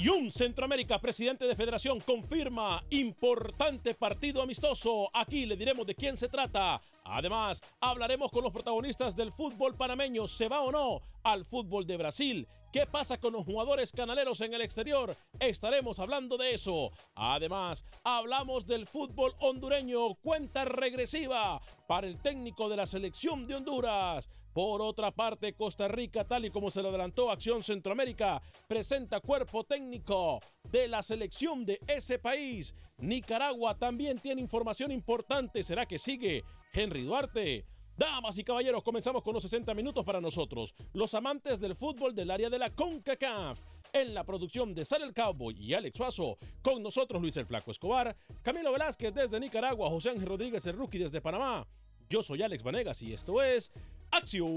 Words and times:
En 0.00 0.06
Acción 0.06 0.30
Centroamérica, 0.30 0.98
presidente 0.98 1.46
de 1.46 1.54
Federación 1.54 2.00
confirma 2.00 2.82
importante 2.88 3.94
partido 3.94 4.40
amistoso. 4.40 5.10
Aquí 5.12 5.44
le 5.44 5.56
diremos 5.56 5.86
de 5.86 5.94
quién 5.94 6.16
se 6.16 6.28
trata. 6.28 6.80
Además, 7.04 7.60
hablaremos 7.80 8.30
con 8.30 8.44
los 8.44 8.52
protagonistas 8.52 9.14
del 9.14 9.30
fútbol 9.30 9.76
panameño. 9.76 10.26
¿Se 10.26 10.48
va 10.48 10.62
o 10.62 10.72
no 10.72 11.02
al 11.22 11.44
fútbol 11.44 11.86
de 11.86 11.98
Brasil? 11.98 12.48
¿Qué 12.72 12.86
pasa 12.86 13.18
con 13.18 13.32
los 13.32 13.44
jugadores 13.44 13.90
canaleros 13.90 14.40
en 14.42 14.54
el 14.54 14.60
exterior? 14.60 15.16
Estaremos 15.40 15.98
hablando 15.98 16.36
de 16.36 16.54
eso. 16.54 16.92
Además, 17.16 17.84
hablamos 18.04 18.64
del 18.64 18.86
fútbol 18.86 19.34
hondureño. 19.40 20.14
Cuenta 20.14 20.64
regresiva 20.64 21.60
para 21.88 22.06
el 22.06 22.22
técnico 22.22 22.68
de 22.68 22.76
la 22.76 22.86
selección 22.86 23.48
de 23.48 23.56
Honduras. 23.56 24.28
Por 24.52 24.82
otra 24.82 25.10
parte, 25.10 25.54
Costa 25.54 25.88
Rica, 25.88 26.24
tal 26.24 26.44
y 26.44 26.50
como 26.50 26.70
se 26.70 26.80
lo 26.80 26.90
adelantó 26.90 27.32
Acción 27.32 27.64
Centroamérica, 27.64 28.40
presenta 28.68 29.18
cuerpo 29.18 29.64
técnico 29.64 30.38
de 30.70 30.86
la 30.86 31.02
selección 31.02 31.64
de 31.66 31.80
ese 31.88 32.20
país. 32.20 32.72
Nicaragua 32.98 33.78
también 33.78 34.18
tiene 34.20 34.42
información 34.42 34.92
importante. 34.92 35.64
¿Será 35.64 35.86
que 35.86 35.98
sigue 35.98 36.44
Henry 36.72 37.02
Duarte? 37.02 37.64
Damas 38.00 38.38
y 38.38 38.44
caballeros, 38.44 38.82
comenzamos 38.82 39.22
con 39.22 39.34
los 39.34 39.42
60 39.42 39.74
minutos 39.74 40.06
para 40.06 40.22
nosotros, 40.22 40.74
los 40.94 41.12
amantes 41.12 41.60
del 41.60 41.76
fútbol 41.76 42.14
del 42.14 42.30
área 42.30 42.48
de 42.48 42.58
la 42.58 42.70
CONCACAF. 42.70 43.60
En 43.92 44.14
la 44.14 44.24
producción 44.24 44.74
de 44.74 44.86
Sal 44.86 45.02
el 45.02 45.12
Cowboy 45.12 45.54
y 45.54 45.74
Alex 45.74 45.98
Suazo, 45.98 46.38
con 46.62 46.82
nosotros 46.82 47.20
Luis 47.20 47.36
el 47.36 47.44
Flaco 47.44 47.70
Escobar, 47.70 48.16
Camilo 48.40 48.72
Velázquez 48.72 49.12
desde 49.12 49.38
Nicaragua, 49.38 49.90
José 49.90 50.08
Ángel 50.08 50.28
Rodríguez 50.28 50.64
el 50.64 50.78
Rookie 50.78 50.96
desde 50.96 51.20
Panamá. 51.20 51.68
Yo 52.08 52.22
soy 52.22 52.42
Alex 52.42 52.62
Vanegas 52.62 53.02
y 53.02 53.12
esto 53.12 53.42
es 53.42 53.70
Acción 54.10 54.48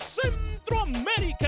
Centroamérica. 0.00 1.47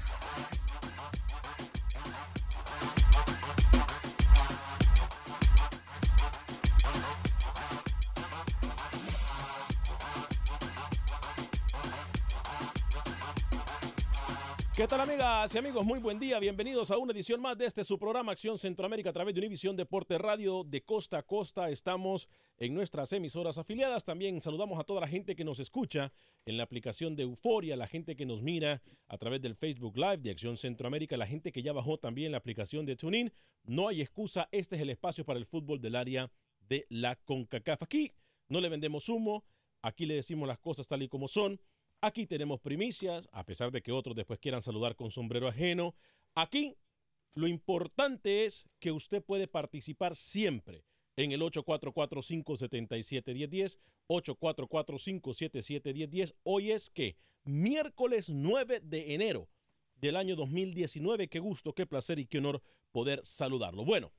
Amigas 15.11 15.53
y 15.53 15.57
amigos? 15.57 15.85
Muy 15.85 15.99
buen 15.99 16.19
día, 16.19 16.39
bienvenidos 16.39 16.89
a 16.89 16.97
una 16.97 17.11
edición 17.11 17.41
más 17.41 17.57
de 17.57 17.65
este 17.65 17.83
su 17.83 17.99
programa 17.99 18.31
Acción 18.31 18.57
Centroamérica 18.57 19.09
a 19.09 19.13
través 19.13 19.35
de 19.35 19.41
Univisión 19.41 19.75
Deporte 19.75 20.17
Radio 20.17 20.63
de 20.63 20.85
costa 20.85 21.17
a 21.17 21.23
costa. 21.23 21.69
Estamos 21.69 22.29
en 22.57 22.73
nuestras 22.73 23.11
emisoras 23.11 23.57
afiliadas. 23.57 24.05
También 24.05 24.39
saludamos 24.39 24.79
a 24.79 24.85
toda 24.85 25.01
la 25.01 25.09
gente 25.09 25.35
que 25.35 25.43
nos 25.43 25.59
escucha 25.59 26.13
en 26.45 26.55
la 26.55 26.63
aplicación 26.63 27.17
de 27.17 27.23
Euforia, 27.23 27.75
la 27.75 27.87
gente 27.87 28.15
que 28.15 28.25
nos 28.25 28.41
mira 28.41 28.81
a 29.09 29.17
través 29.17 29.41
del 29.41 29.55
Facebook 29.55 29.97
Live 29.97 30.19
de 30.19 30.31
Acción 30.31 30.55
Centroamérica, 30.55 31.17
la 31.17 31.27
gente 31.27 31.51
que 31.51 31.61
ya 31.61 31.73
bajó 31.73 31.97
también 31.97 32.31
la 32.31 32.37
aplicación 32.37 32.85
de 32.85 32.95
TuneIn. 32.95 33.33
No 33.65 33.89
hay 33.89 33.99
excusa, 33.99 34.47
este 34.53 34.77
es 34.77 34.81
el 34.81 34.91
espacio 34.91 35.25
para 35.25 35.39
el 35.39 35.45
fútbol 35.45 35.81
del 35.81 35.97
área 35.97 36.31
de 36.69 36.85
la 36.87 37.17
CONCACAF. 37.17 37.83
Aquí 37.83 38.13
no 38.47 38.61
le 38.61 38.69
vendemos 38.69 39.09
humo, 39.09 39.43
aquí 39.81 40.05
le 40.05 40.15
decimos 40.15 40.47
las 40.47 40.59
cosas 40.59 40.87
tal 40.87 41.03
y 41.03 41.09
como 41.09 41.27
son. 41.27 41.59
Aquí 42.03 42.25
tenemos 42.25 42.59
primicias, 42.59 43.29
a 43.31 43.45
pesar 43.45 43.71
de 43.71 43.83
que 43.83 43.91
otros 43.91 44.15
después 44.15 44.39
quieran 44.39 44.63
saludar 44.63 44.95
con 44.95 45.11
sombrero 45.11 45.47
ajeno. 45.47 45.93
Aquí 46.33 46.75
lo 47.35 47.47
importante 47.47 48.45
es 48.45 48.65
que 48.79 48.91
usted 48.91 49.23
puede 49.23 49.47
participar 49.47 50.15
siempre 50.15 50.83
en 51.15 51.31
el 51.31 51.41
844-577-1010, 51.41 53.77
844-577-1010. 54.07 56.33
Hoy 56.41 56.71
es 56.71 56.89
que 56.89 57.17
miércoles 57.43 58.31
9 58.31 58.81
de 58.83 59.13
enero 59.13 59.47
del 59.93 60.15
año 60.15 60.35
2019. 60.35 61.27
Qué 61.27 61.37
gusto, 61.37 61.73
qué 61.73 61.85
placer 61.85 62.17
y 62.17 62.25
qué 62.25 62.39
honor 62.39 62.63
poder 62.91 63.21
saludarlo. 63.23 63.85
Bueno, 63.85 64.11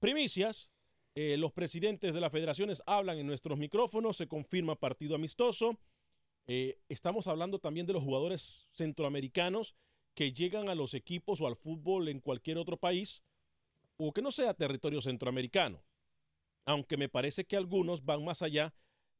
primicias. 0.00 0.72
eh, 1.14 1.36
los 1.36 1.52
presidentes 1.52 2.14
de 2.14 2.20
las 2.20 2.30
federaciones 2.30 2.80
hablan 2.86 3.18
en 3.18 3.26
nuestros 3.26 3.58
micrófonos, 3.58 4.16
se 4.16 4.28
confirma 4.28 4.76
partido 4.76 5.16
amistoso. 5.16 5.76
Eh, 6.50 6.80
estamos 6.88 7.26
hablando 7.26 7.58
también 7.58 7.86
de 7.86 7.92
los 7.92 8.02
jugadores 8.02 8.66
centroamericanos 8.72 9.76
que 10.14 10.32
llegan 10.32 10.70
a 10.70 10.74
los 10.74 10.94
equipos 10.94 11.42
o 11.42 11.46
al 11.46 11.56
fútbol 11.56 12.08
en 12.08 12.20
cualquier 12.20 12.56
otro 12.56 12.78
país 12.78 13.22
o 13.98 14.12
que 14.12 14.22
no 14.22 14.30
sea 14.30 14.54
territorio 14.54 15.02
centroamericano. 15.02 15.84
Aunque 16.64 16.96
me 16.96 17.10
parece 17.10 17.44
que 17.44 17.56
algunos 17.56 18.02
van 18.02 18.24
más 18.24 18.40
allá 18.40 18.74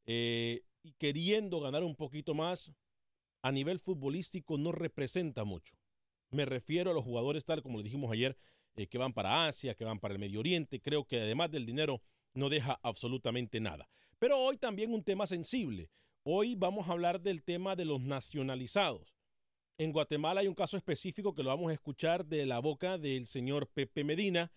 eh, 0.07 0.63
y 0.81 0.93
queriendo 0.93 1.59
ganar 1.59 1.83
un 1.83 1.95
poquito 1.95 2.33
más, 2.33 2.73
a 3.43 3.51
nivel 3.51 3.79
futbolístico 3.79 4.57
no 4.57 4.71
representa 4.71 5.43
mucho. 5.43 5.77
Me 6.31 6.45
refiero 6.45 6.89
a 6.89 6.93
los 6.95 7.03
jugadores 7.03 7.45
tal 7.45 7.61
como 7.61 7.77
lo 7.77 7.83
dijimos 7.83 8.11
ayer, 8.11 8.37
eh, 8.75 8.87
que 8.87 8.97
van 8.97 9.13
para 9.13 9.47
Asia, 9.47 9.75
que 9.75 9.85
van 9.85 9.99
para 9.99 10.15
el 10.15 10.19
Medio 10.19 10.39
Oriente. 10.39 10.81
Creo 10.81 11.05
que 11.05 11.21
además 11.21 11.51
del 11.51 11.67
dinero 11.67 12.01
no 12.33 12.49
deja 12.49 12.79
absolutamente 12.81 13.59
nada. 13.59 13.87
Pero 14.17 14.39
hoy 14.39 14.57
también 14.57 14.93
un 14.93 15.03
tema 15.03 15.27
sensible. 15.27 15.91
Hoy 16.23 16.55
vamos 16.55 16.87
a 16.87 16.91
hablar 16.91 17.21
del 17.21 17.43
tema 17.43 17.77
de 17.77 17.85
los 17.85 18.01
nacionalizados. 18.01 19.15
En 19.77 19.93
Guatemala 19.93 20.41
hay 20.41 20.49
un 20.49 20.55
caso 20.55 20.75
específico 20.75 21.33
que 21.33 21.43
lo 21.43 21.49
vamos 21.49 21.71
a 21.71 21.73
escuchar 21.73 22.25
de 22.25 22.45
la 22.45 22.59
boca 22.59 22.97
del 22.97 23.25
señor 23.25 23.69
Pepe 23.69 24.03
Medina 24.03 24.51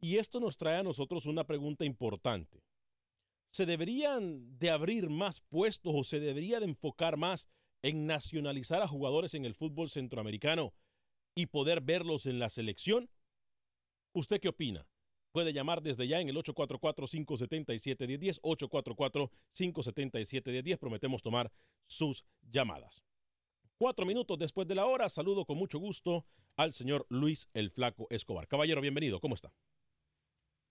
y 0.00 0.16
esto 0.16 0.40
nos 0.40 0.56
trae 0.56 0.78
a 0.78 0.82
nosotros 0.82 1.26
una 1.26 1.44
pregunta 1.44 1.84
importante. 1.84 2.64
¿Se 3.52 3.66
deberían 3.66 4.58
de 4.58 4.70
abrir 4.70 5.10
más 5.10 5.42
puestos 5.42 5.92
o 5.94 6.02
se 6.02 6.18
debería 6.18 6.58
de 6.58 6.66
enfocar 6.66 7.18
más 7.18 7.46
en 7.82 8.06
nacionalizar 8.06 8.80
a 8.80 8.88
jugadores 8.88 9.34
en 9.34 9.44
el 9.44 9.54
fútbol 9.54 9.90
centroamericano 9.90 10.72
y 11.34 11.46
poder 11.46 11.82
verlos 11.82 12.24
en 12.24 12.38
la 12.38 12.48
selección? 12.48 13.10
¿Usted 14.14 14.40
qué 14.40 14.48
opina? 14.48 14.86
Puede 15.32 15.52
llamar 15.54 15.82
desde 15.82 16.06
ya 16.06 16.20
en 16.20 16.28
el 16.28 16.36
844-577-1010, 16.36 18.40
844-577-1010. 18.42 20.78
Prometemos 20.78 21.22
tomar 21.22 21.50
sus 21.86 22.26
llamadas. 22.50 23.02
Cuatro 23.78 24.04
minutos 24.04 24.38
después 24.38 24.68
de 24.68 24.74
la 24.74 24.84
hora, 24.86 25.08
saludo 25.08 25.46
con 25.46 25.56
mucho 25.56 25.78
gusto 25.78 26.26
al 26.56 26.74
señor 26.74 27.06
Luis 27.08 27.48
el 27.54 27.70
Flaco 27.70 28.06
Escobar. 28.10 28.46
Caballero, 28.46 28.82
bienvenido, 28.82 29.18
¿cómo 29.20 29.34
está? 29.34 29.50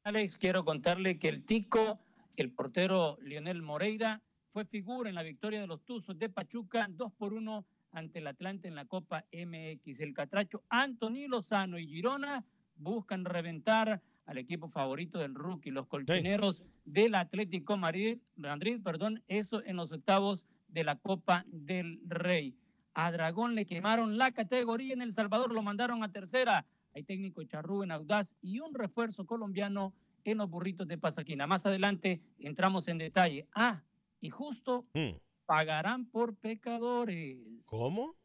Alex, 0.04 0.38
quiero 0.38 0.64
contarle 0.64 1.18
que 1.20 1.30
el 1.30 1.44
Tico, 1.44 2.00
el 2.38 2.54
portero 2.54 3.18
Lionel 3.22 3.64
Moreira, 3.64 4.22
fue 4.54 4.66
figura 4.66 5.10
en 5.10 5.16
la 5.16 5.24
victoria 5.24 5.62
de 5.62 5.68
los 5.68 5.84
Tuzos 5.84 6.20
de 6.20 6.30
Pachuca, 6.30 6.86
2 6.90 7.14
por 7.14 7.34
1 7.34 7.66
ante 7.92 8.20
el 8.20 8.28
Atlante 8.28 8.68
en 8.68 8.76
la 8.76 8.86
Copa 8.86 9.26
MX. 9.32 10.02
El 10.02 10.14
Catracho 10.14 10.64
Anthony 10.70 11.28
Lozano 11.28 11.80
y 11.80 11.88
Girona 11.88 12.46
buscan 12.76 13.26
reventar 13.26 14.04
al 14.26 14.38
equipo 14.38 14.70
favorito 14.70 15.20
del 15.20 15.36
rookie, 15.36 15.72
los 15.72 15.88
colchoneros 15.88 16.64
del 16.86 17.16
Atlético 17.16 17.78
Madrid, 17.78 18.20
Madrid, 18.36 18.80
perdón, 18.84 19.24
eso 19.28 19.64
en 19.66 19.76
los 19.76 19.92
octavos 19.92 20.46
de 20.68 20.84
la 20.84 20.96
Copa 20.96 21.44
del 21.48 22.00
Rey. 22.08 22.56
A 22.94 23.12
Dragón 23.12 23.56
le 23.56 23.66
quemaron 23.66 24.18
la 24.18 24.32
categoría 24.32 24.94
en 24.94 25.02
El 25.02 25.12
Salvador, 25.14 25.54
lo 25.54 25.62
mandaron 25.64 26.04
a 26.04 26.12
tercera. 26.12 26.66
Hay 26.94 27.04
técnico 27.04 27.44
charrú 27.44 27.84
en 27.84 27.92
Audaz 27.92 28.36
y 28.42 28.60
un 28.60 28.74
refuerzo 28.74 29.26
colombiano 29.26 29.94
en 30.24 30.38
los 30.38 30.50
burritos 30.50 30.88
de 30.88 30.98
Pasaquina. 30.98 31.48
Más 31.48 31.66
adelante 31.66 32.22
entramos 32.38 32.88
en 32.88 32.98
detalle. 32.98 33.48
Ah, 33.56 33.82
y 34.20 34.30
justo 34.30 34.86
Mm. 34.94 35.18
pagarán 35.46 36.06
por 36.06 36.36
pecadores. 36.36 37.38
¿Cómo? 37.66 38.16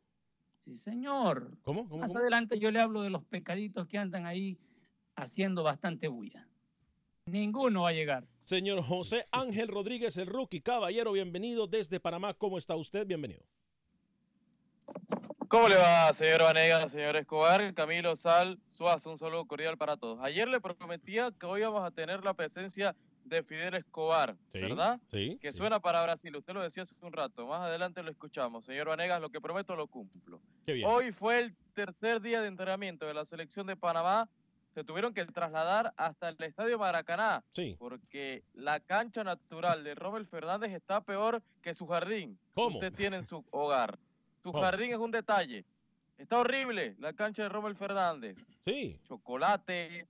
Sí, 0.65 0.77
señor. 0.77 1.57
¿Cómo? 1.63 1.89
¿Cómo? 1.89 2.01
Más 2.01 2.13
cómo? 2.13 2.21
adelante 2.23 2.59
yo 2.59 2.71
le 2.73 2.81
hablo 2.81 3.03
de 3.03 3.11
los 3.11 3.25
pecaditos 3.25 3.87
que 3.87 3.99
andan 3.99 4.27
ahí 4.27 4.59
haciendo 5.17 5.63
bastante 5.63 6.09
bulla. 6.09 6.47
Ninguno 7.27 7.83
va 7.83 7.89
a 7.89 7.93
llegar. 7.93 8.25
Señor 8.45 8.83
José 8.83 9.27
Ángel 9.33 9.69
Rodríguez, 9.69 10.17
el 10.19 10.29
rookie. 10.29 10.61
Caballero, 10.61 11.11
bienvenido 11.13 11.67
desde 11.67 11.99
Panamá. 11.99 12.35
¿Cómo 12.35 12.59
está 12.59 12.77
usted? 12.77 13.05
Bienvenido. 13.07 13.43
¿Cómo 15.49 15.69
le 15.69 15.77
va, 15.77 16.13
señor 16.13 16.43
Vanegas, 16.43 16.91
señor 16.91 17.17
Escobar, 17.17 17.73
Camilo 17.75 18.15
Sal, 18.17 18.59
Suazo? 18.69 19.11
Un 19.11 19.19
saludo 19.19 19.45
cordial 19.47 19.77
para 19.77 19.97
todos. 19.97 20.19
Ayer 20.23 20.47
le 20.49 20.61
prometía 20.61 21.33
que 21.39 21.47
hoy 21.47 21.63
vamos 21.63 21.85
a 21.85 21.91
tener 21.91 22.25
la 22.25 22.35
presencia 22.35 22.95
de 23.25 23.43
Fidel 23.43 23.75
Escobar, 23.75 24.37
Sí, 24.53 24.61
¿verdad? 24.61 25.01
Sí. 25.11 25.39
Que 25.41 25.53
sí. 25.53 25.59
suena 25.59 25.81
para 25.81 26.03
Brasil, 26.03 26.35
usted 26.37 26.53
lo 26.55 26.63
decía 26.63 26.85
hace 26.85 26.95
un 27.01 27.13
rato, 27.13 27.47
más 27.47 27.63
adelante 27.63 28.03
lo 28.03 28.11
escuchamos. 28.11 28.65
Señor 28.65 28.89
Vanegas, 28.89 29.21
lo 29.21 29.31
que 29.31 29.41
prometo 29.41 29.75
lo 29.75 29.87
cumplo. 29.89 30.41
Qué 30.65 30.75
bien. 30.75 30.89
Hoy 30.89 31.11
fue 31.13 31.39
el 31.41 31.55
tercer 31.75 32.21
día 32.21 32.41
de 32.41 32.49
entrenamiento 32.49 33.07
de 33.07 33.15
la 33.15 33.25
selección 33.25 33.67
de 33.67 33.77
Panamá. 33.77 34.29
Se 34.77 34.85
tuvieron 34.85 35.15
que 35.15 35.25
trasladar 35.25 35.95
hasta 35.97 36.29
el 36.29 36.37
Estadio 36.43 36.79
Maracaná, 36.79 37.43
Sí. 37.53 37.77
porque 37.79 38.45
la 38.53 38.79
cancha 38.79 39.25
natural 39.25 39.83
de 39.83 39.95
Rommel 39.95 40.27
Fernández 40.27 40.71
está 40.75 41.01
peor 41.01 41.43
que 41.63 41.73
su 41.73 41.87
jardín. 41.87 42.37
que 42.37 42.53
¿Cómo? 42.57 42.77
Usted 42.77 42.93
tiene 42.93 43.17
en 43.17 43.25
su 43.25 43.43
hogar. 43.53 43.99
Su 44.43 44.53
¿Cómo? 44.53 44.63
jardín 44.63 44.91
es 44.93 44.99
un 44.99 45.11
detalle. 45.11 45.65
Está 46.19 46.39
horrible 46.41 46.95
la 46.99 47.15
cancha 47.15 47.45
de 47.45 47.49
Rommel 47.49 47.75
Fernández. 47.75 48.37
Sí. 48.67 49.01
Chocolate, 49.09 50.07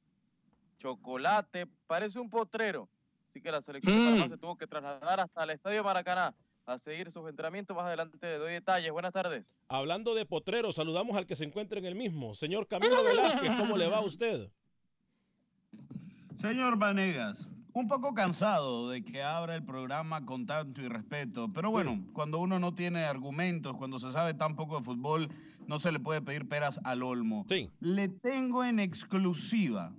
chocolate, 0.79 1.69
parece 1.87 2.19
un 2.19 2.29
potrero. 2.29 2.89
Así 3.31 3.41
que 3.41 3.53
la 3.53 3.63
selección 3.63 3.95
de 3.95 4.01
Mm. 4.01 4.05
Panamá 4.15 4.29
se 4.29 4.37
tuvo 4.37 4.57
que 4.59 4.67
trasladar 4.67 5.21
hasta 5.21 5.45
el 5.45 5.51
Estadio 5.51 5.85
Maracaná 5.85 6.35
a 6.67 6.79
seguir 6.79 7.11
sus 7.11 7.29
entrenamientos. 7.29 7.77
Más 7.77 7.87
adelante 7.87 8.19
le 8.21 8.39
doy 8.39 8.53
detalles. 8.53 8.91
Buenas 8.91 9.13
tardes. 9.13 9.59
Hablando 9.69 10.15
de 10.15 10.27
potrero, 10.27 10.73
saludamos 10.73 11.17
al 11.17 11.27
que 11.27 11.37
se 11.37 11.45
encuentra 11.45 11.79
en 11.79 11.87
el 11.87 11.95
mismo. 11.95 12.35
Señor 12.35 12.67
Camilo 12.67 13.03
Velázquez, 13.05 13.57
¿cómo 13.57 13.77
le 13.77 13.89
va 13.89 13.99
a 13.99 14.05
usted? 14.05 14.51
Señor 16.35 16.77
Vanegas, 16.77 17.49
un 17.73 17.89
poco 17.89 18.15
cansado 18.15 18.91
de 18.91 19.05
que 19.05 19.23
abra 19.23 19.55
el 19.55 19.65
programa 19.65 20.27
con 20.27 20.45
tanto 20.45 20.83
irrespeto, 20.83 21.51
pero 21.53 21.71
bueno, 21.71 22.05
cuando 22.13 22.39
uno 22.39 22.59
no 22.59 22.75
tiene 22.75 23.05
argumentos, 23.05 23.75
cuando 23.77 23.99
se 23.99 24.11
sabe 24.11 24.35
tan 24.35 24.55
poco 24.55 24.79
de 24.79 24.85
fútbol, 24.85 25.29
no 25.67 25.79
se 25.79 25.93
le 25.93 26.01
puede 26.01 26.21
pedir 26.21 26.47
peras 26.47 26.79
al 26.85 27.03
olmo. 27.03 27.47
Sí. 27.49 27.71
Le 27.81 28.09
tengo 28.09 28.65
en 28.65 28.81
exclusiva, 28.81 29.95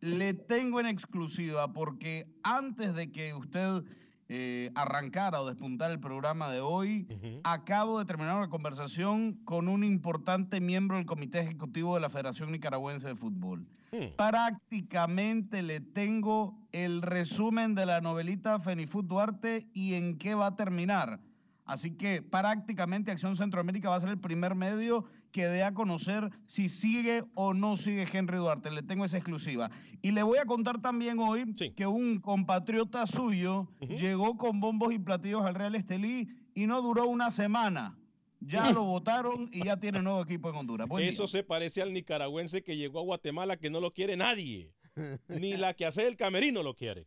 le 0.00 0.34
tengo 0.34 0.80
en 0.80 0.86
exclusiva 0.86 1.72
porque 1.72 2.26
antes 2.42 2.94
de 2.94 3.12
que 3.12 3.34
usted 3.34 3.82
eh, 4.28 4.72
arrancara 4.74 5.40
o 5.40 5.46
despuntara 5.46 5.92
el 5.92 6.00
programa 6.00 6.50
de 6.50 6.60
hoy, 6.60 7.06
acabo 7.44 8.00
de 8.00 8.04
terminar 8.04 8.36
una 8.36 8.48
conversación 8.48 9.34
con 9.44 9.68
un 9.68 9.84
importante 9.84 10.60
miembro 10.60 10.96
del 10.96 11.06
Comité 11.06 11.40
Ejecutivo 11.40 11.94
de 11.94 12.00
la 12.00 12.10
Federación 12.10 12.50
Nicaragüense 12.50 13.06
de 13.06 13.14
Fútbol. 13.14 13.68
Hmm. 13.92 14.16
Prácticamente 14.16 15.62
le 15.62 15.80
tengo 15.80 16.58
el 16.72 17.02
resumen 17.02 17.76
de 17.76 17.86
la 17.86 18.00
novelita 18.00 18.58
Fenifut 18.58 19.06
Duarte 19.06 19.68
y 19.72 19.94
en 19.94 20.18
qué 20.18 20.34
va 20.34 20.48
a 20.48 20.56
terminar. 20.56 21.20
Así 21.64 21.96
que 21.96 22.22
prácticamente 22.22 23.10
Acción 23.10 23.36
Centroamérica 23.36 23.90
va 23.90 23.96
a 23.96 24.00
ser 24.00 24.10
el 24.10 24.20
primer 24.20 24.54
medio 24.54 25.04
que 25.32 25.46
dé 25.46 25.62
a 25.62 25.74
conocer 25.74 26.30
si 26.46 26.68
sigue 26.68 27.24
o 27.34 27.54
no 27.54 27.76
sigue 27.76 28.06
Henry 28.12 28.36
Duarte. 28.38 28.70
Le 28.70 28.82
tengo 28.82 29.04
esa 29.04 29.16
exclusiva. 29.18 29.70
Y 30.02 30.12
le 30.12 30.22
voy 30.22 30.38
a 30.38 30.44
contar 30.46 30.80
también 30.80 31.18
hoy 31.18 31.44
Sí. 31.56 31.70
que 31.72 31.86
un 31.86 32.20
compatriota 32.20 33.06
suyo 33.06 33.68
llegó 33.80 34.36
con 34.36 34.60
bombos 34.60 34.92
y 34.92 34.98
platillos 34.98 35.44
al 35.44 35.54
Real 35.54 35.74
Estelí 35.74 36.28
y 36.54 36.66
no 36.66 36.80
duró 36.82 37.06
una 37.06 37.30
semana. 37.30 37.98
Ya 38.40 38.70
lo 38.70 38.84
votaron 38.84 39.48
y 39.52 39.64
ya 39.64 39.78
tiene 39.78 40.02
nuevo 40.02 40.22
equipo 40.22 40.50
en 40.50 40.56
Honduras. 40.56 40.86
Buen 40.88 41.00
día. 41.02 41.10
Eso 41.10 41.26
se 41.26 41.42
parece 41.42 41.82
al 41.82 41.92
nicaragüense 41.92 42.62
que 42.62 42.76
llegó 42.76 43.00
a 43.00 43.02
Guatemala 43.02 43.56
que 43.56 43.70
no 43.70 43.80
lo 43.80 43.92
quiere 43.92 44.16
nadie. 44.16 44.70
Ni 45.28 45.56
la 45.56 45.74
que 45.74 45.86
hace 45.86 46.06
el 46.06 46.16
camerino 46.16 46.62
lo 46.62 46.74
quiere. 46.74 47.06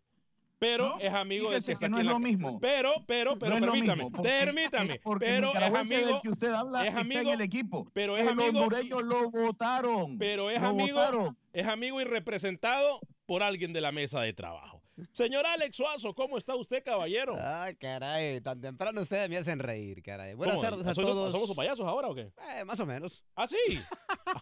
Pero 0.59 0.89
No, 0.89 0.99
es 0.99 1.13
amigo 1.13 1.49
del 1.51 1.63
que 1.63 1.71
está 1.71 1.85
que 1.85 1.89
no 1.89 1.95
aquí 1.97 2.01
en 2.01 2.05
es 2.05 2.05
la 2.07 2.11
lo 2.13 2.19
mismo. 2.19 2.59
Pero, 2.59 2.93
pero, 3.07 3.39
pero 3.39 3.59
No 3.59 3.65
permítame, 3.67 4.03
mismo, 4.03 4.11
porque- 4.11 4.29
permítame. 4.29 4.99
porque 5.01 5.25
pero 5.25 5.47
es 5.47 5.53
nicaragüense 5.53 5.95
del 5.95 6.03
amigo, 6.03 6.21
que 6.21 6.29
usted 6.29 6.51
habla 6.53 6.81
es 6.81 6.87
está 6.89 6.99
amigo, 6.99 7.21
en 7.21 7.27
el 7.29 7.41
equipo. 7.41 7.89
pero 7.93 8.17
es 8.17 8.23
el 8.23 8.29
amigo 8.29 8.59
hondureño 8.59 9.01
lo 9.01 9.31
votaron. 9.31 10.17
pero 10.17 10.49
es 10.49 10.61
amigo, 10.61 10.97
votaron. 10.99 11.37
es 11.53 11.65
amigo 11.65 12.01
y 12.01 12.03
representado 12.03 12.99
por 13.25 13.41
alguien 13.43 13.71
de 13.73 13.81
la 13.81 13.91
mesa 13.91 14.19
de 14.21 14.33
trabajo. 14.33 14.81
Señor 15.13 15.45
Alex 15.45 15.77
Suazo, 15.77 16.13
¿cómo 16.13 16.37
está 16.37 16.55
usted, 16.55 16.83
caballero? 16.83 17.37
Ay, 17.41 17.75
caray, 17.77 18.41
tan 18.41 18.59
temprano 18.59 18.99
ustedes 18.99 19.29
me 19.29 19.37
hacen 19.37 19.59
reír, 19.59 20.03
caray. 20.03 20.33
Buenas 20.33 20.57
¿Cómo? 20.57 20.67
tardes 20.69 20.85
a 20.87 20.93
¿Somos- 20.93 21.09
todos. 21.11 21.31
¿Somos 21.31 21.47
sus 21.47 21.55
payasos 21.55 21.87
ahora 21.87 22.09
o 22.09 22.15
qué? 22.15 22.33
Eh, 22.57 22.65
más 22.65 22.77
o 22.81 22.85
menos. 22.85 23.23
Ah, 23.33 23.47
sí. 23.47 23.55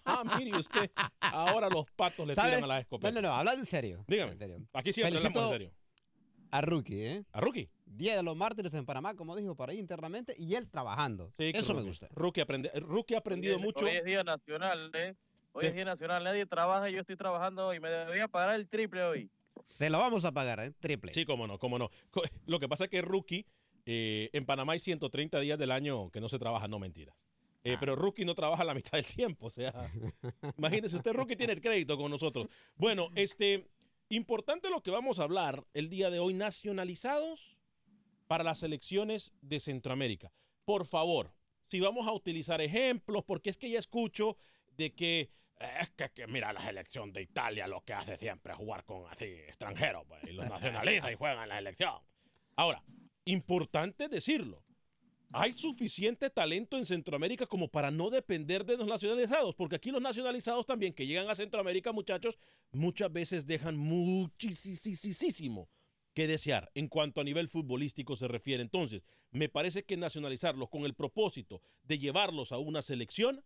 Ah, 0.04 0.24
mire 0.40 0.58
usted. 0.58 0.90
Ahora 1.20 1.70
los 1.70 1.86
patos 1.96 2.26
le 2.26 2.34
¿Sabe? 2.36 2.50
tiran 2.50 2.64
a 2.64 2.68
la 2.68 2.74
No, 2.76 2.80
escopeta. 2.82 3.12
no, 3.12 3.22
no, 3.22 3.36
hablando 3.36 3.60
en 3.60 3.68
serio. 3.68 4.04
Dígame. 4.08 4.32
En 4.32 4.40
serio. 4.40 4.58
Aquí 4.74 4.92
siempre 4.94 5.12
Felicito 5.20 5.40
hablamos 5.40 5.52
en 5.52 5.58
serio. 5.60 5.74
A 6.51 6.62
Rookie, 6.62 7.06
¿eh? 7.06 7.24
¿A 7.32 7.42
Rookie? 7.42 7.70
Día 7.86 8.16
de 8.16 8.24
los 8.24 8.36
mártires 8.36 8.74
en 8.74 8.86
Panamá, 8.86 9.16
como 9.16 9.36
dijo, 9.36 9.56
por 9.56 9.70
ahí 9.70 9.80
internamente, 9.80 10.36
y 10.38 10.56
él 10.56 10.70
trabajando. 10.70 11.32
Sí, 11.38 11.51
Eso 11.54 11.74
me 11.74 11.82
gusta. 11.82 12.08
Rookie, 12.12 12.42
aprende- 12.42 12.72
Rookie 12.80 13.16
ha 13.16 13.20
aprendido 13.20 13.58
Hoy 13.58 13.62
mucho. 13.63 13.86
Hoy 13.86 13.92
es 13.92 14.04
día 14.06 14.24
nacional, 14.24 14.92
¿eh? 14.94 15.16
Hoy 15.54 15.63
De- 15.63 15.70
es 15.70 15.75
día 15.75 15.86
nacional. 15.86 16.24
Nadie 16.24 16.46
trabaja 16.46 16.89
y 16.89 16.94
yo 16.94 17.01
estoy 17.01 17.16
trabajando 17.18 17.68
hoy. 17.68 17.80
Me 17.80 17.89
debía 17.89 18.27
pagar 18.27 18.56
el 18.56 18.68
triple 18.68 19.04
hoy. 19.04 19.30
Se 19.66 19.89
lo 19.89 19.98
vamos 20.00 20.24
a 20.25 20.32
pagar, 20.32 20.60
¿eh? 20.60 20.72
Triple. 20.80 21.13
Sí, 21.13 21.25
cómo 21.25 21.48
no, 21.48 21.58
cómo 21.58 21.80
no. 21.80 21.89
Lo 22.46 22.60
que 22.60 22.70
pasa 22.70 22.86
es 22.86 22.89
que 22.92 23.01
Rookie, 23.01 23.46
eh, 23.86 24.30
en 24.34 24.46
Panamá 24.46 24.74
hay 24.74 24.80
130 24.80 25.39
días 25.39 25.58
del 25.58 25.72
año 25.72 26.10
que 26.12 26.22
no 26.22 26.30
se 26.30 26.38
trabaja, 26.39 26.68
no 26.68 26.80
mentiras. 26.80 27.16
Eh, 27.63 27.74
Ah. 27.74 27.77
Pero 27.80 27.96
Rookie 27.96 28.24
no 28.24 28.36
trabaja 28.36 28.63
la 28.63 28.74
mitad 28.74 28.92
del 28.92 29.06
tiempo, 29.06 29.48
o 29.48 29.50
sea, 29.50 29.74
imagínese 30.58 30.96
usted, 30.96 31.12
Rookie 31.13 31.36
tiene 31.36 31.54
el 31.54 31.62
crédito 31.62 31.98
con 31.98 32.12
nosotros. 32.12 32.48
Bueno, 32.75 33.10
este, 33.16 33.66
importante 34.10 34.70
lo 34.70 34.82
que 34.82 34.92
vamos 34.92 35.20
a 35.20 35.24
hablar 35.24 35.66
el 35.74 35.90
día 35.90 36.10
de 36.10 36.20
hoy, 36.20 36.34
nacionalizados 36.34 37.58
para 38.28 38.44
las 38.44 38.64
elecciones 38.64 39.34
de 39.42 39.60
Centroamérica. 39.60 40.32
Por 40.66 40.86
favor, 40.86 41.34
si 41.70 41.80
vamos 41.80 42.08
a 42.08 42.14
utilizar 42.14 42.62
ejemplos, 42.62 43.24
porque 43.26 43.50
es 43.50 43.58
que 43.58 43.70
ya 43.70 43.80
escucho 43.80 44.38
de 44.78 44.94
que 44.94 45.32
Es 45.60 45.90
que, 45.92 46.10
que 46.12 46.28
mira 46.28 46.54
la 46.54 46.62
selección 46.62 47.12
de 47.12 47.24
Italia 47.24 47.68
lo 47.68 47.82
que 47.82 47.94
hace 47.94 48.16
siempre 48.18 48.54
es 48.54 48.60
jugar 48.60 48.86
con 48.86 49.08
así 49.10 49.26
extranjeros, 49.26 50.06
pues, 50.08 50.24
y 50.26 50.34
los 50.34 50.48
nacionaliza 50.50 51.12
y 51.12 51.16
juegan 51.16 51.44
en 51.44 51.50
la 51.50 51.56
selección. 51.58 51.96
Ahora, 52.56 52.84
importante 53.26 54.08
decirlo. 54.08 54.64
Hay 55.34 55.54
suficiente 55.54 56.30
talento 56.30 56.78
en 56.78 56.86
Centroamérica 56.86 57.46
como 57.46 57.68
para 57.68 57.92
no 57.92 58.10
depender 58.10 58.66
de 58.66 58.78
los 58.78 58.88
nacionalizados, 58.88 59.56
porque 59.56 59.76
aquí 59.76 59.92
los 59.92 60.02
nacionalizados 60.02 60.66
también 60.66 60.94
que 60.94 61.06
llegan 61.06 61.30
a 61.30 61.36
Centroamérica, 61.36 61.92
muchachos, 61.92 62.38
muchas 62.72 63.12
veces 63.12 63.46
dejan 63.46 63.78
muchísimo 63.78 65.70
que 66.14 66.28
desear 66.28 66.72
en 66.76 66.88
cuanto 66.88 67.22
a 67.22 67.26
nivel 67.26 67.50
futbolístico 67.50 68.16
se 68.16 68.28
refiere. 68.28 68.64
Entonces, 68.64 69.04
me 69.32 69.50
parece 69.50 69.84
que 69.84 69.98
nacionalizarlos 69.98 70.70
con 70.70 70.86
el 70.86 70.96
propósito 70.96 71.62
de 71.84 72.00
llevarlos 72.00 72.52
a 72.52 72.58
una 72.58 72.82
selección 72.82 73.44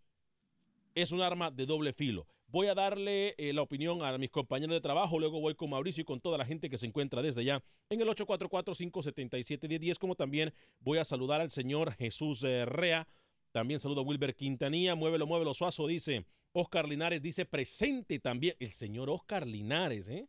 es 0.96 1.12
un 1.12 1.22
arma 1.22 1.52
de 1.52 1.66
doble 1.66 1.94
filo. 1.94 2.28
Voy 2.48 2.68
a 2.68 2.76
darle 2.76 3.34
eh, 3.38 3.54
la 3.54 3.62
opinión 3.62 4.04
a 4.04 4.18
mis 4.18 4.30
compañeros 4.30 4.76
de 4.76 4.82
trabajo, 4.82 5.18
luego 5.18 5.40
voy 5.40 5.56
con 5.56 5.70
Mauricio 5.70 6.02
y 6.02 6.06
con 6.06 6.20
toda 6.20 6.38
la 6.38 6.46
gente 6.46 6.70
que 6.70 6.78
se 6.78 6.86
encuentra 6.86 7.22
desde 7.22 7.42
allá 7.42 7.64
en 7.90 8.02
el 8.02 8.08
844-577-1010, 8.10 9.98
como 9.98 10.16
también 10.16 10.54
voy 10.82 10.98
a 10.98 11.06
saludar 11.06 11.40
al 11.40 11.50
señor 11.50 11.94
Jesús 11.94 12.44
eh, 12.44 12.66
Rea, 12.66 13.08
también 13.54 13.80
saludo 13.80 14.02
a 14.02 14.04
Wilber 14.04 14.36
Quintanilla, 14.36 14.96
muévelo, 14.96 15.26
muévelo, 15.28 15.54
Suazo, 15.54 15.88
dice 15.88 16.26
Oscar 16.52 16.90
Linares, 16.90 17.22
dice 17.22 17.46
presente 17.46 18.20
también 18.20 18.56
el 18.60 18.72
señor 18.72 19.10
Oscar 19.10 19.48
Linares, 19.48 20.10
¿eh? 20.10 20.28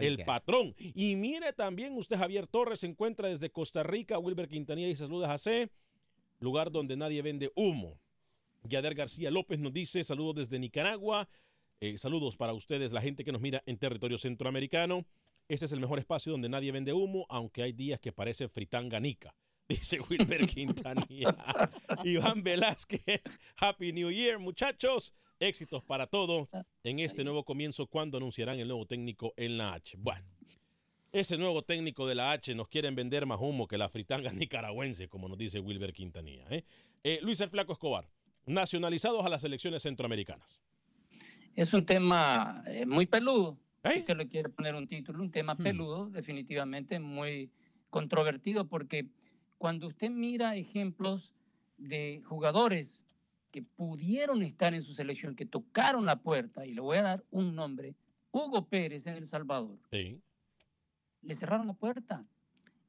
el 0.00 0.24
patrón. 0.24 0.74
Y 0.78 1.16
mire 1.16 1.52
también 1.52 1.96
usted, 1.96 2.16
Javier 2.16 2.46
Torres, 2.46 2.80
se 2.80 2.86
encuentra 2.86 3.28
desde 3.28 3.50
Costa 3.50 3.82
Rica, 3.82 4.18
Wilber 4.18 4.48
Quintanilla 4.48 4.88
dice 4.88 5.04
saludos 5.04 5.28
a 5.28 5.38
C, 5.38 5.70
lugar 6.40 6.70
donde 6.70 6.96
nadie 6.96 7.22
vende 7.22 7.52
humo. 7.54 7.98
Yader 8.62 8.94
García 8.94 9.30
López 9.30 9.58
nos 9.58 9.72
dice 9.72 10.04
saludos 10.04 10.36
desde 10.36 10.58
Nicaragua. 10.58 11.28
Eh, 11.80 11.96
saludos 11.98 12.36
para 12.36 12.52
ustedes, 12.52 12.92
la 12.92 13.00
gente 13.00 13.24
que 13.24 13.32
nos 13.32 13.40
mira 13.40 13.62
en 13.66 13.78
territorio 13.78 14.18
centroamericano. 14.18 15.06
Este 15.48 15.66
es 15.66 15.72
el 15.72 15.80
mejor 15.80 15.98
espacio 15.98 16.32
donde 16.32 16.48
nadie 16.48 16.70
vende 16.72 16.92
humo, 16.92 17.26
aunque 17.28 17.62
hay 17.62 17.72
días 17.72 18.00
que 18.00 18.12
parece 18.12 18.48
fritanganica. 18.48 19.34
Dice 19.68 20.00
Wilber 20.00 20.46
Quintanilla. 20.46 21.36
Iván 22.04 22.42
Velázquez, 22.42 23.38
Happy 23.56 23.92
New 23.92 24.10
Year, 24.10 24.38
muchachos. 24.38 25.14
Éxitos 25.38 25.82
para 25.82 26.06
todos 26.06 26.50
en 26.84 26.98
este 26.98 27.24
nuevo 27.24 27.44
comienzo 27.44 27.86
cuando 27.86 28.18
anunciarán 28.18 28.58
el 28.58 28.68
nuevo 28.68 28.86
técnico 28.86 29.32
en 29.36 29.56
la 29.56 29.72
H. 29.72 29.96
Bueno, 29.98 30.26
ese 31.12 31.38
nuevo 31.38 31.62
técnico 31.62 32.06
de 32.06 32.14
la 32.14 32.32
H 32.32 32.54
nos 32.54 32.68
quieren 32.68 32.94
vender 32.94 33.26
más 33.26 33.38
humo 33.40 33.66
que 33.66 33.78
la 33.78 33.88
fritanga 33.88 34.32
nicaragüense, 34.34 35.08
como 35.08 35.28
nos 35.28 35.38
dice 35.38 35.58
Wilber 35.58 35.92
Quintanilla. 35.92 36.44
¿eh? 36.50 36.64
Eh, 37.02 37.18
Luis 37.22 37.40
el 37.40 37.48
Flaco 37.48 37.72
Escobar, 37.72 38.06
nacionalizados 38.46 39.24
a 39.24 39.28
las 39.28 39.44
elecciones 39.44 39.82
centroamericanas. 39.82 40.60
Es 41.54 41.74
un 41.74 41.84
tema 41.84 42.62
eh, 42.66 42.86
muy 42.86 43.06
peludo. 43.06 43.58
Si 43.84 44.00
usted 44.00 44.16
le 44.16 44.28
quiere 44.28 44.48
poner 44.50 44.74
un 44.74 44.86
título, 44.86 45.22
un 45.22 45.30
tema 45.30 45.56
peludo, 45.56 46.10
definitivamente 46.10 47.00
muy 47.00 47.50
controvertido, 47.88 48.66
porque 48.68 49.06
cuando 49.58 49.88
usted 49.88 50.10
mira 50.10 50.54
ejemplos 50.56 51.32
de 51.78 52.22
jugadores 52.26 53.00
que 53.50 53.62
pudieron 53.62 54.42
estar 54.42 54.74
en 54.74 54.82
su 54.82 54.92
selección, 54.92 55.34
que 55.34 55.46
tocaron 55.46 56.04
la 56.06 56.16
puerta, 56.16 56.66
y 56.66 56.74
le 56.74 56.80
voy 56.80 56.98
a 56.98 57.02
dar 57.02 57.24
un 57.30 57.54
nombre, 57.54 57.94
Hugo 58.30 58.66
Pérez 58.68 59.06
en 59.06 59.16
El 59.16 59.26
Salvador, 59.26 59.78
Sí. 59.90 60.20
le 61.22 61.34
cerraron 61.34 61.66
la 61.66 61.74
puerta 61.74 62.24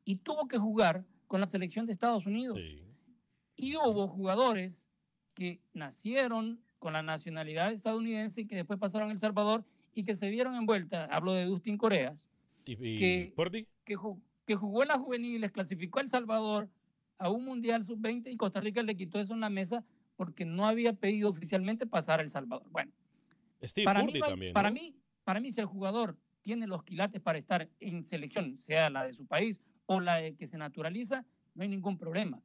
y 0.05 0.17
tuvo 0.17 0.47
que 0.47 0.57
jugar 0.57 1.05
con 1.27 1.39
la 1.39 1.45
selección 1.47 1.85
de 1.85 1.93
Estados 1.93 2.25
Unidos. 2.25 2.59
Y 3.55 3.75
hubo 3.77 4.07
jugadores 4.07 4.83
que 5.41 5.59
nacieron 5.73 6.61
con 6.77 6.93
la 6.93 7.01
nacionalidad 7.01 7.73
estadounidense 7.73 8.41
y 8.41 8.45
que 8.45 8.57
después 8.57 8.77
pasaron 8.77 9.09
a 9.09 9.11
El 9.11 9.17
Salvador 9.17 9.65
y 9.95 10.03
que 10.03 10.13
se 10.13 10.29
vieron 10.29 10.53
envueltas, 10.53 11.09
hablo 11.11 11.33
de 11.33 11.45
Dustin 11.45 11.79
Coreas, 11.79 12.29
¿Y, 12.63 12.75
que, 12.75 13.33
Porti? 13.35 13.65
que, 13.83 13.97
que 14.45 14.55
jugó 14.55 14.83
en 14.83 14.89
las 14.89 14.99
juveniles, 14.99 15.51
clasificó 15.51 15.97
a 15.97 16.03
El 16.03 16.09
Salvador 16.09 16.69
a 17.17 17.29
un 17.31 17.43
Mundial 17.43 17.83
Sub-20 17.83 18.31
y 18.31 18.37
Costa 18.37 18.61
Rica 18.61 18.83
le 18.83 18.95
quitó 18.95 19.19
eso 19.19 19.33
en 19.33 19.39
la 19.39 19.49
mesa 19.49 19.83
porque 20.15 20.45
no 20.45 20.67
había 20.67 20.93
pedido 20.93 21.31
oficialmente 21.31 21.87
pasar 21.87 22.19
a 22.19 22.23
El 22.23 22.29
Salvador. 22.29 22.67
Bueno, 22.69 22.91
Steve 23.63 23.85
para, 23.85 24.01
Purdy 24.01 24.13
mí, 24.13 24.19
también. 24.19 24.53
para, 24.53 24.69
¿no? 24.69 24.75
mí, 24.75 24.95
para 25.23 25.39
mí, 25.39 25.51
si 25.51 25.59
el 25.59 25.65
jugador 25.65 26.19
tiene 26.43 26.67
los 26.67 26.83
quilates 26.83 27.19
para 27.19 27.39
estar 27.39 27.67
en 27.79 28.05
selección, 28.05 28.59
sea 28.59 28.91
la 28.91 29.05
de 29.05 29.13
su 29.13 29.25
país 29.25 29.59
o 29.87 29.99
la 29.99 30.17
de 30.17 30.35
que 30.35 30.45
se 30.45 30.59
naturaliza, 30.59 31.25
no 31.55 31.63
hay 31.63 31.69
ningún 31.69 31.97
problema. 31.97 32.43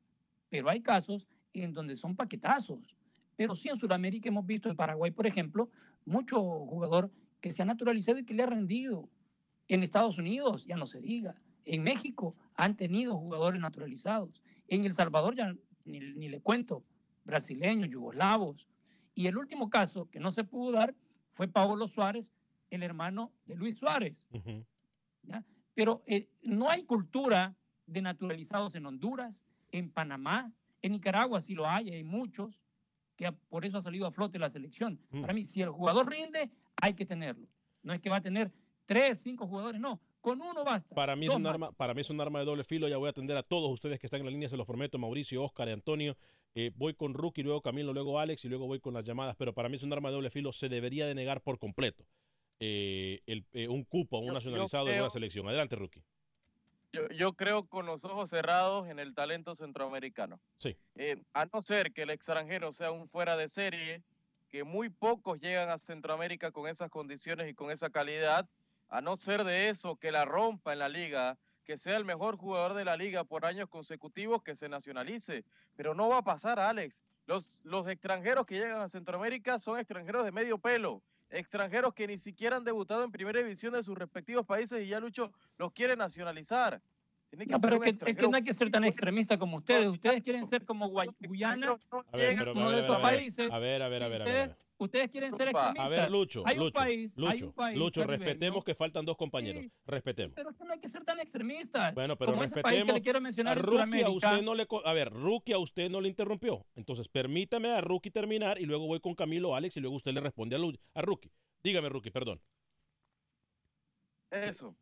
Pero 0.49 0.71
hay 0.71 0.81
casos 0.81 1.29
en 1.63 1.73
donde 1.73 1.97
son 1.97 2.17
paquetazos. 2.17 2.97
Pero 3.37 3.55
sí 3.55 3.69
en 3.69 3.79
Sudamérica 3.79 4.29
hemos 4.29 4.47
visto, 4.47 4.69
en 4.69 4.77
Paraguay, 4.77 5.11
por 5.11 5.27
ejemplo, 5.27 5.71
mucho 6.05 6.41
jugador 6.41 7.11
que 7.41 7.53
se 7.53 7.63
ha 7.63 7.65
naturalizado 7.65 8.19
y 8.19 8.25
que 8.25 8.35
le 8.35 8.43
ha 8.43 8.47
rendido. 8.47 9.09
En 9.69 9.83
Estados 9.83 10.19
Unidos, 10.19 10.65
ya 10.65 10.77
no 10.77 10.87
se 10.87 11.01
diga. 11.01 11.35
En 11.65 11.83
México 11.83 12.37
han 12.55 12.77
tenido 12.77 13.17
jugadores 13.17 13.61
naturalizados. 13.61 14.41
En 14.69 14.85
El 14.85 14.93
Salvador 14.93 15.35
ya 15.35 15.55
ni, 15.85 16.01
ni 16.01 16.29
le 16.29 16.41
cuento, 16.41 16.85
brasileños, 17.25 17.91
yugoslavos. 17.91 18.67
Y 19.15 19.27
el 19.27 19.37
último 19.37 19.71
caso 19.71 20.09
que 20.11 20.21
no 20.21 20.31
se 20.31 20.45
pudo 20.45 20.73
dar 20.73 20.95
fue 21.35 21.49
Paolo 21.49 21.89
Suárez, 21.89 22.31
el 22.71 22.83
hermano 22.83 23.33
de 23.47 23.57
Luis 23.57 23.79
Suárez. 23.79 24.27
¿ya? 25.23 25.45
Pero 25.75 26.03
eh, 26.07 26.29
no 26.43 26.71
hay 26.71 26.85
cultura 26.85 27.55
de 27.87 28.03
naturalizados 28.03 28.75
en 28.75 28.87
Honduras, 28.87 29.41
en 29.71 29.91
Panamá, 29.91 30.53
en 30.83 30.93
Nicaragua 30.93 31.41
sí 31.43 31.55
lo 31.55 31.67
hay, 31.69 31.91
hay 31.91 32.05
muchos, 32.05 32.63
que 33.17 33.31
por 33.33 33.65
eso 33.65 33.79
ha 33.79 33.83
salido 33.83 34.07
a 34.07 34.11
flote 34.11 34.39
la 34.39 34.51
selección. 34.51 35.01
Mm. 35.11 35.21
Para 35.23 35.33
mí, 35.33 35.45
si 35.45 35.63
el 35.63 35.71
jugador 35.71 36.11
rinde, 36.11 36.51
hay 36.81 36.95
que 36.95 37.07
tenerlo. 37.07 37.49
No 37.83 37.93
es 37.93 38.01
que 38.01 38.11
va 38.11 38.17
a 38.17 38.21
tener 38.23 38.53
tres, 38.85 39.21
cinco 39.21 39.47
jugadores, 39.47 39.81
no, 39.81 40.01
con 40.21 40.41
uno 40.43 40.65
basta. 40.65 40.95
Para 40.95 41.17
mí, 41.17 41.27
es 41.27 41.35
un 41.35 41.47
arma, 41.47 41.73
para 41.73 41.95
mí 41.95 42.01
es 42.03 42.11
un 42.11 42.21
arma 42.21 42.41
de 42.41 42.45
doble 42.45 42.65
filo. 42.65 42.89
Ya 42.89 42.97
voy 42.99 43.07
a 43.07 43.11
atender 43.11 43.37
a 43.37 43.43
todos 43.43 43.71
ustedes 43.71 43.99
que 43.99 44.07
están 44.07 44.21
en 44.21 44.27
la 44.27 44.33
línea, 44.33 44.49
se 44.49 44.57
los 44.57 44.67
prometo, 44.67 44.99
Mauricio, 44.99 45.43
Oscar 45.43 45.69
y 45.69 45.73
Antonio. 45.73 46.17
Eh, 46.55 46.73
voy 46.75 46.95
con 46.95 47.15
Rookie, 47.15 47.43
luego 47.43 47.63
Camilo, 47.63 47.93
luego 47.93 48.19
Alex 48.19 48.45
y 48.45 48.49
luego 48.49 48.67
voy 48.67 48.81
con 48.81 48.93
las 48.95 49.05
llamadas. 49.05 49.37
Pero 49.37 49.55
para 49.55 49.69
mí 49.69 49.77
es 49.77 49.83
un 49.83 49.93
arma 49.93 50.09
de 50.11 50.15
doble 50.17 50.31
filo. 50.31 50.53
Se 50.53 50.69
debería 50.69 51.07
de 51.07 51.15
negar 51.15 51.41
por 51.43 51.59
completo 51.59 52.07
eh, 52.61 53.21
el- 53.27 53.45
eh, 53.53 53.69
un 53.69 53.85
cupo 53.85 54.17
a 54.17 54.21
un 54.21 54.27
Yo- 54.27 54.31
yo 54.31 54.35
nacionalizado 54.35 54.87
de 54.87 54.99
una 55.01 55.11
selección. 55.11 55.47
Adelante, 55.47 55.77
Rookie. 55.77 56.03
Yo, 56.97 57.09
yo 57.09 57.33
creo 57.35 57.67
con 57.67 57.87
los 57.87 58.05
ojos 58.05 58.31
cerrados 58.31 58.89
en 58.89 58.99
el 58.99 59.15
talento 59.15 59.55
centroamericano. 59.55 60.41
Sí. 60.59 60.77
Eh, 60.95 61.23
a 61.33 61.47
no 61.47 61.63
ser 61.63 61.93
que 61.93 62.03
el 62.03 62.11
extranjero 62.11 62.73
sea 62.73 62.91
un 62.91 63.09
fuera 63.09 63.37
de 63.37 63.49
serie, 63.49 64.03
que 64.49 64.65
muy 64.65 64.89
pocos 64.89 65.39
llegan 65.41 65.69
a 65.69 65.79
Centroamérica 65.79 66.51
con 66.53 66.69
esas 66.69 66.91
condiciones 66.91 67.51
y 67.51 67.55
con 67.55 67.71
esa 67.71 67.91
calidad, 67.91 68.49
a 68.89 69.01
no 69.01 69.17
ser 69.17 69.45
de 69.45 69.69
eso, 69.69 69.97
que 69.97 70.13
la 70.13 70.25
rompa 70.25 70.73
en 70.73 70.79
la 70.79 70.89
liga, 70.89 71.39
que 71.65 71.77
sea 71.77 71.97
el 71.97 72.05
mejor 72.05 72.37
jugador 72.37 72.75
de 72.75 72.85
la 72.85 72.97
liga 72.97 73.25
por 73.25 73.45
años 73.45 73.69
consecutivos, 73.69 74.43
que 74.43 74.55
se 74.55 74.69
nacionalice. 74.69 75.45
Pero 75.75 75.95
no 75.95 76.09
va 76.09 76.19
a 76.19 76.25
pasar, 76.25 76.59
Alex. 76.61 77.01
Los, 77.27 77.61
los 77.65 77.89
extranjeros 77.89 78.47
que 78.47 78.55
llegan 78.55 78.81
a 78.81 78.89
Centroamérica 78.89 79.59
son 79.59 79.81
extranjeros 79.81 80.25
de 80.25 80.31
medio 80.31 80.59
pelo, 80.59 81.03
extranjeros 81.31 81.95
que 81.95 82.07
ni 82.07 82.19
siquiera 82.19 82.57
han 82.57 82.65
debutado 82.65 83.05
en 83.05 83.11
primera 83.11 83.39
división 83.41 83.73
de 83.75 83.83
sus 83.83 83.97
respectivos 83.97 84.47
países 84.47 84.83
y 84.83 84.89
ya 84.89 85.01
Lucho 85.01 85.33
los 85.59 85.73
quiere 85.73 85.97
nacionalizar. 85.97 86.81
Tiene 87.31 87.47
que 87.47 87.53
No, 87.53 87.61
pero 87.61 87.81
que, 87.81 87.91
es 87.91 88.17
que 88.17 88.29
no 88.29 88.37
hay 88.37 88.45
que 88.45 88.55
ser 88.55 88.71
tan 88.71 88.85
extremista 88.85 89.37
como 89.37 89.57
ustedes. 89.57 89.89
Ustedes 89.89 90.23
quieren 90.23 90.47
ser 90.47 90.65
como 90.65 90.89
Guay- 90.91 91.13
Guyana, 91.21 91.77
A 92.13 92.17
ver, 92.17 92.37
pero, 92.39 92.53
uno 92.53 92.69
a 92.69 92.71
de 92.71 92.75
ver, 92.77 92.85
esos 92.85 92.95
a 92.97 92.99
ver, 92.99 93.17
países. 93.17 93.51
A 93.51 93.59
ver, 93.59 93.83
a 93.83 93.89
ver, 93.89 94.03
a 94.05 94.09
ver, 94.09 94.23
a 94.23 94.25
ver. 94.25 94.57
Ustedes, 94.79 95.11
quieren 95.11 95.33
ser 95.33 95.49
extremistas. 95.49 95.87
A 95.87 95.89
ver, 95.89 96.11
Lucho, 96.11 96.43
hay 96.47 96.59
un 96.59 96.65
Lucho, 96.65 96.73
país, 96.75 97.15
hay 97.17 97.25
Lucho, 97.25 97.47
un 97.47 97.53
país 97.53 97.79
Lucho, 97.79 98.05
respetemos 98.05 98.65
que 98.65 98.75
faltan 98.75 99.05
dos 99.05 99.17
compañeros. 99.17 99.65
respetemos. 99.87 100.35
Pero 100.35 100.51
es 100.51 100.57
que 100.57 100.65
no 100.65 100.73
hay 100.73 100.81
que 100.81 100.89
ser 100.89 101.05
tan 101.05 101.19
extremistas. 101.21 101.95
Bueno, 101.95 102.17
pero 102.17 102.33
como 102.33 102.45
ese 102.45 102.55
país 102.55 102.63
que 102.63 102.69
respetemos. 102.71 102.95
le 102.95 103.03
quiero 103.03 103.21
mencionar 103.21 103.59
a 103.59 103.63
Rookie 103.63 104.03
a 104.03 104.09
usted 104.11 104.43
no 104.43 104.55
le 104.55 104.67
a 104.85 104.93
ver, 104.93 105.13
Rookie 105.13 105.53
a 105.53 105.59
usted 105.59 105.91
no 105.91 106.01
le 106.01 106.09
interrumpió. 106.09 106.67
Entonces, 106.75 107.09
permítame 107.09 107.69
a 107.71 107.81
Rookie 107.81 108.11
terminar 108.11 108.61
y 108.61 108.67
luego 108.67 108.87
voy 108.87 109.01
con 109.01 109.15
Camilo, 109.15 109.55
Alex 109.55 109.77
y 109.77 109.81
luego 109.81 109.97
usted 109.97 110.13
le 110.13 110.21
responde 110.21 110.57
a, 110.57 110.59
Lu- 110.59 110.79
a 110.95 111.03
Rookie. 111.03 111.31
Dígame, 111.63 111.89
Rookie, 111.89 112.11
perdón. 112.11 112.41
Eso. 114.31 114.77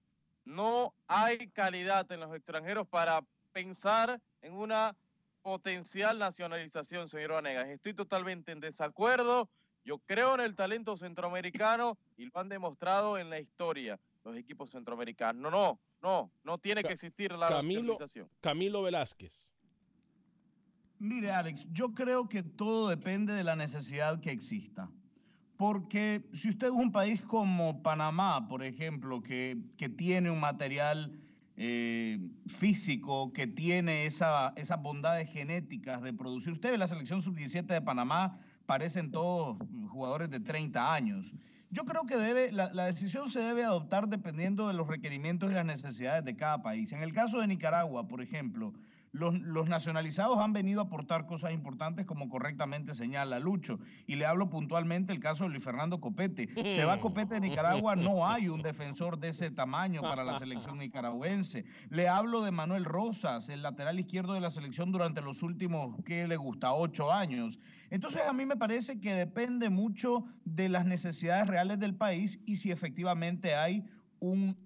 No 0.45 0.95
hay 1.07 1.49
calidad 1.51 2.11
en 2.13 2.21
los 2.21 2.35
extranjeros 2.35 2.87
para 2.87 3.25
pensar 3.53 4.21
en 4.43 4.55
una 4.55 4.97
potencial 5.43 6.19
nacionalización, 6.19 7.09
señor 7.09 7.33
Vanegas. 7.33 7.69
Estoy 7.69 7.95
totalmente 7.95 8.53
en 8.53 8.61
desacuerdo. 8.61 9.49
Yo 9.85 9.99
creo 9.99 10.35
en 10.35 10.41
el 10.41 10.55
talento 10.55 10.97
centroamericano 10.97 11.99
y 12.17 12.25
lo 12.25 12.41
han 12.41 12.49
demostrado 12.49 13.19
en 13.19 13.31
la 13.31 13.39
historia 13.39 13.99
los 14.25 14.37
equipos 14.37 14.71
centroamericanos. 14.71 15.41
No, 15.41 15.51
no, 15.51 15.79
no, 16.03 16.31
no 16.43 16.59
tiene 16.59 16.83
que 16.83 16.93
existir 16.93 17.33
la 17.33 17.47
Camilo. 17.47 17.97
Camilo 18.41 18.83
Velázquez. 18.83 19.49
Mire, 20.99 21.31
Alex, 21.31 21.67
yo 21.71 21.93
creo 21.93 22.29
que 22.29 22.43
todo 22.43 22.89
depende 22.89 23.35
de 23.35 23.45
la 23.45 23.57
necesidad 23.57 24.21
que 24.21 24.31
exista. 24.31 24.91
Porque 25.57 26.25
si 26.33 26.49
usted 26.49 26.69
es 26.69 26.73
un 26.73 26.91
país 26.91 27.23
como 27.23 27.83
Panamá, 27.83 28.49
por 28.49 28.65
ejemplo, 28.65 29.23
que, 29.23 29.59
que 29.77 29.89
tiene 29.89 30.31
un 30.31 30.41
material 30.41 31.21
eh, 31.57 32.19
físico, 32.47 33.33
que 33.33 33.47
tiene 33.47 34.07
esa, 34.07 34.53
esas 34.57 34.83
bondades 34.83 35.31
genéticas 35.31 36.03
de 36.03 36.13
producir. 36.13 36.53
Usted 36.53 36.73
ve 36.73 36.79
la 36.79 36.89
selección 36.89 37.23
sub-17 37.23 37.67
de 37.67 37.81
Panamá, 37.81 38.41
parecen 38.67 39.11
todos 39.11 39.57
jugadores 39.89 40.31
de 40.31 40.41
30 40.41 40.95
años. 40.95 41.33
Yo 41.71 41.85
creo 41.85 42.07
que 42.07 42.17
debe, 42.17 42.53
la, 42.53 42.73
la, 42.73 42.87
decisión 42.87 43.31
se 43.31 43.41
debe 43.41 43.65
adoptar 43.65 44.09
dependiendo 44.09 44.69
de 44.69 44.75
los 44.75 44.87
requerimientos 44.87 45.51
y 45.51 45.55
las 45.55 45.65
necesidades 45.65 46.25
de 46.25 46.37
cada 46.37 46.63
país. 46.63 46.93
En 46.93 47.03
el 47.03 47.13
caso 47.13 47.41
de 47.41 47.49
Nicaragua, 47.49 48.07
por 48.07 48.23
ejemplo, 48.23 48.73
los, 49.15 49.41
los, 49.41 49.69
nacionalizados 49.69 50.39
han 50.41 50.53
venido 50.53 50.81
a 50.81 50.85
aportar 50.85 51.25
cosas 51.27 51.53
importantes 51.53 52.05
como 52.05 52.29
correctamente 52.29 52.95
señala 52.95 53.39
Lucho. 53.39 53.79
Y 54.07 54.17
le 54.17 54.27
hablo 54.27 54.51
puntualmente 54.51 55.13
el 55.13 55.21
caso 55.21 55.45
de 55.45 55.51
Luis 55.51 55.63
Fernando 55.63 56.01
Copete. 56.01 56.49
Se 56.73 56.85
va 56.85 56.99
Copete 56.99 57.35
de 57.35 57.41
Nicaragua, 57.41 57.95
no 57.95 58.29
hay 58.29 58.49
un 58.49 58.61
defensor 58.61 59.19
de 59.19 59.29
ese 59.29 59.53
tamaño 59.53 60.03
para 60.03 60.25
la 60.25 60.35
selección 60.35 60.79
nicaragüense. 60.79 61.65
Le 61.91 62.09
hablo 62.09 62.43
de 62.43 62.51
Manuel 62.51 62.85
Rosas, 62.85 63.49
el 63.49 63.63
lateral 63.63 64.01
izquierdo 64.01 64.35
de 64.35 64.41
la 64.41 64.51
selección 64.51 64.91
durante 64.91 65.21
los 65.21 65.43
últimos, 65.45 65.97
¿qué 66.05 66.27
le 66.27 66.37
gusta? 66.37 66.73
Ocho 66.73 67.13
años. 67.13 67.61
Entonces 67.91 68.23
a 68.29 68.33
mí 68.33 68.45
me 68.47 68.57
parece 68.57 69.01
que 69.01 69.15
depende 69.15 69.71
mucho 69.71 70.25
de 70.45 70.69
las 70.69 70.87
necesidades 70.87 71.47
reales 71.47 71.79
del 71.79 71.95
país 71.95 72.41
y 72.47 72.57
si 72.57 72.73
efectivamente 72.73 73.55
hay 73.55 73.85
un, 74.19 74.57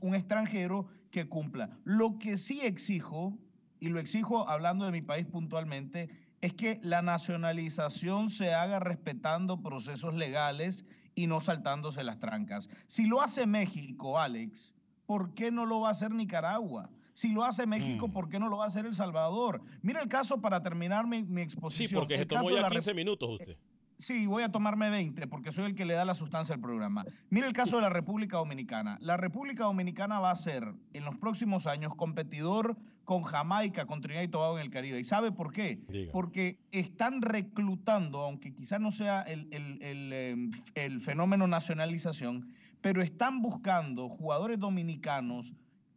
un 0.00 0.14
extranjero 0.14 0.88
que 1.10 1.28
cumpla. 1.28 1.70
Lo 1.84 2.18
que 2.18 2.36
sí 2.36 2.60
exijo 2.60 3.38
y 3.84 3.90
lo 3.90 4.00
exijo 4.00 4.48
hablando 4.48 4.86
de 4.86 4.92
mi 4.92 5.02
país 5.02 5.26
puntualmente, 5.26 6.08
es 6.40 6.54
que 6.54 6.78
la 6.82 7.02
nacionalización 7.02 8.30
se 8.30 8.54
haga 8.54 8.80
respetando 8.80 9.60
procesos 9.60 10.14
legales 10.14 10.86
y 11.14 11.26
no 11.26 11.42
saltándose 11.42 12.02
las 12.02 12.18
trancas. 12.18 12.70
Si 12.86 13.06
lo 13.06 13.20
hace 13.20 13.46
México, 13.46 14.18
Alex, 14.18 14.74
¿por 15.04 15.34
qué 15.34 15.50
no 15.50 15.66
lo 15.66 15.80
va 15.80 15.88
a 15.88 15.90
hacer 15.92 16.12
Nicaragua? 16.12 16.88
Si 17.12 17.28
lo 17.32 17.44
hace 17.44 17.66
México, 17.66 18.08
Mm. 18.08 18.12
¿por 18.12 18.28
qué 18.30 18.38
no 18.40 18.48
lo 18.48 18.56
va 18.56 18.64
a 18.64 18.68
hacer 18.68 18.86
El 18.86 18.94
Salvador? 18.94 19.60
Mira 19.82 20.00
el 20.00 20.08
caso 20.08 20.40
para 20.40 20.62
terminar 20.62 21.06
mi, 21.06 21.22
mi 21.22 21.42
exposición. 21.42 21.88
Sí, 21.88 21.94
porque 21.94 22.16
se 22.18 22.26
tomó 22.26 22.50
ya 22.50 22.62
la 22.62 22.70
15 22.70 22.90
Rep- 22.92 22.94
minutos 22.96 23.28
usted. 23.38 23.56
Sí, 23.98 24.26
voy 24.26 24.42
a 24.42 24.50
tomarme 24.50 24.90
20 24.90 25.26
porque 25.28 25.52
soy 25.52 25.66
el 25.66 25.74
que 25.74 25.84
le 25.84 25.94
da 25.94 26.04
la 26.04 26.14
sustancia 26.14 26.54
al 26.54 26.60
programa. 26.60 27.04
Mira 27.30 27.46
el 27.46 27.52
caso 27.52 27.76
de 27.76 27.82
la 27.82 27.90
República 27.90 28.38
Dominicana. 28.38 28.98
La 29.00 29.16
República 29.16 29.64
Dominicana 29.64 30.18
va 30.20 30.30
a 30.32 30.36
ser 30.36 30.74
en 30.92 31.04
los 31.04 31.16
próximos 31.16 31.66
años 31.66 31.94
competidor 31.94 32.76
con 33.04 33.22
Jamaica, 33.22 33.86
con 33.86 34.00
Trinidad 34.00 34.22
y 34.24 34.28
Tobago 34.28 34.58
en 34.58 34.64
el 34.64 34.70
Caribe. 34.70 34.98
¿Y 34.98 35.04
sabe 35.04 35.30
por 35.30 35.52
qué? 35.52 35.80
Diga. 35.88 36.10
Porque 36.12 36.58
están 36.72 37.22
reclutando, 37.22 38.20
aunque 38.20 38.52
quizás 38.54 38.80
no 38.80 38.90
sea 38.90 39.22
el, 39.22 39.46
el- 39.52 39.80
el, 39.82 40.10
eh, 40.12 40.36
el 40.74 41.00
fenómeno 41.00 41.46
nacionalización, 41.46 42.48
pero 42.80 43.00
están 43.02 43.42
buscando 43.42 44.08
jugadores 44.08 44.58
dominicanos 44.58 45.52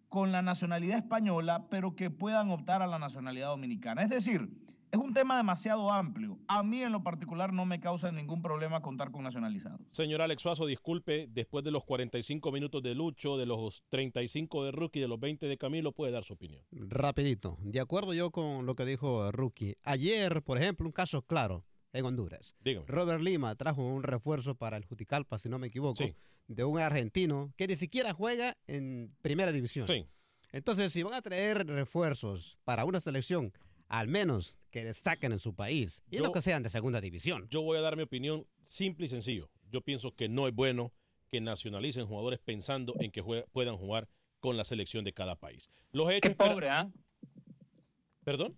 con 0.10 0.32
la 0.32 0.42
nacionalidad 0.42 0.98
española, 0.98 1.66
pero 1.70 1.96
que 1.96 2.10
puedan 2.10 2.50
optar 2.52 2.82
a 2.82 2.88
la 2.88 3.00
nacionalidad 3.00 3.48
dominicana. 3.48 4.04
Es 4.04 4.10
decir, 4.10 4.50
es 4.92 5.00
un 5.00 5.14
tema 5.14 5.38
demasiado 5.38 5.92
amplio. 5.92 6.38
A 6.48 6.64
mí 6.64 6.82
en 6.82 6.92
lo 6.92 7.04
particular 7.04 7.52
no 7.54 7.66
me 7.66 7.80
causa 7.80 8.12
ningún 8.12 8.42
problema 8.42 8.82
contar 8.82 9.12
con 9.12 9.24
nacionalizados. 9.24 9.82
Señor 9.90 10.22
Alex 10.22 10.42
Suazo, 10.42 10.66
disculpe, 10.66 11.28
después 11.30 11.64
de 11.64 11.72
los 11.72 11.84
45 11.84 12.52
minutos 12.52 12.82
de 12.84 12.96
Lucho, 12.96 13.38
de 13.38 13.46
los 13.46 13.84
35 13.90 14.66
de 14.66 14.72
Rookie, 14.72 15.00
de 15.00 15.08
los 15.08 15.20
20 15.20 15.48
de 15.48 15.58
Camilo, 15.58 15.92
puede 15.92 16.12
dar 16.12 16.24
su 16.24 16.34
opinión. 16.34 16.64
Rapidito, 16.72 17.58
de 17.62 17.80
acuerdo 17.80 18.14
yo 18.14 18.32
con 18.32 18.66
lo 18.66 18.76
que 18.76 18.86
dijo 18.86 19.32
Rookie. 19.32 19.76
Ayer, 19.84 20.42
por 20.44 20.58
ejemplo, 20.58 20.86
un 20.86 20.94
caso 20.94 21.22
claro 21.22 21.66
en 21.94 22.06
Honduras. 22.06 22.56
Dígame. 22.62 22.86
Robert 22.88 23.22
Lima 23.22 23.56
trajo 23.56 23.82
un 23.82 24.04
refuerzo 24.04 24.56
para 24.56 24.78
el 24.78 24.86
Juticalpa, 24.86 25.40
si 25.40 25.50
no 25.50 25.58
me 25.60 25.68
equivoco, 25.68 26.04
Sí. 26.04 26.14
de 26.48 26.64
un 26.64 26.80
argentino 26.80 27.54
que 27.58 27.68
ni 27.68 27.76
siquiera 27.76 28.14
juega 28.14 28.56
en 28.68 29.14
primera 29.22 29.52
división. 29.52 29.88
Sí. 29.88 30.06
Entonces, 30.52 30.94
si 30.94 31.04
van 31.04 31.14
a 31.14 31.22
traer 31.22 31.68
refuerzos 31.68 32.58
para 32.64 32.86
una 32.86 33.02
selección, 33.02 33.52
al 33.88 34.08
menos 34.08 34.58
que 34.72 34.84
destaquen 34.84 35.32
en 35.32 35.40
su 35.40 35.56
país, 35.56 36.02
y 36.12 36.18
Yo- 36.18 36.24
no 36.24 36.32
que 36.32 36.42
sean 36.42 36.64
de 36.64 36.70
segunda 36.70 37.02
división. 37.02 37.48
Yo 37.50 37.62
voy 37.62 37.78
a 37.78 37.82
dar 37.82 37.96
mi 37.96 38.04
opinión 38.04 38.46
simple 38.64 39.06
y 39.06 39.10
sencillo. 39.10 39.50
Yo 39.72 39.82
pienso 39.82 40.16
que 40.16 40.30
no 40.30 40.48
es 40.48 40.54
bueno 40.54 40.94
que 41.30 41.42
nacionalicen 41.42 42.06
jugadores 42.08 42.40
pensando 42.40 42.94
en 43.00 43.12
que 43.12 43.22
jue- 43.24 43.46
puedan 43.52 43.78
jugar 43.78 44.08
con 44.40 44.56
la 44.58 44.64
selección 44.64 45.04
de 45.04 45.14
cada 45.14 45.36
país. 45.36 45.70
Los 45.92 46.10
hechos... 46.12 46.30
Qué 46.30 46.36
pobre, 46.36 46.70
¿ah? 46.70 46.90
¿Perdón? 48.24 48.58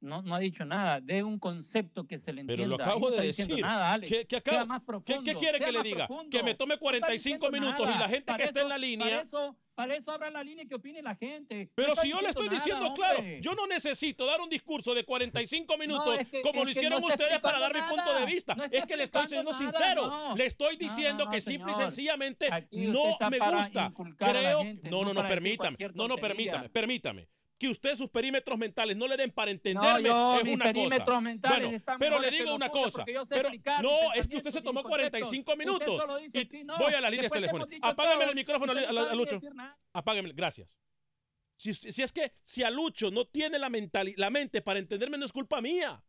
No, 0.00 0.22
no 0.22 0.34
ha 0.34 0.38
dicho 0.38 0.64
nada. 0.64 1.00
De 1.00 1.22
un 1.22 1.38
concepto 1.38 2.06
que 2.06 2.18
se 2.18 2.32
le 2.32 2.42
entienda. 2.42 2.64
Pero 2.64 2.76
lo 2.76 2.82
acabo 2.84 3.10
no 3.10 3.16
de 3.16 3.26
decir. 3.28 3.60
Nada. 3.60 3.98
¿Qué, 4.00 4.26
qué 4.26 4.40
Sea 4.44 4.60
acabo- 4.60 4.66
más 4.66 4.80
¿Qué- 4.80 4.86
profundo, 4.86 5.22
qué 5.24 5.34
quiere 5.36 5.58
sea 5.58 5.66
que 5.66 5.72
le 5.72 5.82
diga? 5.82 6.06
profundo. 6.06 6.30
Que 6.30 6.42
me 6.44 6.54
tome 6.54 6.68
No 6.70 6.74
está 6.74 6.80
45 6.80 7.46
diciendo 7.46 7.50
minutos 7.50 7.94
y 7.94 7.98
la 7.98 8.08
gente 8.08 8.24
Para 8.26 8.38
que 8.38 8.44
está 8.44 8.60
en 8.62 8.68
la 8.68 8.78
línea... 8.78 9.06
Para 9.08 9.20
eso, 9.22 9.56
para 9.74 9.94
eso 9.94 10.10
abra 10.10 10.30
la 10.30 10.42
línea 10.44 10.64
que 10.66 10.74
opine 10.74 11.02
la 11.02 11.14
gente. 11.16 11.70
Pero 11.74 11.94
si 11.96 12.10
yo 12.10 12.20
le 12.20 12.28
estoy 12.28 12.46
nada, 12.46 12.58
diciendo 12.58 12.94
claro, 12.94 13.22
yo 13.40 13.54
no 13.54 13.66
necesito 13.66 14.26
dar 14.26 14.40
un 14.40 14.48
discurso 14.48 14.94
de 14.94 15.04
45 15.04 15.76
minutos 15.78 16.18
es 16.20 16.28
que- 16.28 16.42
como 16.42 16.60
es 16.60 16.64
lo 16.66 16.70
hicieron 16.70 17.00
no 17.00 17.06
ustedes 17.08 17.38
para 17.40 17.58
dar 17.58 17.74
mi 17.74 17.80
punto 17.82 18.14
de 18.14 18.26
vista. 18.26 18.56
Es 18.70 18.86
que 18.86 18.96
le 18.96 19.04
estoy 19.04 19.26
siendo 19.28 19.52
sincero. 19.52 20.34
Le 20.36 20.46
estoy 20.46 20.76
diciendo 20.76 21.28
que 21.30 21.40
simple 21.40 21.72
y 21.72 21.74
sencillamente 21.74 22.48
Aquí 22.52 22.86
no 22.86 23.16
me 23.30 23.38
gusta. 23.38 23.92
Creo, 24.18 24.62
no, 24.84 25.04
no 25.04 25.14
no, 25.14 25.22
permítame. 25.26 25.76
No, 25.94 26.06
no, 26.06 26.16
permítame, 26.16 26.68
permítame. 26.68 27.28
Que 27.58 27.68
usted 27.70 27.94
sus 27.96 28.10
perímetros 28.10 28.58
mentales 28.58 28.96
no 28.98 29.06
le 29.08 29.16
den 29.16 29.30
para 29.30 29.50
entenderme 29.50 30.08
yo, 30.10 30.36
es 30.40 30.44
una 30.54 30.64
perímetros 30.66 31.06
cosa. 31.06 31.20
mentales 31.22 31.62
Bueno, 31.84 31.96
pero 31.98 32.18
le 32.20 32.30
digo 32.30 32.54
una 32.54 32.68
cosa. 32.68 33.04
Pero, 33.30 33.50
no, 33.80 34.12
es 34.14 34.26
que 34.28 34.36
usted 34.36 34.50
se 34.50 34.60
tomó 34.60 34.82
conceptos. 34.82 35.20
45 35.30 35.52
Usted 35.52 35.64
minutos. 35.64 36.20
dice 36.20 36.40
Y 36.40 36.44
sí, 36.44 36.64
no. 36.64 36.76
voy 36.76 36.92
a 36.92 37.00
las 37.00 37.10
líneas 37.10 37.22
Después 37.30 37.40
te 37.40 37.46
hemos 37.48 37.66
telefónicas. 37.66 37.70
dicho 37.70 37.86
Apágame 37.86 38.24
el 38.24 38.34
micrófono 38.34 38.72
a, 38.72 38.74
no 38.92 39.00
a- 39.00 39.10
a 39.10 39.14
Lucho. 39.14 39.38
Apágame, 39.94 40.32
gracias. 40.34 40.68
Si, 41.56 41.70
es 41.70 42.12
que 42.12 42.32
si 42.44 42.62
a 42.62 42.68
Lucho 42.70 43.10
no 43.10 43.24
tiene 43.26 43.58
la, 43.58 43.70
la 44.16 44.30
mente 44.30 44.60
para 44.60 44.78
entenderme, 44.78 45.16
no 45.16 45.24
es 45.24 45.32
culpa 45.32 45.62
mía. 45.62 46.04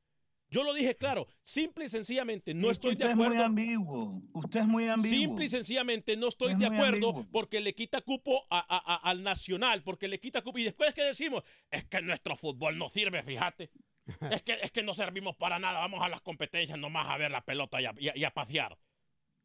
Yo 0.50 0.64
lo 0.64 0.74
dije 0.74 0.96
claro, 0.96 1.28
simple 1.44 1.86
y 1.86 1.90
sencillamente 1.90 2.54
no 2.54 2.72
estoy 2.72 2.92
de 2.96 3.04
usted 3.04 3.10
es 3.10 3.16
muy 3.18 3.26
acuerdo. 3.26 3.44
ambiguo. 3.46 4.22
Usted 4.34 4.62
es 4.62 4.68
muy 4.68 4.88
ambiguo. 4.88 5.18
Simple 5.20 5.46
y 5.46 5.50
sencillamente 5.50 6.16
no 6.16 6.30
estoy 6.30 6.54
Es 6.54 6.60
de 6.60 6.66
acuerdo 6.68 7.10
ambiguo. 7.10 7.28
porque 7.32 7.60
le 7.60 7.76
quita 7.76 8.00
cupo 8.02 8.46
a- 8.50 8.60
a- 8.60 8.94
a- 8.96 9.10
al 9.10 9.24
nacional, 9.24 9.84
porque 9.84 10.08
le 10.08 10.20
quita 10.20 10.42
cupo. 10.42 10.58
Y 10.60 10.64
después 10.64 10.94
que 10.94 11.04
decimos, 11.04 11.44
es 11.70 11.84
que 11.86 12.02
nuestro 12.02 12.36
fútbol 12.38 12.78
no 12.78 12.88
sirve, 12.90 13.24
fíjate. 13.24 13.72
Es 14.40 14.42
que, 14.42 14.54
es 14.62 14.72
que 14.72 14.84
no 14.84 14.94
servimos 14.94 15.36
para 15.36 15.60
nada, 15.60 15.80
vamos 15.80 16.02
a 16.02 16.08
las 16.08 16.22
competencias 16.22 16.80
nomás 16.80 17.08
a 17.10 17.18
ver 17.18 17.30
la 17.30 17.44
pelota 17.44 17.82
y 17.82 17.86
a, 17.86 17.94
y 18.00 18.08
a- 18.08 18.18
y 18.18 18.24
a 18.24 18.32
pasear. 18.34 18.78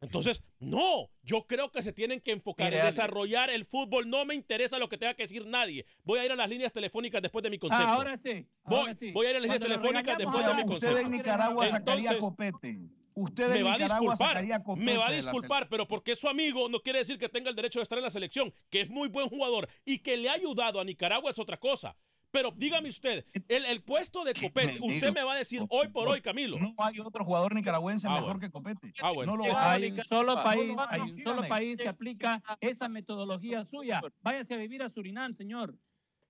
Entonces, 0.02 0.42
no, 0.58 1.10
yo 1.22 1.46
creo 1.46 1.70
que 1.70 1.80
se 1.80 1.92
tienen 1.92 2.20
que 2.20 2.32
enfocar 2.32 2.74
en 2.74 2.84
desarrollar 2.84 3.50
el 3.50 3.64
fútbol. 3.64 4.10
No 4.10 4.24
me 4.26 4.34
interesa 4.34 4.78
lo 4.78 4.88
que 4.88 4.98
tenga 4.98 5.14
que 5.14 5.22
decir 5.22 5.46
nadie. 5.46 5.86
Voy 6.04 6.18
a 6.18 6.24
ir 6.24 6.32
a 6.32 6.36
las 6.36 6.50
líneas 6.50 6.72
telefónicas 6.72 7.22
después 7.22 7.42
de 7.42 7.50
mi 7.50 7.58
concepto. 7.58 7.86
Ah, 7.86 7.94
ahora 7.94 8.16
sí. 8.16 8.46
ahora 8.64 8.82
Voy, 8.84 8.94
sí. 8.94 9.12
voy 9.12 9.26
a 9.26 9.30
ir 9.30 9.36
a 9.36 9.40
las 9.40 9.42
líneas 9.44 9.60
telefónicas 9.62 10.18
después 10.18 10.44
de 10.44 10.54
mi 10.54 10.60
Usted 10.62 10.68
concepto. 10.70 10.98
en 10.98 11.10
Nicaragua 11.12 11.68
sacaría 11.68 12.18
copete. 12.18 12.78
Usted 13.14 13.48
me 13.50 13.58
en 13.58 13.66
va 13.66 13.74
a 13.74 13.78
Nicaragua 13.78 14.00
disculpar, 14.00 14.28
sacaría 14.28 14.62
copete 14.62 14.84
me 14.86 14.96
va 14.96 15.06
a 15.06 15.12
disculpar, 15.12 15.68
pero 15.68 15.86
porque 15.86 16.12
es 16.12 16.18
su 16.18 16.28
amigo 16.28 16.68
no 16.68 16.80
quiere 16.80 17.00
decir 17.00 17.18
que 17.18 17.28
tenga 17.28 17.50
el 17.50 17.56
derecho 17.56 17.78
de 17.78 17.82
estar 17.84 17.98
en 17.98 18.04
la 18.04 18.10
selección, 18.10 18.52
que 18.70 18.80
es 18.80 18.90
muy 18.90 19.08
buen 19.08 19.28
jugador 19.28 19.68
y 19.84 19.98
que 19.98 20.16
le 20.16 20.30
ha 20.30 20.32
ayudado 20.32 20.80
a 20.80 20.84
Nicaragua 20.84 21.30
es 21.30 21.38
otra 21.38 21.58
cosa. 21.58 21.94
Pero 22.32 22.50
dígame 22.56 22.88
usted, 22.88 23.24
el, 23.46 23.64
el 23.66 23.82
puesto 23.82 24.24
de 24.24 24.32
Copete, 24.32 24.78
usted 24.80 25.12
me 25.12 25.22
va 25.22 25.34
a 25.34 25.36
decir 25.36 25.62
hoy 25.68 25.88
por 25.88 26.08
hoy, 26.08 26.22
Camilo. 26.22 26.58
No 26.58 26.74
hay 26.78 26.98
otro 26.98 27.24
jugador 27.24 27.54
nicaragüense 27.54 28.08
Ah, 28.08 28.14
mejor 28.14 28.24
bueno. 28.24 28.40
que 28.40 28.50
Copete. 28.50 28.92
Ah, 29.02 29.12
bueno. 29.12 29.36
No 29.36 29.46
lo 29.46 29.56
Hay 29.56 29.90
un 29.92 30.02
solo 30.02 30.34
No 30.34 30.42
país, 30.42 30.68
lo 30.74 30.88
hay, 30.88 31.00
un 31.02 31.22
solo 31.22 31.46
país 31.46 31.78
que 31.78 31.88
aplica 31.88 32.42
esa 32.60 32.88
metodología 32.88 33.64
suya. 33.64 34.00
Váyase 34.22 34.54
a 34.54 34.56
vivir 34.56 34.82
a 34.82 34.88
Surinam, 34.88 35.34
señor. 35.34 35.76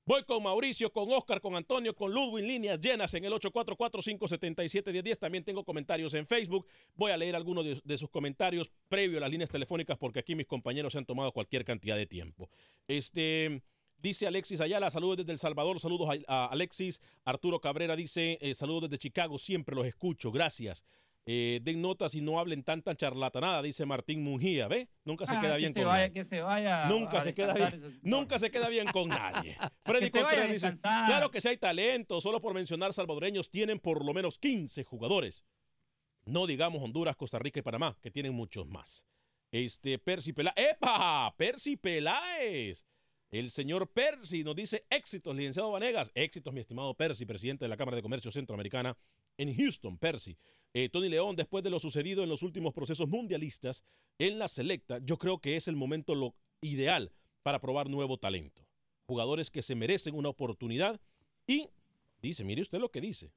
Voy 0.04 0.24
con 0.24 0.42
Mauricio, 0.42 0.92
con 0.92 1.12
Oscar, 1.12 1.40
con 1.40 1.54
Antonio, 1.54 1.94
con 1.94 2.12
Ludwig, 2.12 2.44
líneas 2.44 2.80
llenas 2.80 3.14
en 3.14 3.24
el 3.24 3.32
844-577-1010. 3.34 5.18
También 5.18 5.44
tengo 5.44 5.64
comentarios 5.64 6.14
en 6.14 6.26
Facebook. 6.26 6.66
Voy 6.96 7.12
a 7.12 7.16
leer 7.16 7.36
algunos 7.36 7.64
de, 7.64 7.80
de 7.84 7.98
sus 7.98 8.10
comentarios 8.10 8.72
previo 8.88 9.18
a 9.18 9.20
las 9.20 9.30
líneas 9.30 9.50
telefónicas 9.50 9.96
porque 9.98 10.18
aquí 10.18 10.34
mis 10.34 10.46
compañeros 10.46 10.92
se 10.92 10.98
han 10.98 11.06
tomado 11.06 11.30
cualquier 11.30 11.64
cantidad 11.64 11.96
de 11.96 12.06
tiempo. 12.06 12.50
Este, 12.88 13.62
dice 14.02 14.26
Alexis 14.26 14.60
Ayala, 14.60 14.90
saludos 14.90 15.18
desde 15.18 15.32
El 15.32 15.38
Salvador, 15.38 15.78
saludos 15.80 16.08
a, 16.28 16.46
Alexis. 16.46 17.00
Arturo 17.24 17.60
Cabrera 17.60 17.96
dice, 17.96 18.38
eh, 18.40 18.54
saludos 18.54 18.82
desde 18.90 18.98
Chicago, 18.98 19.38
siempre 19.38 19.74
los 19.76 19.86
escucho, 19.86 20.30
gracias. 20.32 20.84
Eh, 21.24 21.60
den 21.62 21.80
notas 21.80 22.16
y 22.16 22.20
no 22.20 22.40
hablen 22.40 22.64
tanta 22.64 22.96
charlatanada, 22.96 23.62
dice 23.62 23.86
Martín 23.86 24.24
Mungía, 24.24 24.66
¿ve? 24.66 24.88
Nunca 25.04 25.24
se 25.24 25.34
Ah, 25.36 25.40
queda 25.40 25.52
que 25.52 25.58
bien 25.58 25.72
se 25.72 25.78
con 25.80 25.88
vaya, 25.88 26.00
nadie. 26.08 26.12
que 26.12 26.24
se 26.24 26.40
vaya. 26.40 26.86
Nunca 26.86 27.20
se 27.22 27.32
queda 27.32 27.54
bien, 27.54 27.74
esos- 27.74 27.92
nunca 28.02 28.38
se 28.40 28.50
queda 28.50 28.68
bien 28.68 28.88
con 28.88 29.08
nadie. 29.08 29.56
Freddy 29.84 30.10
Contreras 30.10 30.50
dice, 30.50 30.72
claro 30.82 31.30
que 31.30 31.40
si 31.40 31.46
hay 31.46 31.58
talento, 31.58 32.20
solo 32.20 32.40
por 32.40 32.54
mencionar 32.54 32.92
salvadoreños 32.92 33.50
tienen 33.50 33.78
por 33.78 34.04
lo 34.04 34.12
menos 34.12 34.36
15 34.40 34.82
jugadores. 34.82 35.44
No 36.24 36.46
digamos 36.48 36.82
Honduras, 36.82 37.14
Costa 37.14 37.38
Rica 37.38 37.60
y 37.60 37.62
Panamá, 37.62 37.96
que 38.02 38.10
tienen 38.10 38.34
muchos 38.34 38.66
más. 38.66 39.04
Este, 39.52 39.98
Percy 40.00 40.32
Peláez. 40.32 40.54
¡Epa! 40.56 41.32
Percy 41.36 41.76
Peláez. 41.76 42.84
El 43.32 43.50
señor 43.50 43.90
Percy 43.90 44.44
nos 44.44 44.54
dice 44.54 44.84
éxitos, 44.90 45.34
licenciado 45.34 45.70
Vanegas. 45.70 46.12
Éxitos, 46.14 46.52
mi 46.52 46.60
estimado 46.60 46.92
Percy, 46.94 47.24
presidente 47.24 47.64
de 47.64 47.70
la 47.70 47.78
Cámara 47.78 47.96
de 47.96 48.02
Comercio 48.02 48.30
Centroamericana 48.30 48.94
en 49.38 49.56
Houston, 49.56 49.96
Percy. 49.96 50.36
Eh, 50.74 50.90
Tony 50.90 51.08
León, 51.08 51.34
después 51.34 51.64
de 51.64 51.70
lo 51.70 51.80
sucedido 51.80 52.22
en 52.22 52.28
los 52.28 52.42
últimos 52.42 52.74
procesos 52.74 53.08
mundialistas 53.08 53.84
en 54.18 54.38
la 54.38 54.48
selecta, 54.48 54.98
yo 54.98 55.16
creo 55.16 55.40
que 55.40 55.56
es 55.56 55.66
el 55.66 55.76
momento 55.76 56.14
lo 56.14 56.34
ideal 56.60 57.10
para 57.42 57.58
probar 57.58 57.88
nuevo 57.88 58.18
talento. 58.18 58.66
Jugadores 59.06 59.50
que 59.50 59.62
se 59.62 59.74
merecen 59.74 60.14
una 60.14 60.28
oportunidad 60.28 61.00
y 61.46 61.70
dice, 62.20 62.44
mire 62.44 62.60
usted 62.60 62.80
lo 62.80 62.90
que 62.90 63.00
dice. 63.00 63.32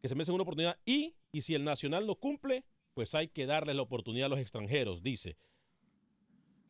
que 0.00 0.08
se 0.08 0.16
merecen 0.16 0.34
una 0.34 0.42
oportunidad 0.42 0.76
y, 0.84 1.14
y 1.30 1.42
si 1.42 1.54
el 1.54 1.62
Nacional 1.62 2.04
no 2.04 2.16
cumple, 2.16 2.64
pues 2.94 3.14
hay 3.14 3.28
que 3.28 3.46
darle 3.46 3.74
la 3.74 3.82
oportunidad 3.82 4.26
a 4.26 4.30
los 4.30 4.40
extranjeros, 4.40 5.04
dice. 5.04 5.36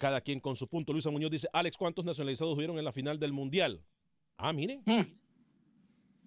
Cada 0.03 0.21
quien 0.21 0.41
con 0.41 0.57
su 0.57 0.67
punto. 0.67 0.93
Luisa 0.93 1.11
Muñoz 1.11 1.31
dice, 1.31 1.47
Alex, 1.53 1.77
¿cuántos 1.77 2.05
nacionalizados 2.05 2.57
hubieron 2.57 2.77
en 2.77 2.85
la 2.85 2.91
final 2.93 3.21
del 3.21 3.33
Mundial? 3.33 3.85
Ah, 4.37 4.53
miren. 4.53 4.83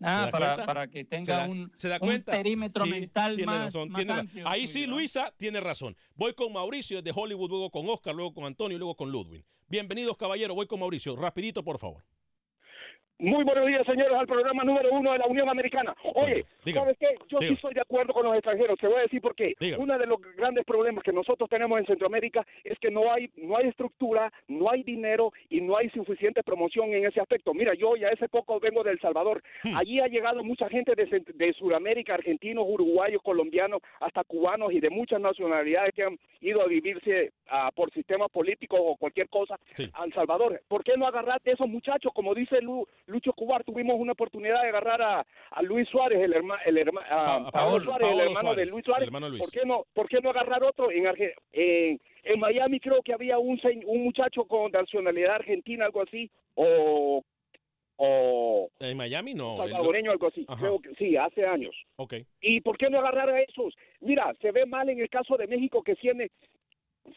Ah, 0.02 0.30
da 0.32 0.66
para, 0.66 0.88
que 0.88 1.00
¿Se 1.00 1.04
tenga 1.04 1.38
da- 1.40 1.46
un, 1.50 1.70
se 1.76 1.90
da 1.90 1.96
un 1.96 2.00
cuenta? 2.08 2.32
perímetro 2.32 2.86
Sí, 2.86 2.90
mental 2.92 3.36
tiene 3.36 3.52
más, 3.52 3.66
razón, 3.66 3.90
más 3.90 4.00
tiene 4.00 4.14
ra- 4.14 4.20
amplio. 4.22 4.48
Ahí 4.48 4.68
sí, 4.70 4.86
Luisa 4.88 5.34
tiene 5.36 5.60
razón. 5.60 5.98
Voy 6.16 6.34
con 6.36 6.54
Mauricio 6.54 7.02
desde 7.02 7.20
Hollywood, 7.20 7.50
luego 7.50 7.70
con 7.70 7.90
Oscar, 7.90 8.16
luego 8.16 8.34
con 8.34 8.46
Antonio 8.46 8.78
luego 8.78 8.96
con 8.96 9.12
Ludwig. 9.12 9.44
Bienvenidos, 9.68 10.16
caballero. 10.16 10.56
Voy 10.56 10.68
con 10.68 10.80
Mauricio. 10.80 11.18
Rapidito, 11.18 11.62
por 11.62 11.78
favor. 11.78 12.06
Muy 13.18 13.46
buenos 13.46 13.66
días, 13.68 13.86
señores, 13.86 14.14
al 14.14 14.28
programa 14.28 14.66
número 14.66 14.90
uno 14.92 15.14
de 15.14 15.20
la 15.20 15.26
Unión 15.28 15.48
Americana. 15.48 15.96
Oye, 16.16 16.46
¿sabes 16.74 16.98
qué? 17.00 17.08
Yo 17.30 17.40
sí 17.40 17.54
estoy 17.54 17.74
de 17.74 17.80
acuerdo 17.80 18.12
con 18.14 18.26
los 18.26 18.34
extranjeros. 18.36 18.78
Te 18.78 18.88
voy 18.88 18.98
a 18.98 19.02
decir 19.04 19.22
por 19.22 19.34
qué. 19.36 19.54
Uno 19.80 19.98
de 19.98 20.06
los 20.06 20.20
grandes 20.36 20.66
problemas 20.66 21.02
que 21.02 21.14
nosotros 21.14 21.50
tenemos 21.50 21.80
en 21.80 21.86
Centroamérica 21.86 22.46
es 22.66 22.78
que 22.80 22.92
no 22.92 23.12
hay 23.14 23.30
no 23.38 23.56
hay 23.56 23.70
estructura, 23.70 24.34
no 24.50 24.70
hay 24.70 24.84
dinero 24.84 25.32
y 25.50 25.62
no 25.62 25.78
hay 25.78 25.90
suficiente 25.92 26.44
promoción 26.44 26.92
en 26.94 27.06
ese 27.06 27.22
aspecto. 27.22 27.54
Mira, 27.54 27.74
yo 27.74 27.96
ya 27.96 28.10
hace 28.10 28.28
poco 28.28 28.60
vengo 28.60 28.84
de 28.84 28.92
El 28.92 29.00
Salvador. 29.00 29.42
Hmm. 29.64 29.78
Allí 29.78 30.02
ha 30.02 30.08
llegado 30.08 30.44
mucha 30.44 30.68
gente 30.68 30.94
de, 30.94 31.06
de 31.34 31.54
Sudamérica, 31.54 32.16
argentinos, 32.16 32.66
uruguayos, 32.68 33.22
colombianos, 33.22 33.82
hasta 34.02 34.26
cubanos 34.26 34.74
y 34.74 34.82
de 34.82 34.90
muchas 34.90 35.22
nacionalidades 35.22 35.94
que 35.96 36.04
han 36.04 36.20
ido 36.42 36.62
a 36.62 36.68
vivirse 36.68 37.32
ah, 37.48 37.72
por 37.74 37.92
sistemas 37.92 38.30
políticos 38.30 38.80
o 38.84 38.98
cualquier 38.98 39.30
cosa 39.30 39.58
a 39.94 40.04
El 40.04 40.14
Salvador. 40.14 40.62
¿Por 40.68 40.84
qué 40.84 40.98
no 40.98 41.08
agarrar 41.08 41.42
de 41.44 41.54
esos 41.54 41.68
muchachos? 41.70 42.12
Como 42.14 42.36
dice 42.36 42.62
Lu- 42.62 42.86
Lucho 43.08 43.34
Cubar, 43.34 43.64
tuvimos 43.64 43.98
una 44.00 44.14
oportunidad 44.14 44.62
de 44.64 44.70
agarrar 44.70 45.02
a, 45.02 45.26
a 45.52 45.62
Luis 45.62 45.88
Suárez, 45.90 46.20
el 46.22 46.34
hermano, 46.34 46.62
el 46.66 46.78
herma- 46.78 47.06
a 47.10 47.36
a 47.36 47.52
Paolo 47.52 47.52
Paolo- 47.52 47.84
Suárez, 47.86 48.08
el 48.12 48.20
hermano 48.20 48.40
Suárez, 48.42 48.66
de 48.66 48.72
Luis 48.72 48.86
Suárez. 48.86 49.10
Luis. 49.12 49.40
¿Por 49.42 49.52
qué 49.52 49.62
no, 49.66 49.86
por 49.94 50.08
qué 50.10 50.22
no 50.22 50.30
agarrar 50.32 50.64
otro 50.64 50.92
en, 50.92 51.04
Arge- 51.06 51.34
en 51.54 52.00
en 52.24 52.40
Miami 52.40 52.80
creo 52.80 53.04
que 53.04 53.14
había 53.14 53.38
un 53.38 53.60
un 53.86 54.04
muchacho 54.04 54.46
con 54.46 54.72
nacionalidad 54.72 55.36
argentina, 55.36 55.86
algo 55.86 56.02
así, 56.02 56.32
o 56.56 57.24
o 57.98 58.70
En 58.80 58.98
Miami 58.98 59.34
no. 59.34 59.64
el- 59.64 59.70
salvadoreño, 59.70 60.12
algo 60.12 60.28
así. 60.28 60.44
Ajá. 60.48 60.60
Creo 60.60 60.80
que 60.80 60.94
sí, 60.96 61.16
hace 61.16 61.46
años. 61.46 61.74
Ok. 61.98 62.16
¿Y 62.42 62.60
por 62.62 62.78
qué 62.78 62.90
no 62.90 63.00
agarrar 63.00 63.30
a 63.30 63.40
esos? 63.42 63.74
Mira, 64.02 64.34
se 64.42 64.52
ve 64.52 64.66
mal 64.66 64.90
en 64.90 65.00
el 65.00 65.10
caso 65.10 65.38
de 65.38 65.48
México 65.48 65.82
que 65.84 65.96
tiene 65.96 66.30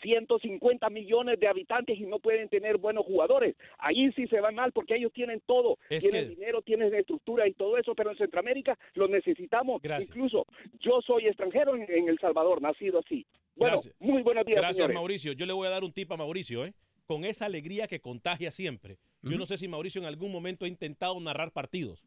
150 0.02 0.90
millones 0.90 1.38
de 1.40 1.48
habitantes 1.48 1.98
y 1.98 2.02
no 2.04 2.18
pueden 2.18 2.48
tener 2.48 2.76
buenos 2.78 3.04
jugadores. 3.06 3.56
Ahí 3.78 4.10
sí 4.12 4.26
se 4.28 4.40
va 4.40 4.50
mal 4.50 4.72
porque 4.72 4.96
ellos 4.96 5.12
tienen 5.12 5.40
todo. 5.46 5.78
Es 5.90 6.02
tienen 6.02 6.24
que- 6.28 6.34
dinero, 6.36 6.62
tienen 6.62 6.94
estructura 6.94 7.46
y 7.48 7.52
todo 7.54 7.76
eso, 7.78 7.94
pero 7.94 8.10
en 8.10 8.16
Centroamérica 8.18 8.78
lo 8.94 9.08
necesitamos. 9.08 9.80
Gracias. 9.82 10.10
Incluso 10.10 10.46
yo 10.80 11.00
soy 11.06 11.26
extranjero 11.26 11.76
en, 11.76 11.82
en 11.90 12.08
El 12.08 12.18
Salvador, 12.18 12.60
nacido 12.62 13.00
así. 13.00 13.26
Bueno, 13.56 13.74
Gracias. 13.74 13.94
muy 13.98 14.22
buenos 14.22 14.44
días, 14.44 14.58
Gracias, 14.58 14.76
señores. 14.76 14.94
Mauricio. 14.94 15.32
Yo 15.32 15.46
le 15.46 15.52
voy 15.52 15.66
a 15.66 15.70
dar 15.70 15.82
un 15.84 15.92
tip 15.92 16.10
a 16.12 16.16
Mauricio, 16.16 16.64
¿eh? 16.64 16.74
Con 17.06 17.24
esa 17.24 17.46
alegría 17.46 17.88
que 17.88 18.00
contagia 18.00 18.50
siempre. 18.50 18.98
Yo 19.22 19.36
no 19.38 19.46
sé 19.46 19.56
si 19.56 19.66
Mauricio 19.66 20.00
en 20.00 20.06
algún 20.06 20.30
momento 20.30 20.64
ha 20.64 20.68
intentado 20.68 21.18
narrar 21.20 21.50
partidos. 21.52 22.04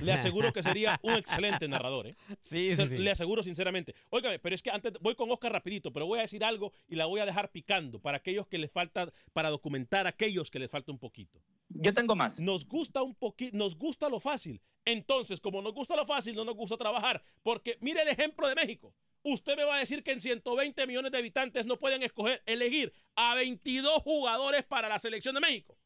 Le 0.00 0.12
aseguro 0.12 0.52
que 0.52 0.62
sería 0.62 0.98
un 1.02 1.14
excelente 1.14 1.68
narrador, 1.68 2.06
¿eh? 2.06 2.16
Sí. 2.44 2.74
Le 2.76 3.10
aseguro 3.10 3.42
sinceramente. 3.42 3.94
Óigame, 4.10 4.38
pero 4.38 4.54
es 4.54 4.62
que 4.62 4.70
antes 4.70 4.92
voy 5.00 5.14
con 5.14 5.30
Oscar 5.30 5.52
rapidito, 5.52 5.92
pero 5.92 6.06
voy 6.06 6.18
a 6.18 6.22
decir 6.22 6.42
algo 6.44 6.72
y 6.88 6.96
la 6.96 7.06
voy 7.06 7.20
a 7.20 7.26
dejar 7.26 7.50
picando 7.50 8.00
para 8.00 8.18
aquellos 8.18 8.46
que 8.46 8.58
les 8.58 8.70
falta, 8.70 9.12
para 9.32 9.50
documentar 9.50 10.06
a 10.06 10.10
aquellos 10.10 10.50
que 10.50 10.58
les 10.58 10.70
falta 10.70 10.92
un 10.92 10.98
poquito. 10.98 11.42
Yo 11.68 11.94
tengo 11.94 12.14
más. 12.14 12.40
Nos 12.40 12.66
gusta 12.66 13.02
un 13.02 13.14
poquito, 13.14 13.56
nos 13.56 13.76
gusta 13.76 14.08
lo 14.08 14.20
fácil. 14.20 14.60
Entonces, 14.84 15.40
como 15.40 15.62
nos 15.62 15.72
gusta 15.72 15.96
lo 15.96 16.06
fácil, 16.06 16.34
no 16.34 16.44
nos 16.44 16.56
gusta 16.56 16.76
trabajar. 16.76 17.22
Porque 17.42 17.78
mire 17.80 18.02
el 18.02 18.08
ejemplo 18.08 18.48
de 18.48 18.54
México. 18.54 18.94
Usted 19.24 19.56
me 19.56 19.64
va 19.64 19.76
a 19.76 19.78
decir 19.78 20.02
que 20.02 20.10
en 20.10 20.20
120 20.20 20.86
millones 20.86 21.12
de 21.12 21.18
habitantes 21.18 21.64
no 21.64 21.78
pueden 21.78 22.02
escoger, 22.02 22.42
elegir 22.44 22.92
a 23.14 23.36
22 23.36 24.02
jugadores 24.02 24.64
para 24.64 24.88
la 24.88 24.98
selección 24.98 25.34
de 25.34 25.40
México. 25.40 25.78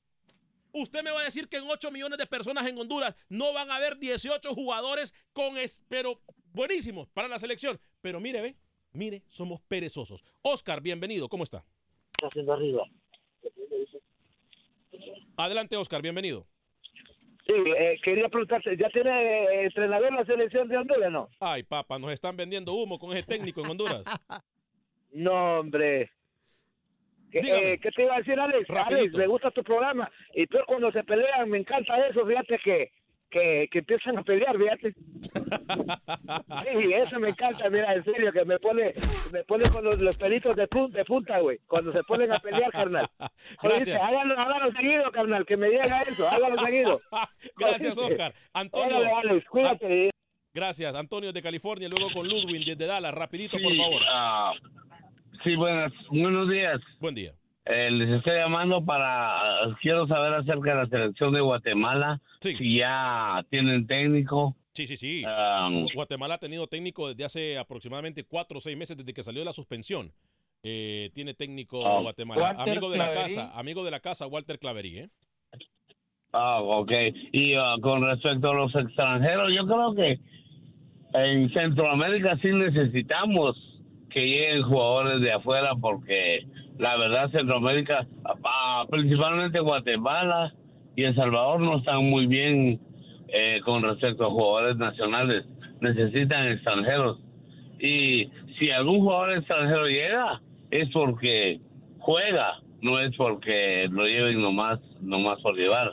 Usted 0.78 1.02
me 1.02 1.10
va 1.10 1.20
a 1.20 1.24
decir 1.24 1.48
que 1.48 1.56
en 1.56 1.64
8 1.66 1.90
millones 1.90 2.18
de 2.18 2.26
personas 2.26 2.66
en 2.66 2.76
Honduras 2.78 3.14
no 3.30 3.54
van 3.54 3.70
a 3.70 3.76
haber 3.76 3.96
18 3.98 4.52
jugadores 4.54 5.14
con 5.32 5.56
es- 5.56 5.82
pero 5.88 6.20
buenísimos 6.52 7.08
para 7.08 7.28
la 7.28 7.38
selección. 7.38 7.80
Pero 8.02 8.20
mire, 8.20 8.42
ve, 8.42 8.56
mire, 8.92 9.22
somos 9.28 9.62
perezosos. 9.62 10.22
Oscar, 10.42 10.82
bienvenido, 10.82 11.28
¿cómo 11.30 11.44
está? 11.44 11.64
haciendo 12.22 12.52
arriba. 12.52 12.82
Adelante, 15.36 15.76
Oscar, 15.76 16.02
bienvenido. 16.02 16.46
Sí, 17.46 17.52
eh, 17.78 17.96
quería 18.02 18.28
preguntarte, 18.28 18.76
¿ya 18.76 18.88
tiene 18.90 19.10
eh, 19.10 19.64
entrenador 19.66 20.12
la 20.12 20.24
selección 20.24 20.66
de 20.68 20.76
Honduras, 20.78 21.12
no? 21.12 21.28
Ay, 21.40 21.62
papá, 21.62 21.98
nos 21.98 22.10
están 22.10 22.36
vendiendo 22.36 22.72
humo 22.74 22.98
con 22.98 23.12
ese 23.12 23.22
técnico 23.22 23.60
en 23.62 23.70
Honduras. 23.70 24.02
No, 25.12 25.60
hombre. 25.60 26.10
¿Qué, 27.30 27.40
Dígame. 27.40 27.72
eh, 27.72 27.78
¿qué 27.80 27.90
te 27.90 28.02
iba 28.02 28.14
a 28.14 28.18
decir, 28.18 28.38
Alex? 28.38 28.68
Rapidito. 28.68 29.00
Alex, 29.00 29.14
me 29.16 29.26
gusta 29.26 29.50
tu 29.50 29.62
programa. 29.62 30.10
Y 30.34 30.46
peor 30.46 30.64
cuando 30.66 30.90
se 30.92 31.02
pelean, 31.04 31.48
me 31.50 31.58
encanta 31.58 31.96
eso, 32.06 32.24
fíjate 32.26 32.58
que, 32.64 32.92
que, 33.30 33.68
que 33.70 33.78
empiezan 33.80 34.18
a 34.18 34.22
pelear, 34.22 34.56
fíjate. 34.56 34.94
Sí, 36.72 36.92
eso 36.92 37.18
me 37.20 37.28
encanta, 37.30 37.68
mira, 37.70 37.92
en 37.94 38.04
serio, 38.04 38.32
que 38.32 38.44
me 38.44 38.58
pone, 38.58 38.94
me 39.32 39.44
pone 39.44 39.68
con 39.70 39.84
los, 39.84 39.98
los 40.00 40.16
pelitos 40.16 40.56
de, 40.56 40.68
pun- 40.68 40.90
de 40.90 41.04
punta, 41.04 41.38
güey, 41.40 41.58
cuando 41.66 41.92
se 41.92 42.02
ponen 42.04 42.32
a 42.32 42.38
pelear, 42.38 42.70
carnal. 42.70 43.06
Oíste, 43.18 43.90
Gracias. 43.92 44.00
hágalo, 44.02 44.38
hágalo 44.38 44.72
seguido, 44.72 45.10
carnal, 45.12 45.44
que 45.46 45.56
me 45.56 45.68
diga 45.68 45.84
eso, 46.02 46.28
hágalo 46.28 46.58
seguido. 46.64 47.00
Gracias. 47.56 47.98
Oscar. 47.98 48.34
Antonio. 48.52 48.98
Órale, 48.98 49.12
Alex, 49.30 49.46
cuídate. 49.48 50.10
Gracias, 50.54 50.94
Antonio 50.94 51.32
de 51.32 51.42
California, 51.42 51.88
luego 51.88 52.10
con 52.14 52.26
Ludwig 52.26 52.64
desde 52.64 52.86
Dallas. 52.86 53.12
Rapidito, 53.14 53.58
por 53.62 53.76
favor. 53.76 54.02
ah, 54.08 54.52
sí, 55.44 55.56
buenas, 55.56 55.92
buenos 56.10 56.48
días. 56.48 56.80
Buen 57.00 57.14
día. 57.14 57.32
Eh, 57.64 57.90
les 57.90 58.08
estoy 58.10 58.36
llamando 58.36 58.84
para, 58.84 59.40
quiero 59.82 60.06
saber 60.06 60.34
acerca 60.34 60.70
de 60.70 60.76
la 60.76 60.86
selección 60.86 61.32
de 61.32 61.40
Guatemala, 61.40 62.20
si 62.40 62.78
ya 62.78 63.44
tienen 63.50 63.86
técnico. 63.86 64.54
Sí, 64.72 64.86
sí, 64.86 64.96
sí. 64.96 65.24
Ah, 65.26 65.68
Guatemala 65.94 66.34
ha 66.34 66.38
tenido 66.38 66.66
técnico 66.66 67.08
desde 67.08 67.24
hace 67.24 67.58
aproximadamente 67.58 68.24
cuatro 68.24 68.58
o 68.58 68.60
seis 68.60 68.76
meses 68.76 68.96
desde 68.96 69.12
que 69.12 69.22
salió 69.22 69.40
de 69.40 69.46
la 69.46 69.52
suspensión. 69.52 70.12
Eh, 70.62 71.10
tiene 71.14 71.34
técnico 71.34 71.84
Ah. 71.86 72.00
Guatemala. 72.02 72.40
Walter 72.42 72.68
amigo 72.72 72.90
de 72.90 72.98
la 72.98 73.12
casa, 73.12 73.58
amigo 73.58 73.84
de 73.84 73.90
la 73.90 74.00
casa, 74.00 74.26
Walter 74.26 74.58
Claverí, 74.58 74.98
¿eh? 74.98 75.08
Ah, 76.32 76.60
ok. 76.60 76.92
Y 77.32 77.54
ah, 77.54 77.76
con 77.82 78.02
respecto 78.02 78.50
a 78.50 78.54
los 78.54 78.74
extranjeros, 78.74 79.50
yo 79.56 79.66
creo 79.66 79.94
que 79.94 80.20
en 81.14 81.50
Centroamérica 81.52 82.36
sí 82.42 82.48
necesitamos 82.48 83.56
que 84.16 84.24
lleguen 84.24 84.62
jugadores 84.62 85.20
de 85.20 85.30
afuera 85.30 85.74
porque 85.78 86.46
la 86.78 86.96
verdad 86.96 87.30
Centroamérica, 87.32 88.06
principalmente 88.88 89.60
Guatemala 89.60 90.54
y 90.96 91.02
El 91.04 91.14
Salvador 91.14 91.60
no 91.60 91.76
están 91.76 92.02
muy 92.08 92.26
bien 92.26 92.80
eh, 93.28 93.60
con 93.62 93.82
respecto 93.82 94.24
a 94.24 94.30
jugadores 94.30 94.78
nacionales. 94.78 95.44
Necesitan 95.82 96.48
extranjeros. 96.48 97.18
Y 97.78 98.30
si 98.58 98.70
algún 98.70 99.00
jugador 99.00 99.36
extranjero 99.36 99.86
llega, 99.86 100.40
es 100.70 100.88
porque 100.94 101.60
juega, 101.98 102.62
no 102.80 102.98
es 102.98 103.14
porque 103.18 103.86
lo 103.90 104.06
lleven 104.06 104.40
nomás, 104.40 104.80
nomás 105.02 105.38
por 105.42 105.58
llevar. 105.58 105.92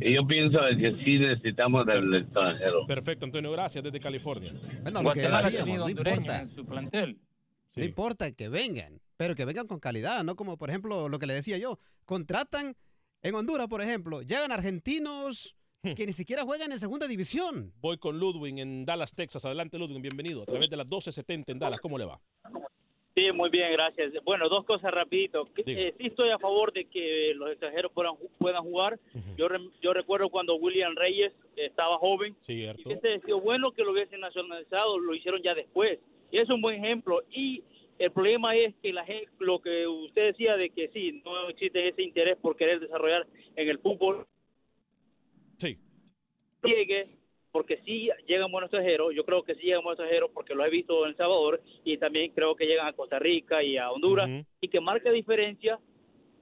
Y 0.00 0.12
yo 0.12 0.26
pienso 0.26 0.58
que 0.76 0.96
sí 1.04 1.20
necesitamos 1.20 1.86
del 1.86 2.12
extranjero. 2.16 2.84
Perfecto, 2.88 3.26
Antonio, 3.26 3.52
gracias 3.52 3.84
desde 3.84 4.00
California. 4.00 4.52
Bueno, 4.82 5.02
lo 5.04 5.12
que 5.12 5.20
Guatemala 5.20 5.38
ha 5.38 5.42
decíamos, 5.50 5.86
tenido 5.86 6.04
no 6.04 6.34
en 6.34 6.48
su 6.48 6.66
plantel. 6.66 7.16
No 7.76 7.84
importa 7.84 8.32
que 8.32 8.48
vengan, 8.48 9.00
pero 9.16 9.34
que 9.34 9.44
vengan 9.44 9.66
con 9.66 9.78
calidad, 9.78 10.24
no 10.24 10.34
como 10.36 10.56
por 10.56 10.68
ejemplo 10.70 11.08
lo 11.08 11.18
que 11.18 11.26
le 11.26 11.34
decía 11.34 11.58
yo. 11.58 11.78
Contratan 12.04 12.76
en 13.22 13.34
Honduras, 13.34 13.68
por 13.68 13.82
ejemplo, 13.82 14.22
llegan 14.22 14.52
argentinos 14.52 15.54
que 15.82 16.06
ni 16.06 16.12
siquiera 16.12 16.42
juegan 16.44 16.72
en 16.72 16.78
segunda 16.78 17.06
división. 17.06 17.72
Voy 17.80 17.98
con 17.98 18.18
Ludwig 18.18 18.58
en 18.58 18.84
Dallas, 18.84 19.14
Texas. 19.14 19.44
Adelante, 19.44 19.78
Ludwig, 19.78 20.00
bienvenido. 20.02 20.42
A 20.42 20.46
través 20.46 20.68
de 20.70 20.76
las 20.76 20.86
1270 20.86 21.52
en 21.52 21.58
Dallas, 21.58 21.80
¿cómo 21.80 21.98
le 21.98 22.04
va? 22.04 22.20
Sí, 23.14 23.32
muy 23.32 23.50
bien, 23.50 23.72
gracias. 23.72 24.12
Bueno, 24.24 24.48
dos 24.48 24.64
cosas 24.64 24.92
rapidito. 24.92 25.48
Eh, 25.66 25.92
sí 25.98 26.06
estoy 26.06 26.30
a 26.30 26.38
favor 26.38 26.72
de 26.72 26.84
que 26.86 27.32
los 27.34 27.50
extranjeros 27.50 27.90
puedan, 27.92 28.12
ju- 28.14 28.28
puedan 28.38 28.62
jugar. 28.62 28.98
yo, 29.36 29.48
re- 29.48 29.70
yo 29.82 29.92
recuerdo 29.92 30.28
cuando 30.30 30.54
William 30.56 30.94
Reyes 30.94 31.32
estaba 31.56 31.98
joven. 31.98 32.36
Cierto. 32.46 32.80
Y 32.82 32.84
hubiese 32.86 33.20
sido 33.26 33.40
bueno 33.40 33.72
que 33.72 33.82
lo 33.82 33.90
hubiesen 33.92 34.20
nacionalizado, 34.20 34.98
lo 34.98 35.14
hicieron 35.14 35.42
ya 35.42 35.54
después. 35.54 35.98
Y 36.30 36.38
es 36.38 36.48
un 36.50 36.60
buen 36.60 36.84
ejemplo. 36.84 37.22
Y 37.30 37.62
el 37.98 38.12
problema 38.12 38.54
es 38.54 38.74
que 38.82 38.92
la 38.92 39.04
gente, 39.04 39.28
lo 39.38 39.60
que 39.60 39.86
usted 39.86 40.26
decía 40.26 40.56
de 40.56 40.70
que 40.70 40.88
sí, 40.88 41.20
no 41.24 41.48
existe 41.48 41.88
ese 41.88 42.02
interés 42.02 42.36
por 42.36 42.56
querer 42.56 42.80
desarrollar 42.80 43.26
en 43.56 43.68
el 43.68 43.78
fútbol. 43.78 44.26
Sí. 45.56 45.78
Llegue, 46.62 47.08
porque 47.50 47.80
sí 47.84 48.10
llegan 48.26 48.52
buenos 48.52 48.68
extranjeros, 48.68 49.14
yo 49.14 49.24
creo 49.24 49.42
que 49.42 49.54
sí 49.56 49.62
llegan 49.62 49.82
buenos 49.82 49.98
extranjeros 49.98 50.30
porque 50.32 50.54
los 50.54 50.66
he 50.66 50.70
visto 50.70 51.04
en 51.04 51.10
El 51.10 51.16
Salvador 51.16 51.60
y 51.84 51.96
también 51.96 52.30
creo 52.32 52.54
que 52.54 52.66
llegan 52.66 52.86
a 52.86 52.92
Costa 52.92 53.18
Rica 53.18 53.62
y 53.62 53.76
a 53.76 53.90
Honduras 53.90 54.44
y 54.60 54.68
que 54.68 54.80
marca 54.80 55.10
diferencia 55.10 55.78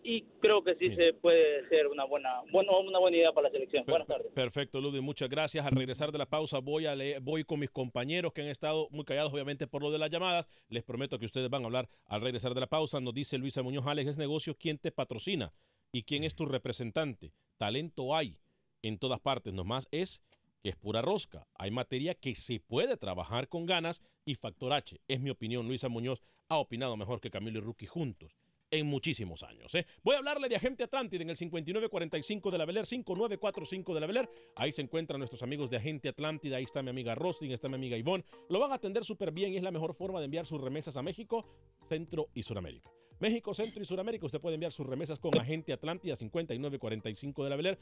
y 0.09 0.23
creo 0.41 0.63
que 0.63 0.77
sí 0.77 0.95
se 0.95 1.15
puede 1.15 1.69
ser 1.69 1.89
una 1.89 2.05
buena, 2.05 2.41
bueno, 2.53 2.79
una 2.79 3.01
buena 3.01 3.17
idea 3.17 3.33
para 3.33 3.49
la 3.49 3.53
selección. 3.53 3.85
Buenas 3.87 4.07
tardes. 4.07 4.31
Perfecto, 4.33 4.81
Ludwig, 4.81 5.03
muchas 5.03 5.29
gracias. 5.29 5.67
Al 5.67 5.73
regresar 5.73 6.13
de 6.13 6.19
la 6.19 6.27
pausa 6.27 6.61
voy 6.61 6.87
a 6.87 6.95
leer, 6.95 7.21
voy 7.21 7.43
con 7.43 7.59
mis 7.59 7.71
compañeros 7.71 8.33
que 8.33 8.43
han 8.43 8.47
estado 8.47 8.87
muy 8.93 9.05
callados, 9.05 9.33
obviamente, 9.33 9.67
por 9.67 9.83
lo 9.83 9.91
de 9.91 9.99
las 9.99 10.09
llamadas. 10.09 10.49
Les 10.69 10.85
prometo 10.85 11.19
que 11.19 11.27
ustedes 11.27 11.51
van 11.51 11.65
a 11.65 11.67
hablar 11.67 11.89
al 12.05 12.21
regresar 12.21 12.55
de 12.55 12.61
la 12.61 12.69
pausa. 12.69 13.01
Nos 13.01 13.15
dice 13.15 13.37
Luisa 13.37 13.65
Muñoz 13.65 13.85
Alex, 13.85 14.11
es 14.11 14.17
negocio, 14.17 14.57
¿quién 14.57 14.79
te 14.79 14.93
patrocina? 14.93 15.53
¿Y 15.91 16.05
quién 16.05 16.23
es 16.23 16.37
tu 16.37 16.47
representante? 16.47 17.33
Talento 17.57 18.15
hay 18.15 18.39
en 18.83 18.99
todas 18.99 19.19
partes, 19.19 19.53
nomás 19.55 19.89
es 19.91 20.23
que 20.63 20.69
es 20.69 20.77
pura 20.77 21.03
rosca. 21.03 21.49
Hay 21.57 21.73
materia 21.73 22.15
que 22.15 22.37
se 22.37 22.61
puede 22.61 22.97
trabajar 22.97 23.49
con 23.49 23.67
ganas 23.67 24.03
y 24.25 24.37
factor 24.37 24.73
H. 24.73 25.01
Es 25.09 25.21
mi 25.21 25.31
opinión. 25.31 25.67
Luisa 25.67 25.89
Muñoz 25.89 26.23
ha 26.49 26.59
opinado 26.59 26.97
mejor 26.97 27.21
que 27.21 27.31
Camilo 27.31 27.59
y 27.59 27.63
Rookie 27.63 27.87
juntos 27.87 28.46
en 28.71 28.87
muchísimos 28.87 29.43
años. 29.43 29.75
¿eh? 29.75 29.87
Voy 30.03 30.15
a 30.15 30.19
hablarle 30.19 30.49
de 30.49 30.57
Agente 30.57 30.85
Atlántida 30.85 31.23
en 31.23 31.31
el 31.31 31.37
5945 31.37 32.51
de 32.51 32.59
la 32.59 32.65
Beler, 32.65 32.87
5945 32.87 33.95
de 33.95 34.01
la 34.01 34.07
Beler. 34.07 34.31
Ahí 34.55 34.73
se 34.73 34.83
encuentran 34.83 35.19
nuestros 35.19 35.43
amigos 35.43 35.71
de 35.71 35.77
Agente 35.77 36.09
Atlántida. 36.09 36.57
Ahí 36.57 36.65
está 36.65 36.83
mi 36.83 36.91
amiga 36.91 37.15
Rosling, 37.15 37.51
está 37.51 37.69
mi 37.69 37.77
amiga 37.77 37.97
Ivonne. 37.97 38.25
Lo 38.49 38.61
van 38.61 38.73
a 38.73 38.77
atender 38.77 39.05
súper 39.05 39.33
bien 39.33 39.53
y 39.53 39.57
es 39.57 39.63
la 39.63 39.71
mejor 39.71 39.95
forma 39.95 40.19
de 40.19 40.27
enviar 40.27 40.47
sus 40.47 40.61
remesas 40.61 40.97
a 40.97 41.03
México, 41.03 41.47
Centro 41.89 42.29
y 42.35 42.43
Suramérica. 42.43 42.91
México, 43.19 43.55
Centro 43.55 43.83
y 43.83 43.87
Suramérica, 43.87 44.27
usted 44.27 44.41
puede 44.41 44.55
enviar 44.55 44.73
sus 44.73 44.87
remesas 44.87 45.19
con 45.19 45.37
Agente 45.39 45.73
Atlántida 45.73 46.17
5945 46.17 47.45
de 47.45 47.51
la 47.51 47.57
Beler, 47.57 47.79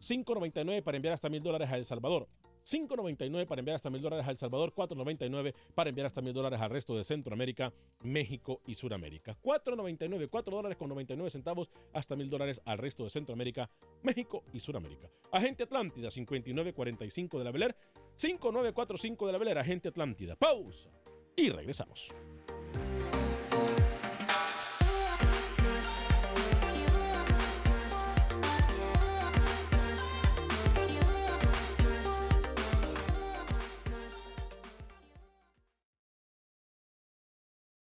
5.99 0.00 0.82
para 0.82 0.96
enviar 0.96 1.14
hasta 1.14 1.28
mil 1.28 1.42
dólares 1.42 1.68
a 1.70 1.76
El 1.76 1.84
Salvador. 1.84 2.28
5.99 2.64 3.46
para 3.46 3.60
enviar 3.60 3.76
hasta 3.76 3.90
mil 3.90 4.02
dólares 4.02 4.26
a 4.26 4.30
El 4.30 4.38
Salvador, 4.38 4.72
4.99 4.74 5.54
para 5.74 5.90
enviar 5.90 6.06
hasta 6.06 6.20
mil 6.20 6.32
dólares 6.32 6.60
al 6.60 6.70
resto 6.70 6.96
de 6.96 7.04
Centroamérica, 7.04 7.72
México 8.02 8.60
y 8.66 8.74
Suramérica. 8.74 9.36
4.99, 9.40 10.28
4 10.28 10.56
dólares 10.56 10.76
con 10.76 10.88
99 10.88 11.30
centavos 11.30 11.70
hasta 11.92 12.16
mil 12.16 12.28
dólares 12.28 12.60
al 12.64 12.78
resto 12.78 13.04
de 13.04 13.10
Centroamérica, 13.10 13.70
México 14.02 14.42
y 14.52 14.58
Suramérica. 14.58 15.08
Agente 15.30 15.62
Atlántida 15.62 16.10
5945 16.10 17.38
de 17.38 17.44
la 17.44 17.50
Beler, 17.52 17.76
5945 18.16 19.26
de 19.26 19.32
la 19.32 19.38
Beler, 19.38 19.58
Agente 19.58 19.88
Atlántida. 19.88 20.34
Pausa 20.36 20.90
y 21.36 21.50
regresamos. 21.50 22.12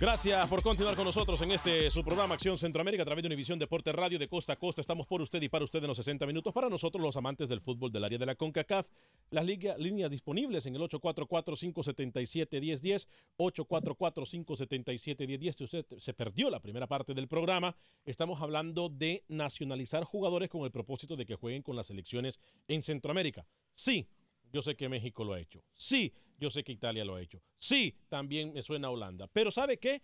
Gracias 0.00 0.48
por 0.48 0.62
continuar 0.62 0.94
con 0.94 1.04
nosotros 1.04 1.42
en 1.42 1.50
este 1.50 1.90
su 1.90 2.04
programa 2.04 2.34
Acción 2.34 2.56
Centroamérica 2.56 3.02
a 3.02 3.04
través 3.04 3.24
de 3.24 3.26
Univisión 3.26 3.58
Deporte 3.58 3.90
Radio 3.90 4.16
de 4.16 4.28
Costa 4.28 4.52
a 4.52 4.56
Costa. 4.56 4.80
Estamos 4.80 5.08
por 5.08 5.20
usted 5.20 5.42
y 5.42 5.48
para 5.48 5.64
usted 5.64 5.80
en 5.80 5.88
los 5.88 5.96
60 5.96 6.24
minutos. 6.24 6.54
Para 6.54 6.68
nosotros, 6.68 7.02
los 7.02 7.16
amantes 7.16 7.48
del 7.48 7.60
fútbol 7.60 7.90
del 7.90 8.04
área 8.04 8.16
de 8.16 8.24
la 8.24 8.36
CONCACAF, 8.36 8.86
las 9.30 9.44
líneas 9.44 10.08
disponibles 10.08 10.66
en 10.66 10.76
el 10.76 10.82
844-577-1010, 10.82 13.08
844-577-1010. 13.38 15.56
Si 15.56 15.64
usted 15.64 15.84
se 15.98 16.14
perdió 16.14 16.48
la 16.48 16.60
primera 16.60 16.86
parte 16.86 17.12
del 17.12 17.26
programa, 17.26 17.74
estamos 18.04 18.40
hablando 18.40 18.88
de 18.88 19.24
nacionalizar 19.26 20.04
jugadores 20.04 20.48
con 20.48 20.62
el 20.62 20.70
propósito 20.70 21.16
de 21.16 21.26
que 21.26 21.34
jueguen 21.34 21.62
con 21.62 21.74
las 21.74 21.88
selecciones 21.88 22.38
en 22.68 22.84
Centroamérica. 22.84 23.48
Sí, 23.74 24.06
yo 24.52 24.62
sé 24.62 24.76
que 24.76 24.88
México 24.88 25.24
lo 25.24 25.34
ha 25.34 25.40
hecho. 25.40 25.62
Sí, 25.74 26.12
yo 26.38 26.50
sé 26.50 26.62
que 26.64 26.72
Italia 26.72 27.04
lo 27.04 27.14
ha 27.16 27.20
hecho. 27.22 27.42
Sí, 27.58 27.94
también 28.08 28.52
me 28.52 28.62
suena 28.62 28.88
a 28.88 28.90
Holanda. 28.90 29.26
Pero 29.32 29.50
¿sabe 29.50 29.78
qué? 29.78 30.02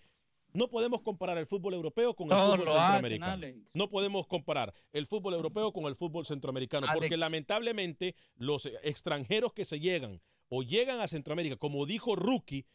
No 0.52 0.68
podemos 0.70 1.00
comparar 1.02 1.36
el 1.38 1.46
fútbol 1.46 1.74
europeo 1.74 2.14
con 2.14 2.26
el 2.26 2.36
Todos 2.36 2.56
fútbol 2.56 2.68
hacen, 2.68 2.80
centroamericano. 2.82 3.32
Alex. 3.32 3.70
no 3.74 3.90
podemos 3.90 4.26
comparar 4.28 4.72
el 4.92 5.06
fútbol 5.06 5.34
europeo 5.34 5.72
con 5.72 5.84
el 5.86 5.96
fútbol 5.96 6.24
centroamericano, 6.26 6.86
porque 6.94 7.16
lamentablemente 7.16 8.14
los 8.36 8.66
extranjeros 8.82 9.52
que 9.52 9.64
se 9.64 9.80
llegan 9.80 10.20
o 10.48 10.62
llegan 10.62 11.00
a 11.00 11.08
Centroamérica, 11.08 11.56
como 11.56 11.86
dijo 11.86 12.14
Rookie, 12.14 12.66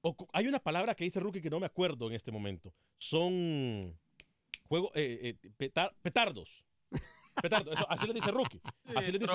o 0.00 0.16
hay 0.32 0.48
una 0.48 0.58
palabra 0.58 0.94
que 0.96 1.04
dice 1.04 1.20
Rookie 1.20 1.40
que 1.42 1.50
no 1.50 1.60
me 1.60 1.66
acuerdo 1.66 2.08
en 2.08 2.14
este 2.14 2.32
momento. 2.32 2.74
Son 2.98 3.96
juego, 4.68 4.90
eh, 4.94 5.36
eh, 5.42 5.50
petar- 5.56 5.94
petardos. 6.02 6.64
Petardos, 7.42 7.74
eso, 7.74 7.86
así 7.90 8.06
le 8.06 8.12
dice 8.14 8.30
Rookie. 8.30 8.60
Así 8.96 9.12
le 9.12 9.18
dice. 9.18 9.32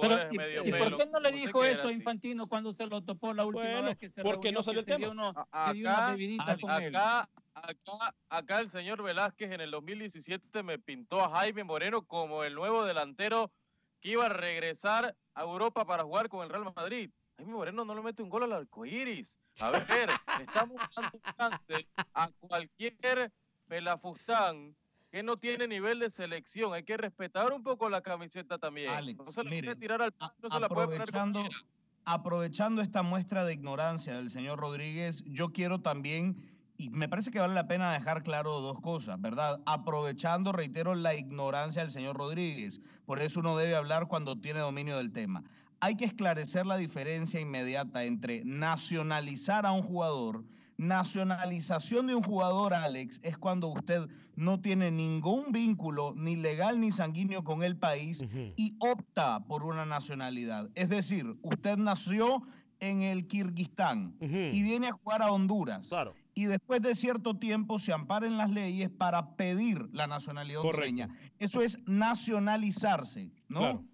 Pero, 0.00 0.18
¿y, 0.32 0.68
y 0.68 0.72
por 0.72 0.96
qué 0.96 1.06
no 1.06 1.20
le 1.20 1.32
dijo 1.32 1.64
eso 1.64 1.88
a 1.88 1.92
Infantino 1.92 2.46
cuando 2.48 2.72
se 2.72 2.86
lo 2.86 3.02
topó 3.02 3.32
la 3.32 3.44
última 3.44 3.64
Bueno, 3.64 3.82
vez 3.88 3.96
que 3.96 4.08
se 4.08 4.22
porque 4.22 4.52
no 4.52 4.62
salió 4.62 4.80
el 4.80 4.86
tema. 4.86 5.08
uno- 5.08 5.30
una 5.30 5.46
acá, 5.50 6.16
con 6.60 6.70
acá, 6.70 7.28
acá, 7.54 8.14
acá 8.28 8.58
el 8.60 8.68
señor 8.70 9.02
Velázquez 9.02 9.50
en 9.52 9.60
el 9.60 9.70
2017 9.70 10.62
me 10.62 10.78
pintó 10.78 11.20
a 11.22 11.30
Jaime 11.38 11.64
Moreno 11.64 12.02
como 12.02 12.44
el 12.44 12.54
nuevo 12.54 12.84
delantero 12.84 13.50
que 14.00 14.10
iba 14.10 14.26
a 14.26 14.28
regresar 14.28 15.16
a 15.34 15.42
Europa 15.42 15.84
para 15.84 16.04
jugar 16.04 16.28
con 16.28 16.42
el 16.44 16.50
Real 16.50 16.72
Madrid. 16.74 17.10
Jaime 17.38 17.52
Moreno 17.52 17.84
no 17.84 17.94
le 17.94 18.02
mete 18.02 18.22
un 18.22 18.28
gol 18.30 18.44
al 18.44 18.52
arcoíris. 18.52 19.38
A 19.60 19.70
ver, 19.70 20.10
estamos 20.40 20.80
dando 21.36 21.58
a 22.14 22.28
cualquier 22.40 23.32
pelafustán 23.68 24.74
que 25.10 25.22
no 25.22 25.36
tiene 25.36 25.68
nivel 25.68 26.00
de 26.00 26.10
selección. 26.10 26.74
Hay 26.74 26.82
que 26.82 26.96
respetar 26.96 27.52
un 27.52 27.62
poco 27.62 27.88
la 27.88 28.02
camiseta 28.02 28.58
también. 28.58 28.90
Alex, 28.90 29.18
no 29.18 29.24
se 29.26 29.44
la 29.44 29.50
mire, 29.50 29.68
puede 29.68 29.80
tirar 29.80 30.02
al 30.02 30.12
piso, 30.12 30.34
no 30.42 30.50
se 30.50 30.60
la 30.60 30.68
puede 30.68 30.86
poner 30.86 31.10
cualquiera. 31.10 31.48
aprovechando 32.04 32.82
esta 32.82 33.02
muestra 33.02 33.44
de 33.44 33.54
ignorancia 33.54 34.16
del 34.16 34.30
señor 34.30 34.58
Rodríguez, 34.58 35.22
yo 35.26 35.52
quiero 35.52 35.80
también, 35.80 36.36
y 36.76 36.90
me 36.90 37.08
parece 37.08 37.30
que 37.30 37.38
vale 37.38 37.54
la 37.54 37.66
pena 37.66 37.92
dejar 37.92 38.22
claro 38.22 38.60
dos 38.60 38.80
cosas, 38.80 39.20
¿verdad? 39.20 39.60
Aprovechando, 39.66 40.52
reitero, 40.52 40.94
la 40.94 41.14
ignorancia 41.14 41.82
del 41.82 41.90
señor 41.90 42.16
Rodríguez. 42.16 42.80
Por 43.06 43.20
eso 43.20 43.40
uno 43.40 43.56
debe 43.56 43.76
hablar 43.76 44.08
cuando 44.08 44.38
tiene 44.40 44.60
dominio 44.60 44.98
del 44.98 45.12
tema. 45.12 45.42
Hay 45.80 45.96
que 45.96 46.04
esclarecer 46.04 46.66
la 46.66 46.76
diferencia 46.76 47.40
inmediata 47.40 48.04
entre 48.04 48.42
nacionalizar 48.44 49.66
a 49.66 49.72
un 49.72 49.82
jugador. 49.82 50.44
Nacionalización 50.78 52.06
de 52.06 52.14
un 52.14 52.22
jugador, 52.22 52.74
Alex, 52.74 53.20
es 53.22 53.38
cuando 53.38 53.68
usted 53.68 54.08
no 54.34 54.60
tiene 54.60 54.90
ningún 54.90 55.50
vínculo, 55.52 56.12
ni 56.16 56.36
legal 56.36 56.80
ni 56.80 56.92
sanguíneo 56.92 57.42
con 57.44 57.62
el 57.62 57.76
país, 57.76 58.22
y 58.56 58.76
opta 58.80 59.40
por 59.44 59.64
una 59.64 59.86
nacionalidad. 59.86 60.68
Es 60.74 60.88
decir, 60.90 61.36
usted 61.42 61.78
nació 61.78 62.42
en 62.80 63.00
el 63.02 63.26
Kirguistán 63.26 64.14
y 64.20 64.62
viene 64.62 64.88
a 64.88 64.92
jugar 64.92 65.22
a 65.22 65.32
Honduras. 65.32 65.90
Y 66.34 66.44
después 66.44 66.82
de 66.82 66.94
cierto 66.94 67.38
tiempo 67.38 67.78
se 67.78 67.94
amparan 67.94 68.36
las 68.36 68.50
leyes 68.50 68.90
para 68.90 69.36
pedir 69.36 69.88
la 69.92 70.06
nacionalidad 70.06 70.60
hondureña. 70.60 71.08
Eso 71.38 71.62
es 71.62 71.78
nacionalizarse, 71.86 73.30
¿no? 73.48 73.58
Claro. 73.60 73.84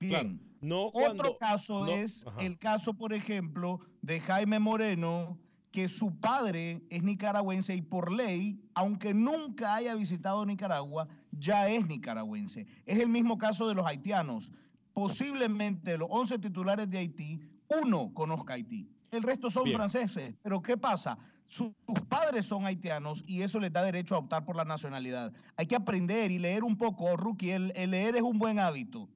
Bien. 0.00 0.40
No 0.62 0.86
Otro 0.86 1.00
cuando- 1.02 1.36
caso 1.38 1.84
no, 1.84 1.92
es 1.92 2.26
ajá. 2.26 2.40
el 2.40 2.56
caso, 2.58 2.94
por 2.94 3.12
ejemplo, 3.12 3.78
de 4.00 4.20
Jaime 4.20 4.58
Moreno, 4.58 5.38
que 5.76 5.90
su 5.90 6.18
padre 6.18 6.80
es 6.88 7.02
nicaragüense 7.02 7.74
y 7.76 7.82
por 7.82 8.10
ley, 8.10 8.58
aunque 8.72 9.12
nunca 9.12 9.74
haya 9.74 9.94
visitado 9.94 10.46
Nicaragua, 10.46 11.06
ya 11.32 11.68
es 11.68 11.86
nicaragüense. 11.86 12.66
Es 12.86 12.98
el 12.98 13.10
mismo 13.10 13.36
caso 13.36 13.68
de 13.68 13.74
los 13.74 13.84
haitianos. 13.86 14.50
Posiblemente 14.94 15.90
de 15.90 15.98
los 15.98 16.08
11 16.10 16.38
titulares 16.38 16.88
de 16.88 16.96
Haití, 16.96 17.38
uno 17.82 18.10
conozca 18.14 18.54
Haití. 18.54 18.88
El 19.10 19.22
resto 19.22 19.50
son 19.50 19.64
Bien. 19.64 19.76
franceses. 19.76 20.34
Pero 20.42 20.62
¿qué 20.62 20.78
pasa? 20.78 21.18
Su- 21.46 21.74
Sus 21.86 22.00
padres 22.08 22.46
son 22.46 22.64
haitianos 22.64 23.22
y 23.26 23.42
eso 23.42 23.60
les 23.60 23.70
da 23.70 23.82
derecho 23.82 24.14
a 24.14 24.18
optar 24.20 24.46
por 24.46 24.56
la 24.56 24.64
nacionalidad. 24.64 25.30
Hay 25.56 25.66
que 25.66 25.76
aprender 25.76 26.30
y 26.30 26.38
leer 26.38 26.64
un 26.64 26.78
poco, 26.78 27.14
Rookie. 27.18 27.50
El, 27.50 27.74
el 27.76 27.90
leer 27.90 28.16
es 28.16 28.22
un 28.22 28.38
buen 28.38 28.58
hábito. 28.58 29.10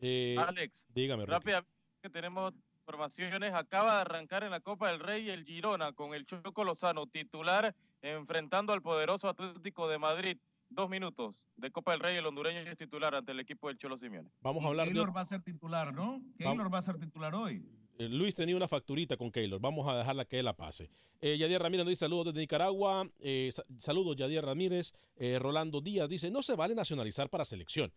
Eh, 0.00 0.36
Alex, 0.38 0.84
dígame, 0.94 1.22
Rookie. 1.26 1.32
rápidamente 1.34 1.70
que 2.02 2.08
tenemos 2.10 2.54
informaciones. 2.88 3.54
Acaba 3.54 3.94
de 3.94 4.00
arrancar 4.02 4.44
en 4.44 4.50
la 4.50 4.60
Copa 4.60 4.90
del 4.90 5.00
Rey 5.00 5.30
el 5.30 5.44
Girona 5.44 5.92
con 5.92 6.12
el 6.14 6.26
Choco 6.26 6.64
Lozano 6.64 7.06
titular 7.06 7.74
enfrentando 8.02 8.72
al 8.74 8.82
poderoso 8.82 9.28
Atlético 9.28 9.88
de 9.88 9.98
Madrid. 9.98 10.36
Dos 10.68 10.90
minutos 10.90 11.46
de 11.56 11.70
Copa 11.70 11.92
del 11.92 12.00
Rey, 12.00 12.16
el 12.16 12.26
hondureño 12.26 12.60
es 12.60 12.76
titular 12.76 13.14
ante 13.14 13.32
el 13.32 13.40
equipo 13.40 13.68
del 13.68 13.78
Cholo 13.78 13.96
Simeone. 13.96 14.28
Vamos 14.42 14.64
a 14.64 14.68
hablar 14.68 14.86
de... 14.86 14.92
Keylor 14.92 15.16
va 15.16 15.20
a 15.20 15.24
ser 15.24 15.40
titular, 15.42 15.94
¿no? 15.94 16.20
Keylor 16.36 16.72
va 16.72 16.78
a 16.78 16.82
ser 16.82 16.98
titular 16.98 17.34
hoy. 17.34 17.64
Eh, 17.98 18.08
Luis 18.08 18.34
tenía 18.34 18.56
una 18.56 18.66
facturita 18.66 19.16
con 19.16 19.30
Keylor. 19.30 19.60
Vamos 19.60 19.86
a 19.88 19.96
dejarla 19.96 20.24
que 20.24 20.38
él 20.40 20.44
la 20.44 20.56
pase. 20.56 20.90
Eh, 21.20 21.38
Yadier 21.38 21.62
Ramírez 21.62 21.84
nos 21.84 21.90
dice 21.90 22.00
saludos 22.00 22.26
desde 22.26 22.40
Nicaragua. 22.40 23.08
Eh, 23.20 23.50
sa- 23.52 23.64
saludos, 23.78 24.16
Yadier 24.16 24.44
Ramírez. 24.44 24.92
Eh, 25.16 25.38
Rolando 25.38 25.80
Díaz 25.80 26.08
dice: 26.08 26.28
No 26.30 26.42
se 26.42 26.56
vale 26.56 26.74
nacionalizar 26.74 27.30
para 27.30 27.44
selección. 27.44 27.92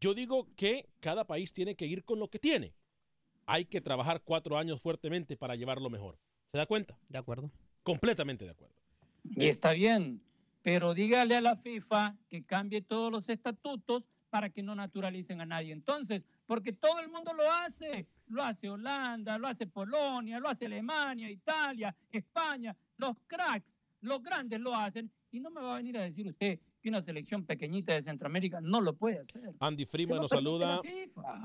Yo 0.00 0.14
digo 0.14 0.46
que 0.56 0.86
cada 1.00 1.24
país 1.24 1.52
tiene 1.52 1.74
que 1.74 1.86
ir 1.86 2.04
con 2.04 2.18
lo 2.20 2.28
que 2.28 2.38
tiene. 2.38 2.72
Hay 3.46 3.64
que 3.64 3.80
trabajar 3.80 4.22
cuatro 4.22 4.56
años 4.56 4.80
fuertemente 4.80 5.36
para 5.36 5.56
llevarlo 5.56 5.90
mejor. 5.90 6.18
¿Se 6.50 6.58
da 6.58 6.66
cuenta? 6.66 6.98
De 7.08 7.18
acuerdo. 7.18 7.50
Completamente 7.82 8.44
de 8.44 8.50
acuerdo. 8.52 8.74
Y 9.24 9.46
está 9.46 9.72
bien. 9.72 10.22
pero 10.62 10.94
dígale 10.94 11.36
a 11.36 11.40
la 11.40 11.56
FIFA 11.56 12.16
que 12.28 12.44
cambie 12.44 12.82
todos 12.82 13.10
los 13.10 13.28
estatutos 13.28 14.08
para 14.30 14.48
que 14.48 14.62
no 14.62 14.74
naturalicen 14.74 15.40
a 15.40 15.46
nadie. 15.46 15.72
Entonces, 15.72 16.24
porque 16.46 16.72
todo 16.72 17.00
el 17.00 17.08
mundo 17.08 17.32
lo 17.34 17.50
hace, 17.50 18.06
lo 18.28 18.42
hace 18.42 18.70
Holanda, 18.70 19.36
lo 19.38 19.48
hace 19.48 19.66
Polonia, 19.66 20.38
lo 20.38 20.48
hace 20.48 20.66
Alemania, 20.66 21.28
Italia, 21.28 21.94
España, 22.10 22.74
los 22.96 23.16
cracks, 23.26 23.76
los 24.00 24.22
grandes 24.22 24.60
lo 24.60 24.74
hacen, 24.74 25.10
y 25.30 25.40
no 25.40 25.50
me 25.50 25.60
va 25.60 25.74
a 25.74 25.76
venir 25.78 25.98
a 25.98 26.02
decir 26.02 26.26
usted 26.26 26.58
que 26.82 26.88
una 26.88 27.00
selección 27.00 27.44
pequeñita 27.44 27.94
de 27.94 28.02
Centroamérica 28.02 28.60
no 28.60 28.80
lo 28.80 28.94
puede 28.94 29.20
hacer. 29.20 29.54
Andy 29.60 29.86
lo 30.08 30.16
nos 30.16 30.30
saluda 30.30 30.80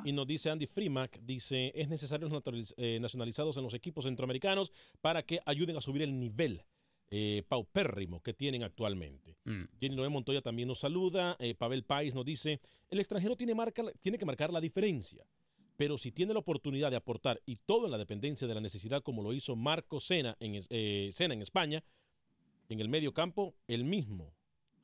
y 0.04 0.12
nos 0.12 0.28
dice 0.28 0.50
Andy 0.50 0.68
Freeman, 0.68 1.10
dice, 1.22 1.72
es 1.76 1.88
necesario 1.88 2.28
los 2.28 2.74
eh, 2.78 3.00
nacionalizados 3.00 3.56
en 3.58 3.64
los 3.64 3.74
equipos 3.74 4.06
centroamericanos 4.06 4.72
para 5.00 5.24
que 5.24 5.40
ayuden 5.46 5.78
a 5.78 5.82
subir 5.82 6.02
el 6.02 6.20
nivel 6.20 6.64
eh, 7.10 7.44
paupérrimo 7.48 8.22
que 8.22 8.34
tienen 8.34 8.64
actualmente. 8.64 9.38
Jenny 9.80 9.96
Noé 9.96 10.10
Montoya 10.10 10.42
también 10.42 10.68
nos 10.68 10.80
saluda, 10.80 11.38
eh, 11.40 11.56
Pavel 11.56 11.86
Pais 11.86 12.14
nos 12.14 12.26
dice, 12.26 12.60
el 12.90 13.00
extranjero 13.00 13.38
tiene, 13.38 13.56
marca, 13.56 13.84
tiene 14.02 14.18
que 14.18 14.26
marcar 14.26 14.52
la 14.52 14.60
diferencia, 14.60 15.26
pero 15.78 15.98
si 15.98 16.12
tiene 16.12 16.34
la 16.34 16.40
oportunidad 16.40 16.92
de 16.92 16.98
aportar 16.98 17.42
y 17.46 17.56
todo 17.56 17.86
en 17.86 17.92
la 17.92 17.98
dependencia 17.98 18.46
de 18.46 18.56
la 18.56 18.60
necesidad 18.60 19.04
como 19.04 19.24
lo 19.24 19.32
hizo 19.32 19.56
Marco 19.56 20.02
Sena 20.02 20.36
en, 20.42 20.62
eh, 20.70 21.12
Sena 21.14 21.34
en 21.34 21.42
España, 21.42 21.82
en 22.68 22.82
el 22.82 22.90
medio 22.90 23.14
campo, 23.14 23.56
el 23.68 23.86
mismo. 23.86 24.34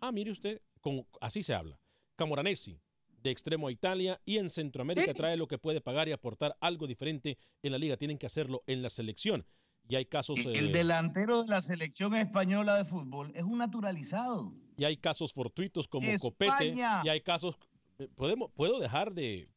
Ah, 0.05 0.11
mire 0.11 0.31
usted, 0.31 0.61
con, 0.81 1.05
así 1.21 1.43
se 1.43 1.53
habla. 1.53 1.79
Camoranesi, 2.15 2.79
de 3.21 3.31
extremo 3.31 3.67
a 3.67 3.71
Italia 3.71 4.19
y 4.25 4.37
en 4.37 4.49
Centroamérica 4.49 5.13
trae 5.13 5.37
lo 5.37 5.47
que 5.47 5.57
puede 5.57 5.79
pagar 5.81 6.07
y 6.09 6.11
aportar 6.11 6.55
algo 6.59 6.87
diferente 6.87 7.37
en 7.61 7.71
la 7.71 7.77
liga. 7.77 7.95
Tienen 7.97 8.17
que 8.17 8.25
hacerlo 8.25 8.63
en 8.67 8.81
la 8.81 8.89
selección. 8.89 9.45
Y 9.87 9.95
hay 9.95 10.05
casos, 10.05 10.39
El 10.39 10.69
eh, 10.69 10.71
delantero 10.71 11.43
de 11.43 11.49
la 11.49 11.61
selección 11.61 12.15
española 12.15 12.75
de 12.77 12.85
fútbol 12.85 13.31
es 13.35 13.43
un 13.43 13.57
naturalizado. 13.57 14.53
y 14.77 14.83
hay 14.85 14.97
casos 14.97 15.31
fortuitos 15.33 15.87
como 15.87 16.07
España. 16.09 16.57
Copete. 16.57 16.73
Y 17.05 17.09
hay 17.09 17.21
casos. 17.21 17.55
eh, 17.99 18.07
Podemos, 18.15 18.51
puedo 18.53 18.79
dejar 18.79 19.13
de. 19.13 19.47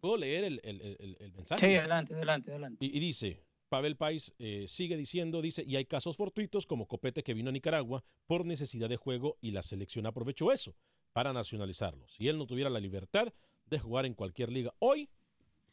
Puedo 0.00 0.16
leer 0.18 0.44
el, 0.44 0.60
el- 0.64 0.80
el- 0.82 1.16
el 1.20 1.32
mensaje. 1.32 1.66
Sí, 1.66 1.76
adelante, 1.76 2.12
adelante, 2.14 2.50
adelante. 2.50 2.84
Y, 2.84 2.94
y 2.96 3.00
dice, 3.00 3.42
Pavel 3.74 3.96
Pais 3.96 4.32
eh, 4.38 4.66
sigue 4.68 4.96
diciendo, 4.96 5.42
dice, 5.42 5.64
y 5.66 5.74
hay 5.74 5.84
casos 5.84 6.16
fortuitos 6.16 6.64
como 6.64 6.86
Copete 6.86 7.24
que 7.24 7.34
vino 7.34 7.48
a 7.48 7.52
Nicaragua 7.52 8.04
por 8.28 8.46
necesidad 8.46 8.88
de 8.88 8.96
juego 8.96 9.36
y 9.40 9.50
la 9.50 9.64
selección 9.64 10.06
aprovechó 10.06 10.52
eso 10.52 10.76
para 11.12 11.32
nacionalizarlo. 11.32 12.06
Si 12.06 12.28
él 12.28 12.38
no 12.38 12.46
tuviera 12.46 12.70
la 12.70 12.78
libertad 12.78 13.32
de 13.66 13.78
jugar 13.80 14.06
en 14.06 14.14
cualquier 14.14 14.52
liga 14.52 14.72
hoy, 14.78 15.08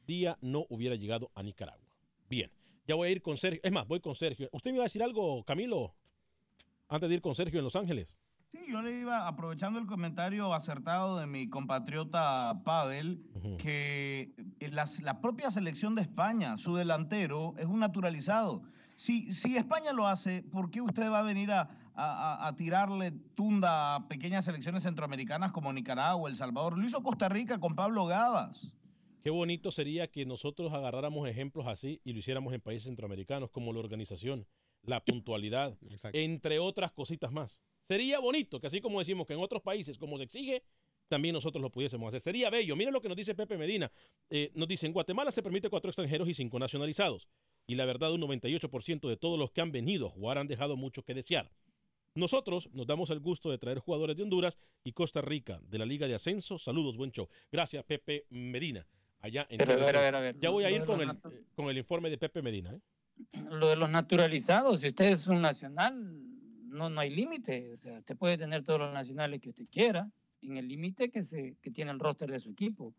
día 0.07 0.39
no 0.41 0.65
hubiera 0.69 0.95
llegado 0.95 1.29
a 1.35 1.43
Nicaragua. 1.43 1.95
Bien, 2.27 2.49
ya 2.87 2.95
voy 2.95 3.09
a 3.09 3.11
ir 3.11 3.21
con 3.21 3.37
Sergio. 3.37 3.61
Es 3.63 3.71
más, 3.71 3.87
voy 3.87 3.99
con 3.99 4.15
Sergio. 4.15 4.49
¿Usted 4.51 4.71
me 4.71 4.77
iba 4.77 4.83
a 4.83 4.89
decir 4.89 5.03
algo, 5.03 5.43
Camilo? 5.43 5.93
Antes 6.87 7.07
de 7.07 7.13
ir 7.13 7.21
con 7.21 7.35
Sergio 7.35 7.59
en 7.59 7.65
Los 7.65 7.75
Ángeles. 7.75 8.17
Sí, 8.51 8.59
yo 8.69 8.81
le 8.81 8.99
iba, 8.99 9.27
aprovechando 9.29 9.79
el 9.79 9.85
comentario 9.87 10.53
acertado 10.53 11.17
de 11.17 11.25
mi 11.25 11.49
compatriota 11.49 12.61
Pavel, 12.65 13.23
que 13.57 14.33
la, 14.59 14.85
la 15.01 15.21
propia 15.21 15.49
selección 15.51 15.95
de 15.95 16.01
España, 16.01 16.57
su 16.57 16.75
delantero, 16.75 17.53
es 17.57 17.65
un 17.65 17.79
naturalizado. 17.79 18.63
Si, 18.97 19.31
si 19.31 19.55
España 19.55 19.93
lo 19.93 20.05
hace, 20.07 20.43
¿por 20.43 20.69
qué 20.69 20.81
usted 20.81 21.09
va 21.09 21.19
a 21.19 21.23
venir 21.23 21.49
a, 21.51 21.69
a- 21.95 22.47
a- 22.47 22.55
tirarle 22.57 23.11
tunda 23.35 23.95
a 23.95 24.07
pequeñas 24.09 24.43
selecciones 24.45 24.83
centroamericanas 24.83 25.53
como 25.53 25.71
Nicaragua, 25.71 26.29
El 26.29 26.35
Salvador? 26.35 26.77
Lo 26.77 26.85
hizo 26.85 27.01
Costa 27.01 27.29
Rica 27.29 27.57
con 27.57 27.73
Pablo 27.75 28.05
Gavas. 28.05 28.73
Qué 29.23 29.29
bonito 29.29 29.71
sería 29.71 30.07
que 30.11 30.25
nosotros 30.25 30.73
agarráramos 30.73 31.27
ejemplos 31.29 31.67
así 31.67 32.01
y 32.03 32.11
lo 32.11 32.19
hiciéramos 32.19 32.53
en 32.53 32.59
países 32.59 32.83
centroamericanos 32.83 33.49
como 33.49 33.71
la 33.71 33.79
organización, 33.79 34.45
la 34.83 34.99
puntualidad, 35.05 35.77
entre 36.13 36.59
otras 36.59 36.91
cositas 36.91 37.31
más. 37.31 37.61
Sería 37.87 38.19
bonito 38.19 38.59
que 38.59 38.67
así 38.67 38.81
como 38.81 38.99
decimos 38.99 39.27
que 39.27 39.33
en 39.33 39.39
otros 39.39 39.61
países, 39.61 39.97
como 39.97 40.17
se 40.17 40.23
exige, 40.23 40.63
también 41.07 41.33
nosotros 41.33 41.61
lo 41.61 41.69
pudiésemos 41.69 42.07
hacer. 42.07 42.21
Sería 42.21 42.49
bello. 42.49 42.75
Miren 42.77 42.93
lo 42.93 43.01
que 43.01 43.09
nos 43.09 43.17
dice 43.17 43.35
Pepe 43.35 43.57
Medina. 43.57 43.91
Eh, 44.29 44.49
nos 44.55 44.67
dice, 44.67 44.85
en 44.85 44.93
Guatemala 44.93 45.29
se 45.31 45.43
permite 45.43 45.69
cuatro 45.69 45.89
extranjeros 45.89 46.29
y 46.29 46.33
cinco 46.33 46.57
nacionalizados. 46.57 47.27
Y 47.67 47.75
la 47.75 47.85
verdad, 47.85 48.13
un 48.13 48.21
98% 48.21 49.09
de 49.09 49.17
todos 49.17 49.37
los 49.37 49.51
que 49.51 49.59
han 49.59 49.73
venido 49.73 50.07
a 50.07 50.09
jugar 50.09 50.37
han 50.37 50.47
dejado 50.47 50.77
mucho 50.77 51.03
que 51.03 51.13
desear. 51.13 51.51
Nosotros 52.15 52.69
nos 52.73 52.87
damos 52.87 53.09
el 53.09 53.19
gusto 53.19 53.51
de 53.51 53.57
traer 53.57 53.79
jugadores 53.79 54.15
de 54.17 54.23
Honduras 54.23 54.57
y 54.83 54.93
Costa 54.93 55.21
Rica, 55.21 55.59
de 55.63 55.79
la 55.79 55.85
Liga 55.85 56.07
de 56.07 56.15
Ascenso. 56.15 56.57
Saludos, 56.57 56.97
buen 56.97 57.11
show. 57.11 57.27
Gracias, 57.51 57.83
Pepe 57.83 58.25
Medina. 58.29 58.85
Allá 59.19 59.45
en 59.49 59.59
Pero, 59.59 59.77
ver, 59.79 60.39
Ya 60.39 60.49
voy 60.49 60.63
a 60.63 60.71
ir 60.71 60.83
con 60.83 60.99
el, 60.99 61.09
eh, 61.09 61.43
con 61.55 61.69
el 61.69 61.77
informe 61.77 62.09
de 62.09 62.17
Pepe 62.17 62.41
Medina. 62.41 62.73
¿eh? 62.73 62.81
Lo 63.49 63.67
de 63.67 63.75
los 63.75 63.89
naturalizados, 63.89 64.81
si 64.81 64.89
usted 64.89 65.05
es 65.05 65.27
un 65.27 65.41
nacional, 65.41 66.30
no, 66.71 66.89
no 66.89 67.01
hay 67.01 67.09
límite. 67.09 67.71
O 67.73 67.77
sea, 67.77 67.99
usted 67.99 68.17
puede 68.17 68.37
tener 68.37 68.63
todos 68.63 68.79
los 68.79 68.93
nacionales 68.93 69.39
que 69.39 69.49
usted 69.49 69.65
quiera, 69.69 70.09
en 70.41 70.57
el 70.57 70.67
límite 70.67 71.11
que, 71.11 71.21
se, 71.21 71.55
que 71.61 71.71
tiene 71.71 71.91
el 71.91 71.99
roster 71.99 72.31
de 72.31 72.39
su 72.39 72.51
equipo. 72.51 72.93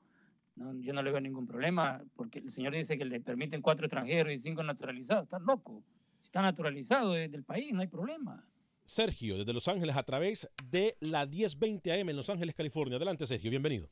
No, 0.54 0.78
yo 0.80 0.92
no 0.92 1.02
le 1.02 1.10
veo 1.10 1.20
ningún 1.20 1.46
problema, 1.46 2.02
porque 2.14 2.40
el 2.40 2.50
señor 2.50 2.74
dice 2.74 2.98
que 2.98 3.04
le 3.04 3.20
permiten 3.20 3.62
cuatro 3.62 3.86
extranjeros 3.86 4.32
y 4.32 4.38
cinco 4.38 4.62
naturalizados. 4.62 5.24
Está 5.24 5.38
loco. 5.38 5.82
Si 6.20 6.26
está 6.26 6.42
naturalizado 6.42 7.16
es 7.16 7.30
del 7.30 7.42
país, 7.42 7.72
no 7.72 7.80
hay 7.80 7.88
problema. 7.88 8.46
Sergio, 8.84 9.38
desde 9.38 9.52
Los 9.52 9.66
Ángeles, 9.68 9.96
a 9.96 10.02
través 10.02 10.48
de 10.70 10.96
la 11.00 11.26
1020 11.26 11.92
AM 11.92 12.10
en 12.10 12.16
Los 12.16 12.28
Ángeles, 12.28 12.54
California. 12.54 12.96
Adelante, 12.96 13.26
Sergio, 13.26 13.50
bienvenido. 13.50 13.88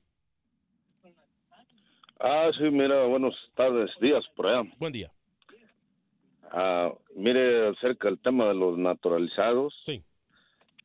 Ah, 2.23 2.51
sí, 2.59 2.65
mira, 2.65 3.07
buenas 3.07 3.33
tardes, 3.55 3.91
días 4.01 4.23
por 4.37 4.47
allá. 4.47 4.71
Buen 4.79 4.93
día. 4.93 5.11
Ah, 6.51 6.93
mire, 7.15 7.69
acerca 7.69 8.09
del 8.09 8.19
tema 8.19 8.49
de 8.49 8.55
los 8.55 8.77
naturalizados. 8.79 9.75
Sí. 9.87 10.03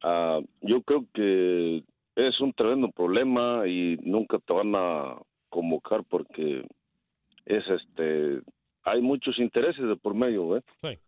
Ah, 0.03 0.39
yo 0.61 0.81
creo 0.81 1.05
que 1.13 1.83
es 2.15 2.39
un 2.39 2.53
tremendo 2.53 2.89
problema 2.91 3.67
y 3.67 3.97
nunca 4.03 4.37
te 4.39 4.53
van 4.53 4.73
a 4.75 5.17
convocar 5.49 6.03
porque 6.03 6.65
es 7.45 7.63
este 7.67 8.41
hay 8.83 9.01
muchos 9.01 9.39
intereses 9.39 9.83
de 9.87 9.95
por 9.95 10.13
medio, 10.13 10.57
¿eh? 10.57 10.61
Sí. 10.83 10.99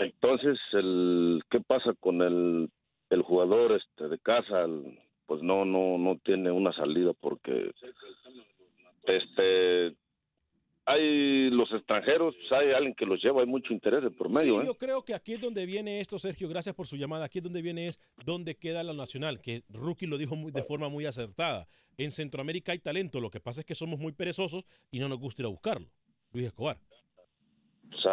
Entonces, 0.00 0.58
el 0.72 1.42
¿qué 1.50 1.60
pasa 1.60 1.92
con 2.00 2.20
el 2.22 2.68
el 3.10 3.22
jugador 3.22 3.72
este 3.72 4.08
de 4.08 4.18
casa? 4.18 4.62
El- 4.64 4.98
pues 5.26 5.42
no 5.42 5.64
no 5.64 5.98
no 5.98 6.18
tiene 6.24 6.50
una 6.50 6.72
salida 6.72 7.12
porque 7.20 7.72
este 9.04 9.94
hay 10.86 11.50
los 11.50 11.70
extranjeros, 11.72 12.34
pues, 12.36 12.52
hay 12.60 12.72
alguien 12.72 12.94
que 12.94 13.04
los 13.04 13.20
lleva, 13.22 13.40
hay 13.40 13.46
mucho 13.46 13.72
interés 13.72 14.02
de 14.04 14.10
por 14.10 14.28
medio, 14.30 14.54
sí, 14.56 14.62
¿eh? 14.62 14.66
yo 14.66 14.74
creo 14.78 15.04
que 15.04 15.14
aquí 15.14 15.34
es 15.34 15.40
donde 15.40 15.66
viene 15.66 16.00
esto, 16.00 16.18
Sergio. 16.18 16.48
Gracias 16.48 16.74
por 16.74 16.86
su 16.86 16.96
llamada. 16.96 17.24
Aquí 17.26 17.38
es 17.38 17.44
donde 17.44 17.60
viene 17.60 17.88
es 17.88 17.98
donde 18.24 18.54
queda 18.56 18.82
la 18.84 18.92
nacional, 18.92 19.40
que 19.40 19.64
Rookie 19.68 20.06
lo 20.06 20.16
dijo 20.16 20.36
muy- 20.36 20.52
de 20.52 20.62
forma 20.62 20.88
muy 20.88 21.04
acertada. 21.04 21.66
En 21.98 22.10
Centroamérica 22.12 22.72
hay 22.72 22.78
talento, 22.78 23.20
lo 23.20 23.30
que 23.30 23.40
pasa 23.40 23.60
es 23.60 23.66
que 23.66 23.74
somos 23.74 23.98
muy 23.98 24.12
perezosos 24.12 24.64
y 24.90 25.00
no 25.00 25.08
nos 25.08 25.18
gusta 25.18 25.42
ir 25.42 25.46
a 25.46 25.50
buscarlo. 25.50 25.88
Luis 26.32 26.46
Escobar. 26.46 26.78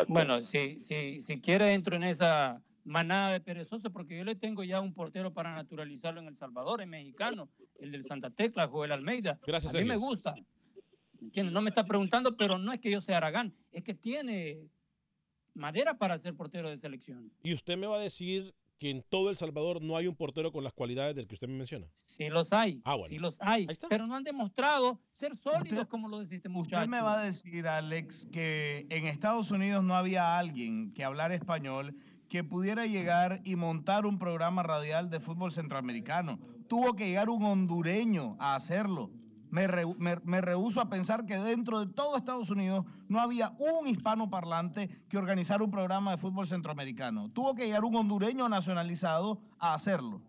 Bueno, 0.07 0.43
si, 0.43 0.79
si, 0.79 1.19
si 1.19 1.41
quiere 1.41 1.73
entro 1.73 1.95
en 1.95 2.03
esa 2.03 2.61
manada 2.85 3.31
de 3.31 3.39
perezosos, 3.39 3.91
porque 3.91 4.17
yo 4.17 4.23
le 4.23 4.35
tengo 4.35 4.63
ya 4.63 4.79
un 4.81 4.93
portero 4.93 5.33
para 5.33 5.53
naturalizarlo 5.55 6.21
en 6.21 6.27
El 6.27 6.35
Salvador, 6.35 6.81
es 6.81 6.87
mexicano, 6.87 7.49
el 7.79 7.91
del 7.91 8.03
Santa 8.03 8.29
Tecla, 8.29 8.67
Joel 8.67 8.91
Almeida. 8.91 9.39
Gracias, 9.45 9.73
A 9.73 9.77
mí 9.77 9.85
Sergio. 9.85 9.93
me 9.93 10.05
gusta. 10.07 10.35
¿Entiendes? 11.23 11.53
No 11.53 11.61
me 11.61 11.69
está 11.69 11.85
preguntando, 11.85 12.35
pero 12.37 12.57
no 12.57 12.71
es 12.73 12.79
que 12.79 12.91
yo 12.91 13.01
sea 13.01 13.17
Aragán, 13.17 13.53
es 13.71 13.83
que 13.83 13.93
tiene 13.93 14.69
madera 15.53 15.97
para 15.97 16.17
ser 16.17 16.35
portero 16.35 16.69
de 16.69 16.77
selección. 16.77 17.31
Y 17.43 17.53
usted 17.53 17.77
me 17.77 17.87
va 17.87 17.97
a 17.97 18.01
decir 18.01 18.53
que 18.79 18.89
en 18.89 19.03
todo 19.03 19.29
El 19.29 19.37
Salvador 19.37 19.81
no 19.81 19.95
hay 19.95 20.07
un 20.07 20.15
portero 20.15 20.51
con 20.51 20.63
las 20.63 20.73
cualidades 20.73 21.15
del 21.15 21.27
que 21.27 21.35
usted 21.35 21.47
me 21.47 21.55
menciona. 21.55 21.87
Sí 22.05 22.27
los 22.29 22.51
hay, 22.51 22.81
Ah, 22.83 22.95
bueno. 22.95 23.07
sí 23.07 23.17
los 23.17 23.37
hay, 23.39 23.65
pero 23.87 24.07
no 24.07 24.15
han 24.15 24.23
demostrado 24.23 24.99
ser 25.11 25.37
sólidos 25.37 25.87
como 25.87 26.09
lo 26.09 26.19
dice 26.19 26.35
este 26.35 26.49
muchacho. 26.49 26.77
Usted 26.77 26.89
me 26.89 27.01
va 27.01 27.19
a 27.21 27.23
decir, 27.23 27.67
Alex, 27.67 28.27
que 28.31 28.85
en 28.89 29.07
Estados 29.07 29.51
Unidos 29.51 29.83
no 29.83 29.95
había 29.95 30.37
alguien 30.37 30.91
que 30.93 31.03
hablara 31.03 31.33
español 31.35 31.95
que 32.27 32.43
pudiera 32.43 32.85
llegar 32.87 33.41
y 33.45 33.55
montar 33.55 34.05
un 34.05 34.17
programa 34.17 34.63
radial 34.63 35.09
de 35.09 35.19
fútbol 35.19 35.51
centroamericano. 35.51 36.39
Tuvo 36.67 36.95
que 36.95 37.07
llegar 37.07 37.29
un 37.29 37.43
hondureño 37.43 38.35
a 38.39 38.55
hacerlo. 38.55 39.11
Me, 39.53 39.67
rehu- 39.67 39.95
me, 39.99 40.15
me 40.23 40.41
rehúso 40.41 40.81
a 40.81 40.89
pensar 40.89 41.27
que 41.27 41.35
dentro 41.37 41.85
de 41.85 41.93
todo 41.93 42.17
Estados 42.17 42.49
Unidos 42.49 42.85
no 43.07 43.19
había 43.19 43.53
un 43.59 43.87
hispano 43.87 44.27
parlante 44.27 44.89
que 45.07 45.15
organizara 45.19 45.63
un 45.63 45.69
programa 45.69 46.09
de 46.09 46.17
fútbol 46.17 46.47
centroamericano. 46.47 47.29
Tuvo 47.29 47.53
que 47.53 47.67
llegar 47.67 47.83
un 47.85 47.95
hondureño 47.95 48.49
nacionalizado 48.49 49.39
a 49.59 49.75
hacerlo. 49.75 50.23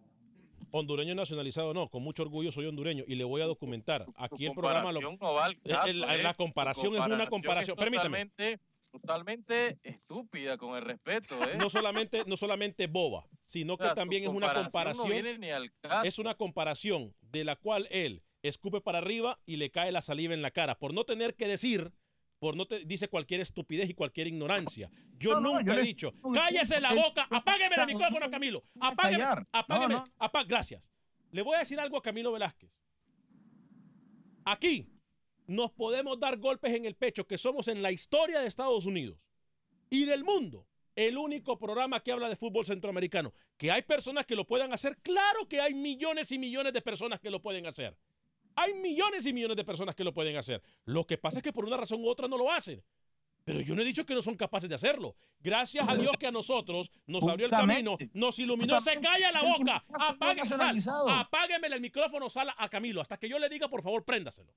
Hondureño 0.73 1.15
nacionalizado 1.15 1.73
no, 1.73 1.89
con 1.89 2.03
mucho 2.03 2.23
orgullo 2.23 2.53
soy 2.53 2.67
hondureño 2.67 3.05
y 3.09 3.15
le 3.15 3.25
voy 3.25 3.41
a 3.41 3.47
documentar. 3.47 4.05
Aquí 4.17 4.45
el 4.45 4.53
programa 4.53 4.93
lo, 4.93 5.01
no 5.01 5.33
va 5.33 5.47
al 5.47 5.53
Eh, 5.53 5.71
caso, 5.71 5.87
el- 5.87 6.01
la, 6.01 6.17
¿eh? 6.17 6.23
la 6.23 6.35
comparación 6.35 6.95
es 6.95 7.01
una 7.01 7.27
comparación. 7.27 7.79
Permítame. 7.79 8.27
Totalmente, 8.27 8.61
totalmente 8.91 9.79
estúpida, 9.85 10.59
con 10.59 10.77
el 10.77 10.83
respeto, 10.83 11.37
¿eh? 11.49 11.57
No 11.57 11.71
solamente, 11.71 12.25
no 12.27 12.37
solamente 12.37 12.89
boba, 12.89 13.25
sino 13.43 13.79
que 13.79 13.85
O 13.85 13.87
sea, 13.87 13.95
también 13.95 14.25
es 14.25 14.29
una 14.29 14.53
comparación 14.53 14.65
comparación. 14.65 15.09
no 15.09 15.15
viene 15.15 15.39
ni 15.39 15.51
al 15.51 15.73
caso. 15.81 16.05
es 16.05 16.19
una 16.19 16.35
comparación 16.35 17.15
de 17.23 17.45
la 17.45 17.57
cual 17.57 17.89
él 17.91 18.21
escupe 18.49 18.81
para 18.81 18.99
arriba 18.99 19.41
y 19.47 19.57
le 19.57 19.71
cae 19.71 19.91
la 19.93 20.03
saliva 20.03 20.35
en 20.35 20.43
la 20.43 20.51
cara 20.51 20.79
por 20.79 20.93
no 20.95 21.05
tener 21.05 21.35
que 21.35 21.49
decir 21.49 21.93
por 22.41 22.57
no 22.57 22.67
te 22.67 22.85
dice 22.85 23.09
cualquier 23.09 23.41
estupidez 23.41 23.89
y 23.89 23.95
cualquier 23.95 24.27
ignorancia. 24.27 24.91
Yo 25.19 25.35
No, 25.35 25.41
no, 25.41 25.49
nunca 25.55 25.65
yo 25.65 25.73
he 25.73 25.77
le- 25.77 25.83
dicho, 25.83 26.13
cállese 26.35 26.79
la 26.81 26.93
boca, 26.93 27.27
apágueme 27.31 27.75
el 27.75 27.87
micrófono, 27.87 28.31
Camilo. 28.31 28.65
Apágueme, 28.81 29.25
apágueme, 29.51 29.95
No, 29.95 30.01
no. 30.05 30.13
apá- 30.19 30.45
gracias. 30.47 30.83
Le 31.31 31.41
voy 31.43 31.57
a 31.57 31.61
decir 31.61 31.81
algo 31.81 31.97
a 31.97 32.03
Camilo 32.03 32.33
Velázquez. 32.33 32.71
Aquí 34.45 34.91
nos 35.47 35.73
podemos 35.73 36.19
dar 36.21 36.37
golpes 36.39 36.75
en 36.75 36.85
el 36.85 36.97
pecho 36.97 37.27
que 37.27 37.39
somos 37.39 37.69
en 37.69 37.83
la 37.83 37.93
historia 37.93 38.41
de 38.41 38.47
Estados 38.49 38.85
Unidos 38.85 39.19
y 39.91 40.05
del 40.05 40.25
mundo 40.25 40.67
el 40.97 41.17
único 41.17 41.59
programa 41.59 42.01
que 42.01 42.13
habla 42.13 42.29
de 42.29 42.37
fútbol 42.37 42.67
centroamericano. 42.67 43.33
Que 43.57 43.71
hay 43.73 43.83
personas 43.83 44.27
que 44.27 44.37
lo 44.37 44.47
puedan 44.47 44.73
hacer, 44.73 44.97
claro 44.99 45.49
que 45.49 45.61
hay 45.61 45.75
millones 45.75 46.31
y 46.31 46.39
millones 46.39 46.73
de 46.73 46.83
personas 46.83 47.21
que 47.21 47.31
lo 47.31 47.41
pueden 47.43 47.67
hacer. 47.67 47.97
Hay 48.57 48.75
millones 48.75 49.27
y 49.27 49.33
millones 49.33 49.57
de 49.57 49.65
personas 49.65 49.95
que 49.95 50.05
lo 50.05 50.13
pueden 50.13 50.37
hacer. 50.37 50.63
Lo 50.85 51.07
que 51.07 51.19
pasa 51.19 51.39
es 51.39 51.43
que 51.43 51.53
por 51.53 51.65
una 51.65 51.77
razón 51.77 52.03
u 52.03 52.09
otra 52.09 52.29
no 52.29 52.39
lo 52.39 52.51
hacen. 52.51 52.83
Pero 53.45 53.61
yo 53.61 53.75
no 53.75 53.83
he 53.83 53.85
dicho 53.85 54.07
que 54.07 54.15
no 54.15 54.23
son 54.23 54.37
capaces 54.37 54.69
de 54.69 54.75
hacerlo. 54.75 55.17
Gracias 55.39 55.87
a 55.87 55.95
Dios 55.95 56.13
que 56.19 56.27
a 56.27 56.33
nosotros 56.33 56.91
nos 57.07 57.23
abrió 57.29 57.47
el 57.47 57.51
camino, 57.51 57.95
nos 58.15 58.39
iluminó. 58.39 58.81
Se 58.81 58.99
calla 58.99 59.31
la 59.33 59.43
boca. 59.43 59.85
Apague, 59.93 60.47
sal, 60.47 60.79
apágueme 61.11 61.69
el 61.69 61.81
micrófono, 61.81 62.31
sala 62.31 62.55
a 62.57 62.69
Camilo. 62.71 63.03
Hasta 63.03 63.19
que 63.19 63.29
yo 63.29 63.39
le 63.39 63.51
diga, 63.51 63.69
por 63.69 63.83
favor, 63.83 64.05
préndaselo. 64.05 64.55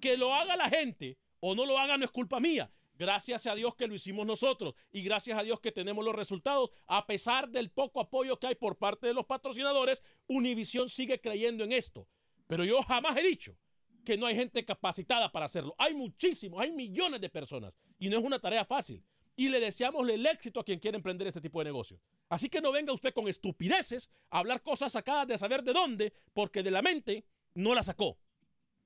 Que 0.00 0.16
lo 0.16 0.34
haga 0.34 0.56
la 0.56 0.68
gente 0.68 1.16
o 1.38 1.54
no 1.54 1.64
lo 1.64 1.78
haga 1.78 1.96
no 1.96 2.04
es 2.04 2.10
culpa 2.10 2.40
mía. 2.40 2.72
Gracias 2.94 3.46
a 3.46 3.54
Dios 3.54 3.74
que 3.74 3.86
lo 3.86 3.94
hicimos 3.94 4.26
nosotros 4.26 4.74
y 4.90 5.02
gracias 5.02 5.38
a 5.38 5.42
Dios 5.42 5.60
que 5.60 5.72
tenemos 5.72 6.04
los 6.04 6.14
resultados. 6.14 6.70
A 6.86 7.06
pesar 7.06 7.48
del 7.48 7.70
poco 7.70 8.00
apoyo 8.00 8.38
que 8.38 8.48
hay 8.48 8.54
por 8.56 8.76
parte 8.78 9.06
de 9.06 9.14
los 9.14 9.26
patrocinadores, 9.26 10.02
Univision 10.26 10.88
sigue 10.88 11.20
creyendo 11.20 11.64
en 11.64 11.72
esto. 11.72 12.08
Pero 12.46 12.64
yo 12.64 12.82
jamás 12.82 13.16
he 13.16 13.22
dicho 13.22 13.56
que 14.04 14.16
no 14.16 14.26
hay 14.26 14.34
gente 14.34 14.64
capacitada 14.64 15.30
para 15.30 15.46
hacerlo. 15.46 15.74
Hay 15.78 15.94
muchísimos, 15.94 16.60
hay 16.60 16.72
millones 16.72 17.20
de 17.20 17.28
personas 17.28 17.72
y 17.98 18.08
no 18.08 18.18
es 18.18 18.24
una 18.24 18.38
tarea 18.38 18.64
fácil. 18.64 19.02
Y 19.34 19.48
le 19.48 19.60
deseamos 19.60 20.06
el 20.08 20.26
éxito 20.26 20.60
a 20.60 20.64
quien 20.64 20.78
quiera 20.78 20.96
emprender 20.96 21.26
este 21.26 21.40
tipo 21.40 21.60
de 21.60 21.64
negocio. 21.66 21.98
Así 22.28 22.48
que 22.48 22.60
no 22.60 22.70
venga 22.70 22.92
usted 22.92 23.14
con 23.14 23.28
estupideces 23.28 24.10
a 24.30 24.40
hablar 24.40 24.62
cosas 24.62 24.92
sacadas 24.92 25.26
de 25.26 25.38
saber 25.38 25.62
de 25.62 25.72
dónde, 25.72 26.12
porque 26.34 26.62
de 26.62 26.70
la 26.70 26.82
mente 26.82 27.24
no 27.54 27.74
la 27.74 27.82
sacó. 27.82 28.18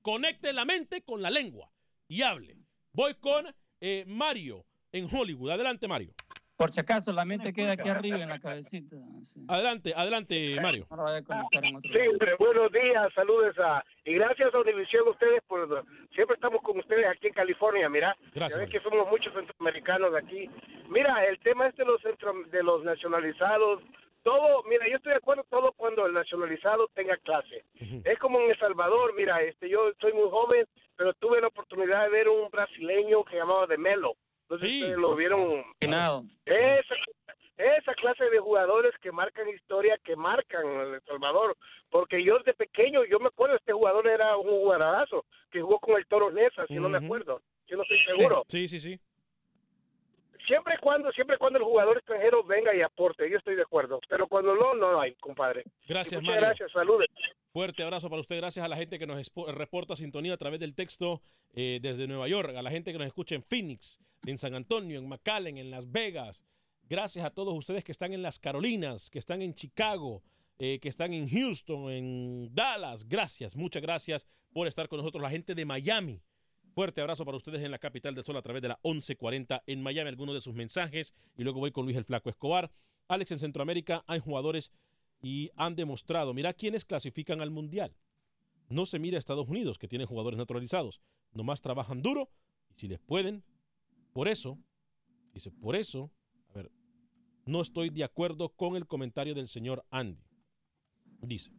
Conecte 0.01 0.53
la 0.53 0.63
mente 0.63 1.01
con 1.01 1.21
la 1.21 1.29
lengua 1.29 1.71
y 2.07 2.21
hable. 2.21 2.57
Voy 2.93 3.15
con 3.15 3.53
eh, 3.81 4.05
Mario 4.07 4.65
en 4.91 5.13
Hollywood. 5.13 5.51
Adelante, 5.51 5.87
Mario. 5.87 6.13
Por 6.57 6.71
si 6.71 6.79
acaso, 6.79 7.11
la 7.13 7.23
mente 7.23 7.53
queda 7.53 7.73
aquí 7.73 7.87
arriba 7.87 8.17
en 8.17 8.29
la 8.29 8.39
cabecita. 8.39 8.95
sí. 9.31 9.45
Adelante, 9.47 9.93
adelante, 9.95 10.57
Mario. 10.59 10.87
No 10.89 10.97
la 10.97 11.03
vaya 11.03 11.17
a 11.19 11.21
conectar 11.23 11.63
en 11.65 11.75
otro 11.75 11.91
Sí, 11.91 11.97
lado. 11.99 12.11
hombre, 12.11 12.35
buenos 12.39 12.71
días, 12.71 13.13
saludos 13.13 13.55
a... 13.59 13.83
Y 14.05 14.13
gracias 14.15 14.53
a 14.53 14.59
Univisión 14.59 15.07
ustedes 15.07 15.43
por... 15.47 15.85
Siempre 16.15 16.33
estamos 16.33 16.61
con 16.63 16.79
ustedes 16.79 17.05
aquí 17.05 17.27
en 17.27 17.33
California, 17.33 17.87
mira. 17.89 18.17
Gracias, 18.33 18.69
que 18.71 18.79
somos 18.81 19.07
muchos 19.07 19.31
centroamericanos 19.35 20.15
aquí. 20.15 20.49
Mira, 20.89 21.23
el 21.25 21.37
tema 21.39 21.67
este 21.67 21.83
de 21.83 21.89
los, 21.91 22.01
centro, 22.01 22.33
de 22.49 22.63
los 22.63 22.83
nacionalizados, 22.83 23.83
todo, 24.23 24.63
mira, 24.63 24.89
yo 24.89 24.97
estoy 24.97 25.11
de 25.11 25.17
acuerdo 25.17 25.45
todo 25.51 25.71
cuando 25.73 26.07
el 26.07 26.13
nacionalizado 26.13 26.89
tenga 26.95 27.17
clase. 27.17 27.63
Es 28.03 28.17
como 28.17 28.39
en 28.41 28.49
El 28.49 28.57
Salvador, 28.57 29.13
mira, 29.15 29.41
este, 29.43 29.69
yo 29.69 29.91
soy 30.01 30.11
muy 30.13 30.27
joven, 30.31 30.65
pero 30.95 31.13
tuve 31.13 31.39
la 31.39 31.47
oportunidad 31.47 32.03
de 32.05 32.09
ver 32.09 32.27
un 32.29 32.49
brasileño 32.49 33.23
que 33.25 33.35
llamaba 33.37 33.67
de 33.67 33.77
Melo. 33.77 34.15
No 34.49 34.57
sé 34.57 34.67
si 34.69 34.81
ustedes 34.81 34.97
lo 34.97 35.15
vieron. 35.15 35.63
Esa, 35.79 36.95
esa 37.57 37.93
clase 37.95 38.29
de 38.29 38.39
jugadores 38.39 38.93
que 39.01 39.11
marcan 39.11 39.49
historia, 39.49 39.97
que 40.03 40.15
marcan 40.15 40.65
El 40.65 41.01
Salvador. 41.01 41.57
Porque 41.89 42.23
yo 42.23 42.37
desde 42.39 42.53
pequeño, 42.53 43.03
yo 43.05 43.19
me 43.19 43.27
acuerdo, 43.27 43.55
este 43.55 43.73
jugador 43.73 44.07
era 44.07 44.37
un 44.37 44.49
jugadorazo 44.49 45.25
que 45.51 45.61
jugó 45.61 45.79
con 45.79 45.97
el 45.97 46.05
Toro 46.07 46.31
Nesa, 46.31 46.65
si 46.67 46.75
no 46.75 46.89
me 46.89 46.97
acuerdo. 46.97 47.41
Yo 47.67 47.77
no 47.77 47.83
estoy 47.83 47.99
seguro. 48.07 48.43
Sí, 48.47 48.67
sí, 48.67 48.79
sí. 48.79 48.99
Siempre 50.45 50.75
y 50.75 50.77
cuando, 50.77 51.11
siempre 51.11 51.35
y 51.35 51.39
cuando 51.39 51.59
el 51.59 51.65
jugador 51.65 51.97
extranjero 51.97 52.41
venga 52.43 52.73
y 52.73 52.81
aporte, 52.81 53.29
yo 53.29 53.37
estoy 53.37 53.55
de 53.55 53.63
acuerdo. 53.63 53.99
Pero 54.07 54.27
cuando 54.27 54.55
no, 54.55 54.73
no 54.75 55.01
hay, 55.01 55.13
compadre. 55.15 55.63
Gracias, 55.85 56.21
Muchas 56.21 56.35
Mario. 56.35 56.47
gracias, 56.47 56.71
saludos. 56.71 57.05
Fuerte 57.57 57.81
abrazo 57.81 58.07
para 58.07 58.19
usted. 58.19 58.37
Gracias 58.37 58.63
a 58.63 58.67
la 58.67 58.77
gente 58.77 58.99
que 58.99 59.07
nos 59.07 59.31
reporta 59.47 59.95
sintonía 59.95 60.35
a 60.35 60.37
través 60.37 60.59
del 60.59 60.75
texto 60.75 61.23
eh, 61.55 61.79
desde 61.81 62.05
Nueva 62.05 62.27
York, 62.27 62.55
a 62.55 62.61
la 62.61 62.69
gente 62.69 62.91
que 62.91 62.99
nos 62.99 63.07
escucha 63.07 63.33
en 63.33 63.41
Phoenix, 63.41 63.97
en 64.27 64.37
San 64.37 64.53
Antonio, 64.53 64.99
en 64.99 65.09
McAllen, 65.09 65.57
en 65.57 65.71
Las 65.71 65.91
Vegas. 65.91 66.43
Gracias 66.87 67.25
a 67.25 67.31
todos 67.31 67.57
ustedes 67.57 67.83
que 67.83 67.91
están 67.91 68.13
en 68.13 68.21
las 68.21 68.37
Carolinas, 68.37 69.09
que 69.09 69.17
están 69.17 69.41
en 69.41 69.55
Chicago, 69.55 70.21
eh, 70.59 70.77
que 70.79 70.87
están 70.87 71.15
en 71.15 71.27
Houston, 71.27 71.89
en 71.89 72.53
Dallas. 72.53 73.09
Gracias, 73.09 73.55
muchas 73.55 73.81
gracias 73.81 74.27
por 74.53 74.67
estar 74.67 74.87
con 74.87 74.97
nosotros. 74.97 75.23
La 75.23 75.31
gente 75.31 75.55
de 75.55 75.65
Miami. 75.65 76.21
Fuerte 76.75 77.01
abrazo 77.01 77.25
para 77.25 77.37
ustedes 77.37 77.63
en 77.63 77.71
la 77.71 77.79
capital 77.79 78.13
del 78.13 78.23
sol 78.23 78.37
a 78.37 78.43
través 78.43 78.61
de 78.61 78.67
la 78.67 78.79
1140 78.83 79.63
en 79.65 79.81
Miami. 79.81 80.09
Algunos 80.09 80.35
de 80.35 80.41
sus 80.41 80.53
mensajes 80.53 81.15
y 81.35 81.43
luego 81.43 81.59
voy 81.59 81.71
con 81.71 81.85
Luis 81.85 81.97
el 81.97 82.05
Flaco 82.05 82.29
Escobar. 82.29 82.69
Alex, 83.07 83.31
en 83.31 83.39
Centroamérica 83.39 84.03
hay 84.05 84.19
jugadores 84.19 84.69
y 85.21 85.51
han 85.55 85.75
demostrado, 85.75 86.33
mira 86.33 86.53
quiénes 86.53 86.85
clasifican 86.85 87.41
al 87.41 87.51
Mundial. 87.51 87.95
No 88.69 88.85
se 88.85 88.99
mira 88.99 89.17
a 89.17 89.19
Estados 89.19 89.47
Unidos, 89.47 89.77
que 89.77 89.87
tiene 89.87 90.05
jugadores 90.05 90.37
naturalizados. 90.37 91.01
Nomás 91.33 91.61
trabajan 91.61 92.01
duro 92.01 92.29
y 92.69 92.73
si 92.75 92.87
les 92.87 92.99
pueden. 92.99 93.43
Por 94.13 94.27
eso, 94.27 94.59
dice, 95.33 95.51
por 95.51 95.75
eso, 95.75 96.11
a 96.49 96.55
ver, 96.55 96.71
no 97.45 97.61
estoy 97.61 97.89
de 97.89 98.03
acuerdo 98.03 98.49
con 98.49 98.75
el 98.75 98.85
comentario 98.87 99.33
del 99.33 99.47
señor 99.47 99.85
Andy. 99.89 100.23
Dice, 101.21 101.51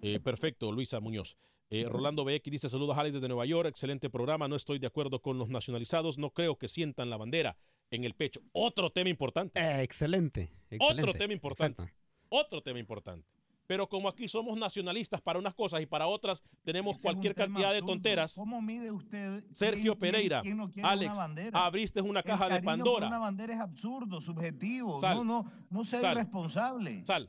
eh, 0.00 0.20
perfecto, 0.20 0.70
Luisa 0.72 1.00
Muñoz. 1.00 1.36
Eh, 1.70 1.86
Rolando 1.88 2.24
BX 2.24 2.50
dice, 2.50 2.68
saludos 2.68 2.98
Alex 2.98 3.14
desde 3.14 3.28
Nueva 3.28 3.46
York, 3.46 3.66
excelente 3.66 4.10
programa, 4.10 4.46
no 4.46 4.56
estoy 4.56 4.78
de 4.78 4.86
acuerdo 4.86 5.22
con 5.22 5.38
los 5.38 5.48
nacionalizados, 5.48 6.18
no 6.18 6.30
creo 6.30 6.56
que 6.56 6.68
sientan 6.68 7.08
la 7.08 7.16
bandera 7.16 7.56
en 7.90 8.04
el 8.04 8.14
pecho. 8.14 8.42
Otro 8.52 8.90
tema 8.90 9.08
importante. 9.08 9.58
Eh, 9.58 9.82
excelente, 9.82 10.52
Otro 10.78 10.88
excelente, 10.88 11.18
tema 11.18 11.32
importante. 11.32 11.94
Otro 12.34 12.62
tema 12.62 12.78
importante. 12.78 13.28
Pero 13.66 13.86
como 13.88 14.08
aquí 14.08 14.26
somos 14.26 14.56
nacionalistas 14.58 15.20
para 15.20 15.38
unas 15.38 15.54
cosas 15.54 15.82
y 15.82 15.86
para 15.86 16.06
otras 16.06 16.42
tenemos 16.64 16.94
Ese 16.94 17.02
cualquier 17.02 17.34
cantidad 17.34 17.72
de 17.72 17.80
tonteras. 17.82 18.34
¿Cómo 18.34 18.60
mide 18.62 18.90
usted? 18.90 19.44
Sergio 19.52 19.96
quién- 19.96 20.12
Pereira, 20.12 20.40
quién 20.42 20.56
no 20.56 20.70
Alex, 20.82 21.12
una 21.18 21.66
abriste 21.66 22.00
una 22.00 22.20
El 22.20 22.24
caja 22.24 22.48
de 22.48 22.62
Pandora. 22.62 23.06
Una 23.06 23.18
bandera 23.18 23.54
es 23.54 23.60
absurdo, 23.60 24.20
subjetivo. 24.20 24.98
Sal. 24.98 25.18
No, 25.18 25.24
no, 25.24 25.52
no 25.70 25.84
sea 25.84 26.00
Sal. 26.00 26.12
irresponsable. 26.16 27.04
Sal. 27.04 27.28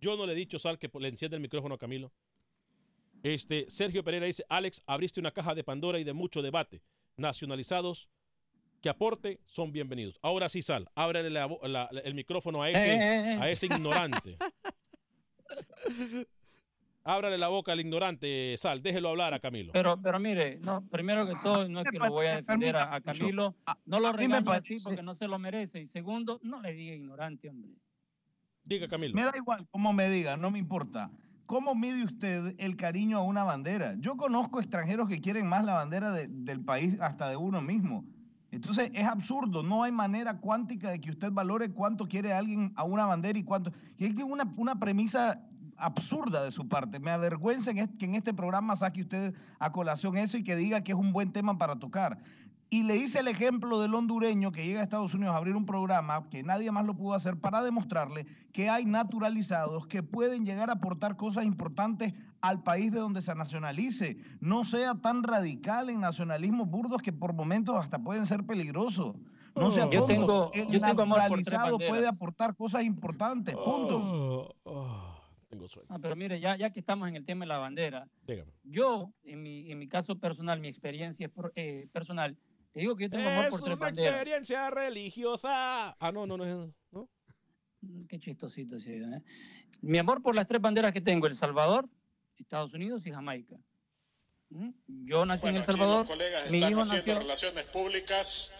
Yo 0.00 0.16
no 0.16 0.26
le 0.26 0.32
he 0.32 0.36
dicho, 0.36 0.58
Sal, 0.58 0.78
que 0.78 0.90
le 0.98 1.08
encienda 1.08 1.36
el 1.36 1.42
micrófono 1.42 1.74
a 1.74 1.78
Camilo. 1.78 2.10
Este, 3.22 3.66
Sergio 3.70 4.02
Pereira 4.04 4.26
dice, 4.26 4.44
Alex, 4.48 4.82
abriste 4.86 5.20
una 5.20 5.30
caja 5.32 5.54
de 5.54 5.64
Pandora 5.64 5.98
y 5.98 6.04
de 6.04 6.12
mucho 6.14 6.42
debate. 6.42 6.82
Nacionalizados 7.16 8.08
que 8.84 8.90
aporte 8.90 9.40
son 9.46 9.72
bienvenidos. 9.72 10.18
Ahora 10.20 10.50
sí, 10.50 10.60
Sal, 10.60 10.86
ábrele 10.94 11.30
la 11.30 11.46
bo- 11.46 11.58
la- 11.66 11.88
la- 11.90 12.00
el 12.02 12.12
micrófono 12.12 12.62
a 12.62 12.68
ese, 12.68 12.92
Eh, 12.92 12.96
eh, 12.98 13.32
eh. 13.32 13.38
a 13.40 13.48
ese 13.48 13.64
ignorante. 13.64 14.36
Ábrale 17.02 17.38
la 17.38 17.48
boca 17.48 17.72
al 17.72 17.80
ignorante, 17.80 18.54
Sal, 18.58 18.82
déjelo 18.82 19.08
hablar 19.08 19.32
a 19.32 19.40
Camilo. 19.40 19.72
Pero, 19.72 19.98
pero 20.02 20.20
mire, 20.20 20.58
no, 20.60 20.86
primero 20.88 21.26
que 21.26 21.32
todo, 21.42 21.66
no 21.66 21.80
es 21.80 21.86
que 21.90 21.98
lo 21.98 22.10
voy 22.10 22.26
a 22.26 22.36
defender 22.36 22.76
a, 22.76 22.94
a 22.96 23.00
Camilo. 23.00 23.54
No 23.86 24.00
lo 24.00 24.12
regaño 24.12 24.50
así 24.52 24.76
porque 24.84 25.02
no 25.02 25.14
se 25.14 25.28
lo 25.28 25.38
merece. 25.38 25.80
Y 25.80 25.86
segundo, 25.86 26.38
no 26.42 26.60
le 26.60 26.74
diga 26.74 26.94
ignorante, 26.94 27.48
hombre. 27.48 27.72
Diga, 28.64 28.86
Camilo. 28.86 29.14
Me 29.14 29.22
da 29.22 29.32
igual 29.34 29.66
cómo 29.70 29.94
me 29.94 30.10
diga, 30.10 30.36
no 30.36 30.50
me 30.50 30.58
importa. 30.58 31.10
¿Cómo 31.46 31.74
mide 31.74 32.04
usted 32.04 32.54
el 32.58 32.76
cariño 32.76 33.16
a 33.16 33.22
una 33.22 33.44
bandera? 33.44 33.94
Yo 33.98 34.18
conozco 34.18 34.60
extranjeros 34.60 35.08
que 35.08 35.22
quieren 35.22 35.46
más 35.46 35.64
la 35.64 35.72
bandera 35.72 36.10
de- 36.10 36.28
del 36.28 36.62
país 36.62 37.00
hasta 37.00 37.30
de 37.30 37.36
uno 37.36 37.62
mismo. 37.62 38.04
Entonces 38.54 38.90
es 38.94 39.06
absurdo, 39.06 39.62
no 39.62 39.82
hay 39.82 39.90
manera 39.90 40.38
cuántica 40.38 40.90
de 40.90 41.00
que 41.00 41.10
usted 41.10 41.32
valore 41.32 41.70
cuánto 41.70 42.06
quiere 42.06 42.32
alguien 42.32 42.72
a 42.76 42.84
una 42.84 43.04
bandera 43.04 43.36
y 43.38 43.42
cuánto. 43.42 43.72
Y 43.98 44.06
es 44.06 44.14
que 44.14 44.22
una, 44.22 44.44
una 44.56 44.78
premisa 44.78 45.42
absurda 45.76 46.44
de 46.44 46.52
su 46.52 46.68
parte. 46.68 47.00
Me 47.00 47.10
avergüenza 47.10 47.72
en 47.72 47.88
que 47.88 48.04
en 48.04 48.14
este 48.14 48.32
programa 48.32 48.76
saque 48.76 49.00
usted 49.00 49.34
a 49.58 49.72
colación 49.72 50.16
eso 50.16 50.36
y 50.36 50.44
que 50.44 50.54
diga 50.54 50.82
que 50.82 50.92
es 50.92 50.98
un 50.98 51.12
buen 51.12 51.32
tema 51.32 51.58
para 51.58 51.76
tocar. 51.76 52.18
Y 52.74 52.82
le 52.82 52.96
hice 52.96 53.20
el 53.20 53.28
ejemplo 53.28 53.78
del 53.80 53.94
hondureño 53.94 54.50
que 54.50 54.66
llega 54.66 54.80
a 54.80 54.82
Estados 54.82 55.14
Unidos 55.14 55.32
a 55.32 55.36
abrir 55.38 55.54
un 55.54 55.64
programa 55.64 56.28
que 56.28 56.42
nadie 56.42 56.72
más 56.72 56.84
lo 56.84 56.96
pudo 56.96 57.14
hacer 57.14 57.36
para 57.38 57.62
demostrarle 57.62 58.26
que 58.52 58.68
hay 58.68 58.84
naturalizados 58.84 59.86
que 59.86 60.02
pueden 60.02 60.44
llegar 60.44 60.70
a 60.70 60.72
aportar 60.72 61.14
cosas 61.16 61.44
importantes 61.44 62.14
al 62.40 62.64
país 62.64 62.90
de 62.90 62.98
donde 62.98 63.22
se 63.22 63.32
nacionalice. 63.36 64.16
No 64.40 64.64
sea 64.64 64.96
tan 64.96 65.22
radical 65.22 65.88
en 65.88 66.00
nacionalismos 66.00 66.68
burdos 66.68 67.00
que 67.00 67.12
por 67.12 67.32
momentos 67.32 67.76
hasta 67.76 68.00
pueden 68.00 68.26
ser 68.26 68.44
peligrosos. 68.44 69.14
No 69.54 69.70
sea 69.70 69.84
Yo 69.88 70.00
tonto. 70.06 70.06
tengo- 70.12 70.50
el 70.52 70.66
yo 70.66 70.80
tengo 70.80 71.02
amor 71.02 71.18
por 71.28 71.42
tres 71.44 71.52
naturalizado 71.52 71.78
puede 71.78 72.08
aportar 72.08 72.56
cosas 72.56 72.82
importantes. 72.82 73.54
Punto. 73.54 74.52
Tengo 75.48 75.68
sueño. 75.68 75.86
Ah, 75.90 75.98
pero 76.02 76.16
mire, 76.16 76.40
ya, 76.40 76.56
ya 76.56 76.70
que 76.70 76.80
estamos 76.80 77.08
en 77.08 77.14
el 77.14 77.24
tema 77.24 77.44
de 77.44 77.50
la 77.50 77.58
bandera, 77.58 78.08
Dígame. 78.26 78.50
yo, 78.64 79.12
en 79.22 79.44
mi, 79.44 79.70
en 79.70 79.78
mi 79.78 79.86
caso 79.86 80.18
personal, 80.18 80.58
mi 80.58 80.66
experiencia 80.66 81.30
eh, 81.54 81.86
personal, 81.92 82.36
te 82.74 82.80
digo 82.80 82.96
que 82.96 83.04
yo 83.04 83.10
tengo 83.10 83.28
amor 83.30 83.44
Es 83.46 83.50
por 83.52 83.60
tres 83.60 83.76
una 83.76 83.86
banderas. 83.86 84.14
experiencia 84.14 84.68
religiosa. 84.70 85.90
Ah, 85.98 86.10
no, 86.12 86.26
no, 86.26 86.36
no 86.36 86.44
es. 86.44 86.74
¿no? 86.90 87.08
Mm, 87.80 88.04
Qué 88.06 88.18
chistosito 88.18 88.76
ese, 88.76 88.98
¿eh? 88.98 89.22
Mi 89.80 89.98
amor 89.98 90.20
por 90.22 90.34
las 90.34 90.46
tres 90.46 90.60
banderas 90.60 90.92
que 90.92 91.00
tengo, 91.00 91.26
El 91.26 91.34
Salvador, 91.34 91.88
Estados 92.36 92.74
Unidos 92.74 93.06
y 93.06 93.12
Jamaica. 93.12 93.56
¿Mm? 94.50 94.70
Yo 95.06 95.24
nací 95.24 95.46
en 95.46 95.56
El 95.56 95.62
Salvador. 95.62 96.06
los 96.08 96.18
Mi 96.50 96.56
están 96.56 96.70
hijo, 96.70 96.80
haciendo 96.80 96.96
nació, 97.06 97.18
relaciones 97.20 97.64
públicas. 97.66 98.52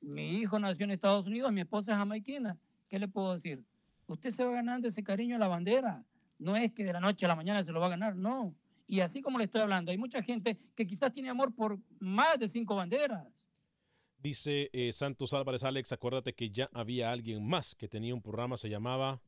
mi 0.00 0.38
hijo 0.38 0.58
nació 0.58 0.84
en 0.84 0.92
Estados 0.92 1.26
Unidos, 1.26 1.52
mi 1.52 1.60
esposa 1.62 1.92
es 1.92 1.98
jamaiquina. 1.98 2.56
¿Qué 2.88 2.98
le 3.00 3.08
puedo 3.08 3.32
decir? 3.32 3.64
Usted 4.06 4.30
se 4.30 4.44
va 4.44 4.52
ganando 4.52 4.86
ese 4.86 5.02
cariño 5.02 5.36
a 5.36 5.38
la 5.40 5.48
bandera. 5.48 6.04
No 6.38 6.56
es 6.56 6.72
que 6.72 6.84
de 6.84 6.92
la 6.92 7.00
noche 7.00 7.24
a 7.24 7.28
la 7.28 7.34
mañana 7.36 7.62
se 7.64 7.72
lo 7.72 7.80
va 7.80 7.86
a 7.86 7.90
ganar, 7.90 8.14
no. 8.14 8.54
Y 8.86 9.00
así 9.00 9.22
como 9.22 9.38
le 9.38 9.44
estoy 9.44 9.62
hablando, 9.62 9.90
hay 9.90 9.98
mucha 9.98 10.22
gente 10.22 10.56
que 10.76 10.86
quizás 10.86 11.10
tiene 11.12 11.28
amor 11.30 11.52
por 11.54 11.80
más 11.98 12.38
de 12.38 12.46
cinco 12.46 12.76
banderas. 12.76 13.45
Dice 14.18 14.70
eh, 14.72 14.92
Santos 14.92 15.32
Álvarez 15.34 15.62
Alex, 15.62 15.92
acuérdate 15.92 16.34
que 16.34 16.50
ya 16.50 16.68
había 16.72 17.12
alguien 17.12 17.46
más 17.46 17.74
que 17.74 17.88
tenía 17.88 18.14
un 18.14 18.22
programa, 18.22 18.56
se 18.56 18.68
llamaba... 18.68 19.20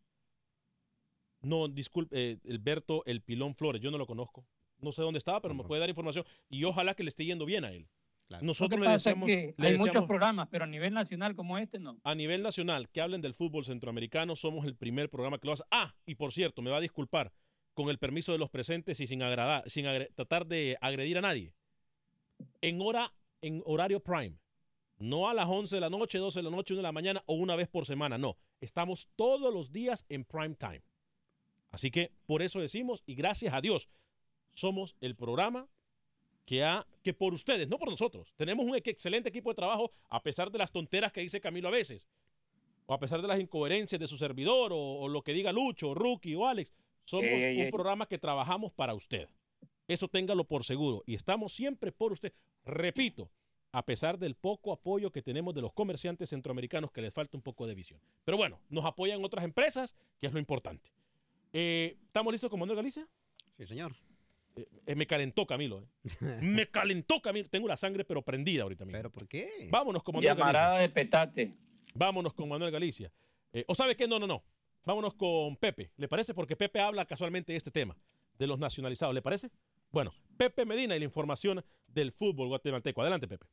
No, 1.41 1.69
disculpe, 1.69 2.33
eh, 2.33 2.39
Alberto 2.51 3.05
El 3.07 3.23
Pilón 3.23 3.55
Flores, 3.55 3.81
yo 3.81 3.91
no 3.93 3.99
lo 3.99 4.07
conozco. 4.07 4.45
No 4.81 4.91
sé 4.93 5.03
dónde 5.03 5.19
estaba, 5.19 5.41
pero 5.41 5.55
me 5.55 5.63
puede 5.63 5.81
dar 5.81 5.89
información 5.89 6.25
y 6.49 6.65
ojalá 6.65 6.95
que 6.95 7.03
le 7.05 7.11
esté 7.11 7.25
yendo 7.25 7.45
bien 7.45 7.65
a 7.65 7.71
él. 7.73 7.89
Lo 8.29 8.43
Nosotros 8.43 8.79
que 8.79 8.85
le 8.87 8.93
pasa 8.93 9.11
es 9.13 9.17
que 9.25 9.55
le 9.57 9.69
hay 9.69 9.79
muchos 9.79 10.05
programas, 10.07 10.49
pero 10.51 10.65
a 10.65 10.67
nivel 10.67 10.93
nacional 10.93 11.35
como 11.35 11.57
este 11.57 11.79
no. 11.79 11.99
a 12.05 12.15
nivel 12.15 12.43
nacional 12.43 12.89
que 12.91 13.01
hablen 13.01 13.21
del 13.23 13.35
fútbol 13.35 13.65
centroamericano, 13.65 14.37
somos 14.37 14.67
el 14.67 14.75
primer 14.77 15.09
programa 15.11 15.39
que 15.39 15.47
lo 15.47 15.53
hace. 15.55 15.65
Ah, 15.71 15.95
y 16.07 16.15
por 16.17 16.33
cierto, 16.33 16.61
me 16.61 16.71
va 16.71 16.77
a 16.77 16.81
disculpar, 16.81 17.33
con 17.73 17.89
el 17.89 17.99
permiso 17.99 18.33
de 18.33 18.39
los 18.39 18.51
presentes 18.51 18.99
y 19.01 19.07
sin 19.07 19.23
agradar, 19.23 19.69
sin 19.71 19.87
agre- 19.87 20.13
tratar 20.15 20.47
de 20.47 20.77
agredir 20.81 21.19
a 21.19 21.23
nadie. 21.23 21.55
En 22.61 22.81
hora, 22.83 23.13
en 23.41 23.63
horario 23.65 24.01
prime. 24.01 24.37
No 24.99 25.29
a 25.29 25.35
las 25.35 25.47
11 25.49 25.77
de 25.77 25.81
la 25.81 25.91
noche, 25.91 26.19
12 26.19 26.41
de 26.41 26.43
la 26.43 26.51
noche, 26.51 26.75
1 26.75 26.79
de 26.79 26.83
la 26.83 26.93
mañana 26.93 27.23
o 27.27 27.35
una 27.35 27.55
vez 27.57 27.69
por 27.69 27.87
semana. 27.87 28.19
No. 28.19 28.37
Estamos 28.61 29.09
todos 29.17 29.53
los 29.55 29.71
días 29.73 30.05
en 30.09 30.25
prime 30.25 30.55
time. 30.57 30.83
Así 31.71 31.91
que 31.91 32.11
por 32.27 32.43
eso 32.43 32.61
decimos, 32.61 33.03
y 33.07 33.15
gracias 33.15 33.55
a 33.55 33.61
Dios, 33.61 33.89
somos 34.55 34.97
el 35.01 35.15
programa 35.15 35.69
que, 36.45 36.65
ha, 36.65 36.87
que 37.03 37.13
por 37.15 37.35
ustedes, 37.35 37.69
no 37.69 37.79
por 37.79 37.91
nosotros, 37.91 38.33
tenemos 38.37 38.65
un 38.67 38.75
ex- 38.75 38.89
excelente 38.89 39.29
equipo 39.29 39.51
de 39.51 39.55
trabajo 39.57 39.93
a 40.09 40.23
pesar 40.23 40.51
de 40.51 40.59
las 40.59 40.73
tonteras 40.73 41.13
que 41.13 41.21
dice 41.21 41.41
Camilo 41.41 41.69
a 41.69 41.73
veces, 41.73 42.09
o 42.87 42.95
a 42.95 42.99
pesar 42.99 43.21
de 43.21 43.29
las 43.29 43.39
incoherencias 43.39 44.01
de 44.01 44.09
su 44.09 44.17
servidor, 44.17 44.73
o, 44.73 44.79
o 45.01 45.09
lo 45.09 45.23
que 45.23 45.35
diga 45.35 45.53
Lucho, 45.53 45.91
o 45.91 45.95
Rookie 45.95 46.35
o 46.35 46.47
Alex. 46.47 46.73
Somos 47.05 47.27
Ey, 47.27 47.43
ey, 47.43 47.57
un 47.59 47.65
ey. 47.67 47.71
programa 47.71 48.07
que 48.07 48.19
trabajamos 48.19 48.73
para 48.73 48.95
usted. 48.95 49.29
Eso 49.87 50.09
téngalo 50.09 50.45
por 50.45 50.65
seguro. 50.65 51.03
Y 51.07 51.15
estamos 51.15 51.53
siempre 51.55 51.93
por 51.93 52.13
usted. 52.13 52.33
Repito, 52.65 53.31
a 53.79 53.87
pesar 53.87 54.19
del 54.19 54.35
poco 54.35 54.73
apoyo 54.73 55.13
que 55.13 55.23
tenemos 55.23 55.55
de 55.55 55.63
los 55.63 55.73
comerciantes 55.73 56.31
centroamericanos, 56.31 56.91
que 56.91 57.01
les 57.01 57.15
falta 57.15 57.37
un 57.37 57.43
poco 57.43 57.67
de 57.67 57.75
visión. 57.77 58.01
Pero 58.25 58.37
bueno, 58.37 58.59
nos 58.69 58.85
apoyan 58.85 59.25
otras 59.25 59.45
empresas, 59.45 59.95
que 60.21 60.27
es 60.27 60.33
lo 60.33 60.41
importante. 60.41 60.91
Eh, 61.53 61.97
¿Estamos 62.07 62.33
listos 62.33 62.51
con 62.51 62.59
Manuel 62.59 62.77
Galicia? 62.77 63.07
Sí, 63.57 63.67
señor. 63.67 63.95
Eh, 64.57 64.67
eh, 64.87 64.95
me 64.97 65.07
calentó 65.07 65.47
Camilo. 65.47 65.87
eh. 66.21 66.39
me 66.43 66.67
calentó 66.71 67.23
Camilo. 67.23 67.49
Tengo 67.49 67.69
la 67.69 67.77
sangre 67.77 68.05
pero 68.05 68.23
prendida 68.23 68.65
ahorita 68.65 68.85
mismo. 68.85 68.99
¿Pero 68.99 69.13
por 69.13 69.29
qué? 69.29 69.69
Vámonos 69.71 70.03
con 70.03 70.17
Manuel 70.17 70.37
Llamarada 70.37 70.71
Galicia. 70.75 70.89
de 70.89 70.95
petate. 70.95 71.57
Vámonos 71.95 72.35
con 72.35 72.49
Manuel 72.49 72.73
Galicia. 72.73 73.13
Eh, 73.53 73.65
¿O 73.69 73.75
sabe 73.77 73.95
qué? 73.95 74.09
No, 74.09 74.19
no, 74.19 74.27
no. 74.27 74.43
Vámonos 74.85 75.15
con 75.15 75.57
Pepe. 75.57 75.93
¿Le 75.97 76.09
parece? 76.09 76.35
Porque 76.35 76.57
Pepe 76.57 76.81
habla 76.81 77.05
casualmente 77.05 77.53
de 77.53 77.59
este 77.59 77.71
tema, 77.71 77.97
de 78.39 78.47
los 78.49 78.59
nacionalizados. 78.59 79.15
¿Le 79.15 79.23
parece? 79.23 79.51
Bueno, 79.91 80.13
Pepe 80.37 80.67
Medina 80.67 80.95
y 80.97 80.99
la 80.99 81.05
información 81.05 81.65
del 81.87 82.13
fútbol 82.13 82.49
guatemalteco. 82.49 83.01
Adelante, 83.01 83.27
Pepe. 83.27 83.47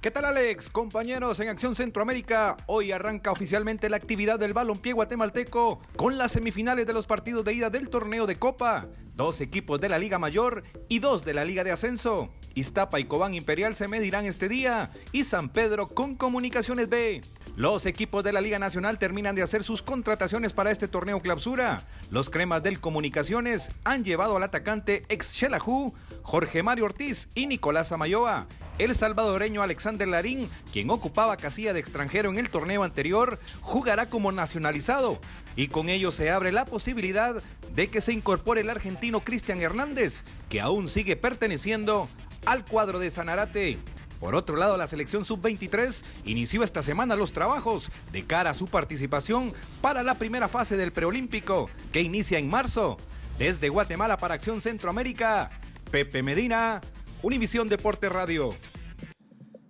¿Qué 0.00 0.10
tal 0.10 0.24
Alex? 0.24 0.70
Compañeros 0.70 1.40
en 1.40 1.48
Acción 1.48 1.74
Centroamérica, 1.74 2.56
hoy 2.66 2.90
arranca 2.90 3.32
oficialmente 3.32 3.90
la 3.90 3.98
actividad 3.98 4.38
del 4.38 4.54
balompié 4.54 4.94
guatemalteco 4.94 5.82
con 5.94 6.16
las 6.16 6.32
semifinales 6.32 6.86
de 6.86 6.94
los 6.94 7.06
partidos 7.06 7.44
de 7.44 7.52
ida 7.52 7.68
del 7.68 7.90
torneo 7.90 8.26
de 8.26 8.38
Copa. 8.38 8.88
Dos 9.14 9.42
equipos 9.42 9.78
de 9.78 9.90
la 9.90 9.98
Liga 9.98 10.18
Mayor 10.18 10.62
y 10.88 11.00
dos 11.00 11.22
de 11.26 11.34
la 11.34 11.44
Liga 11.44 11.64
de 11.64 11.72
Ascenso. 11.72 12.32
Iztapa 12.54 12.98
y 12.98 13.04
Cobán 13.04 13.34
Imperial 13.34 13.74
se 13.74 13.88
medirán 13.88 14.24
este 14.24 14.48
día 14.48 14.90
y 15.12 15.24
San 15.24 15.50
Pedro 15.50 15.88
con 15.88 16.16
Comunicaciones 16.16 16.88
B. 16.88 17.20
Los 17.60 17.84
equipos 17.84 18.24
de 18.24 18.32
la 18.32 18.40
Liga 18.40 18.58
Nacional 18.58 18.98
terminan 18.98 19.34
de 19.34 19.42
hacer 19.42 19.62
sus 19.62 19.82
contrataciones 19.82 20.54
para 20.54 20.70
este 20.70 20.88
torneo 20.88 21.20
clausura. 21.20 21.86
Los 22.10 22.30
cremas 22.30 22.62
del 22.62 22.80
Comunicaciones 22.80 23.70
han 23.84 24.02
llevado 24.02 24.34
al 24.38 24.44
atacante 24.44 25.04
ex 25.10 25.26
Xelajú, 25.26 25.92
Jorge 26.22 26.62
Mario 26.62 26.86
Ortiz 26.86 27.28
y 27.34 27.44
Nicolás 27.44 27.92
Amayoa. 27.92 28.46
El 28.78 28.94
salvadoreño 28.94 29.60
Alexander 29.60 30.08
Larín, 30.08 30.48
quien 30.72 30.88
ocupaba 30.88 31.36
casilla 31.36 31.74
de 31.74 31.80
extranjero 31.80 32.30
en 32.30 32.38
el 32.38 32.48
torneo 32.48 32.82
anterior, 32.82 33.38
jugará 33.60 34.06
como 34.06 34.32
nacionalizado 34.32 35.20
y 35.54 35.68
con 35.68 35.90
ello 35.90 36.12
se 36.12 36.30
abre 36.30 36.52
la 36.52 36.64
posibilidad 36.64 37.42
de 37.74 37.88
que 37.88 38.00
se 38.00 38.14
incorpore 38.14 38.62
el 38.62 38.70
argentino 38.70 39.20
Cristian 39.20 39.60
Hernández, 39.60 40.24
que 40.48 40.62
aún 40.62 40.88
sigue 40.88 41.14
perteneciendo 41.14 42.08
al 42.46 42.64
cuadro 42.64 42.98
de 43.00 43.10
Sanarate. 43.10 43.78
Por 44.20 44.34
otro 44.34 44.56
lado, 44.56 44.76
la 44.76 44.86
selección 44.86 45.24
sub-23 45.24 46.04
inició 46.26 46.62
esta 46.62 46.82
semana 46.82 47.16
los 47.16 47.32
trabajos 47.32 47.90
de 48.12 48.26
cara 48.26 48.50
a 48.50 48.54
su 48.54 48.66
participación 48.66 49.54
para 49.80 50.02
la 50.02 50.18
primera 50.18 50.46
fase 50.46 50.76
del 50.76 50.92
preolímpico, 50.92 51.70
que 51.90 52.02
inicia 52.02 52.38
en 52.38 52.50
marzo. 52.50 52.98
Desde 53.38 53.70
Guatemala 53.70 54.18
para 54.18 54.34
Acción 54.34 54.60
Centroamérica, 54.60 55.50
Pepe 55.90 56.22
Medina, 56.22 56.82
Univisión 57.22 57.70
Deporte 57.70 58.10
Radio. 58.10 58.50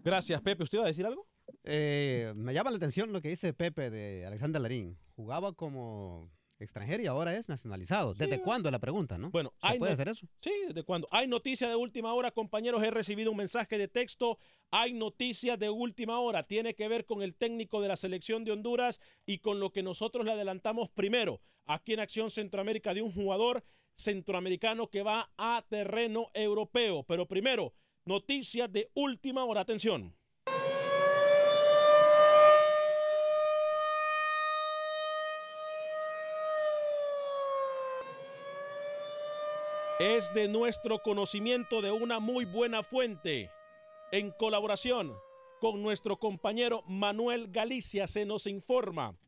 Gracias, 0.02 0.40
Pepe. 0.42 0.64
¿Usted 0.64 0.78
va 0.78 0.84
a 0.84 0.88
decir 0.88 1.06
algo? 1.06 1.28
Eh, 1.62 2.32
me 2.34 2.52
llama 2.52 2.70
la 2.70 2.78
atención 2.78 3.12
lo 3.12 3.20
que 3.20 3.28
dice 3.28 3.52
Pepe 3.52 3.90
de 3.90 4.26
Alexander 4.26 4.60
Larín. 4.60 4.98
Jugaba 5.14 5.52
como 5.52 6.28
extranjero 6.64 7.02
y 7.02 7.06
ahora 7.06 7.36
es 7.36 7.48
nacionalizado. 7.48 8.14
¿Desde 8.14 8.40
cuándo 8.40 8.70
la 8.70 8.78
pregunta, 8.78 9.18
no? 9.18 9.30
Bueno, 9.30 9.52
¿Se 9.60 9.66
hay 9.66 9.78
puede 9.78 9.92
hacer 9.92 10.08
eso? 10.08 10.26
Sí, 10.40 10.52
¿desde 10.68 10.82
cuándo? 10.82 11.08
Hay 11.10 11.26
noticia 11.26 11.68
de 11.68 11.76
última 11.76 12.12
hora, 12.14 12.30
compañeros. 12.30 12.82
He 12.82 12.90
recibido 12.90 13.30
un 13.30 13.36
mensaje 13.36 13.78
de 13.78 13.88
texto. 13.88 14.38
Hay 14.70 14.92
noticia 14.92 15.56
de 15.56 15.70
última 15.70 16.20
hora. 16.20 16.44
Tiene 16.44 16.74
que 16.74 16.88
ver 16.88 17.04
con 17.04 17.22
el 17.22 17.34
técnico 17.34 17.80
de 17.80 17.88
la 17.88 17.96
selección 17.96 18.44
de 18.44 18.52
Honduras 18.52 19.00
y 19.26 19.38
con 19.38 19.60
lo 19.60 19.72
que 19.72 19.82
nosotros 19.82 20.24
le 20.24 20.32
adelantamos 20.32 20.88
primero 20.90 21.40
aquí 21.66 21.92
en 21.92 22.00
Acción 22.00 22.30
Centroamérica 22.30 22.94
de 22.94 23.02
un 23.02 23.12
jugador 23.12 23.64
centroamericano 23.96 24.88
que 24.88 25.02
va 25.02 25.30
a 25.36 25.64
terreno 25.68 26.30
europeo. 26.34 27.04
Pero 27.04 27.26
primero, 27.26 27.74
noticia 28.04 28.68
de 28.68 28.90
última 28.94 29.44
hora. 29.44 29.60
Atención. 29.60 30.14
Es 40.00 40.32
de 40.32 40.48
nuestro 40.48 41.02
conocimiento 41.02 41.82
de 41.82 41.90
una 41.92 42.20
muy 42.20 42.46
buena 42.46 42.82
fuente. 42.82 43.50
En 44.12 44.30
colaboración 44.30 45.14
con 45.60 45.82
nuestro 45.82 46.18
compañero 46.18 46.82
Manuel 46.86 47.48
Galicia 47.48 48.06
se 48.06 48.24
nos 48.24 48.46
informa 48.46 49.18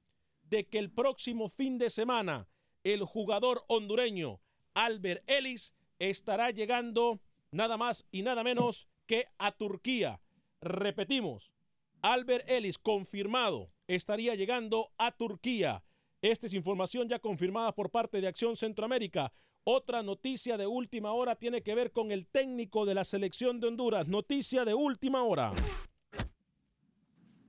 de 0.45 0.67
que 0.67 0.79
el 0.79 0.91
próximo 0.91 1.51
fin 1.51 1.77
de 1.77 1.91
semana 1.91 2.49
el 2.85 3.05
jugador 3.05 3.67
hondureño 3.69 4.41
Albert 4.73 5.29
Ellis 5.29 5.75
estará 5.99 6.51
llegando 6.51 7.21
nada 7.51 7.77
más 7.77 8.07
y 8.11 8.23
nada 8.23 8.43
menos 8.43 8.89
que 9.05 9.27
a 9.37 9.53
Turquía. 9.53 10.23
Repetimos, 10.63 11.53
Albert 12.01 12.49
Ellis 12.49 12.79
confirmado 12.79 13.71
estaría 13.89 14.35
llegando 14.37 14.91
a 14.97 15.13
Turquía. 15.13 15.85
Esta 16.23 16.47
es 16.47 16.55
información 16.55 17.11
ya 17.11 17.19
confirmada 17.19 17.75
por 17.75 17.91
parte 17.91 18.23
de 18.23 18.29
Acción 18.29 18.57
Centroamérica. 18.57 19.35
Otra 19.65 20.03
noticia 20.03 20.57
de 20.57 20.67
última 20.67 21.13
hora 21.13 21.37
tiene 21.37 21.63
que 21.63 21.75
ver 21.75 21.93
con 21.93 22.11
el 22.11 22.27
técnico 22.27 22.85
de 22.85 22.95
la 22.95 23.05
selección 23.05 23.61
de 23.61 23.69
Honduras. 23.69 24.09
Noticia 24.09 24.65
de 24.65 24.75
última 24.75 25.23
hora. 25.23 25.53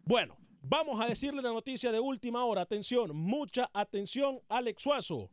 Bueno, 0.05 0.37
vamos 0.61 1.01
a 1.01 1.07
decirle 1.07 1.41
la 1.41 1.51
noticia 1.51 1.91
de 1.91 1.99
última 1.99 2.45
hora. 2.45 2.61
Atención, 2.61 3.15
mucha 3.15 3.69
atención, 3.73 4.39
Alex 4.47 4.83
Suazo. 4.83 5.31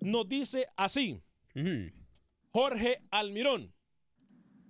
Nos 0.00 0.28
dice 0.28 0.66
así. 0.76 1.22
Jorge 2.50 3.02
Almirón, 3.10 3.72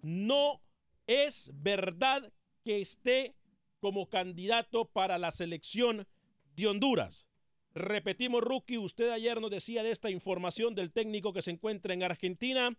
no 0.02 0.60
es 1.08 1.50
verdad 1.54 2.32
que 2.64 2.80
esté 2.80 3.34
como 3.80 4.08
candidato 4.08 4.84
para 4.84 5.18
la 5.18 5.32
selección 5.32 6.06
de 6.54 6.68
Honduras. 6.68 7.26
Repetimos, 7.74 8.42
Rookie, 8.42 8.78
usted 8.78 9.10
ayer 9.10 9.40
nos 9.40 9.50
decía 9.50 9.82
de 9.82 9.90
esta 9.90 10.10
información 10.10 10.74
del 10.74 10.92
técnico 10.92 11.32
que 11.32 11.42
se 11.42 11.50
encuentra 11.50 11.94
en 11.94 12.02
Argentina. 12.02 12.76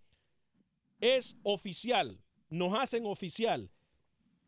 Es 1.02 1.38
oficial, 1.44 2.20
nos 2.50 2.78
hacen 2.78 3.06
oficial 3.06 3.72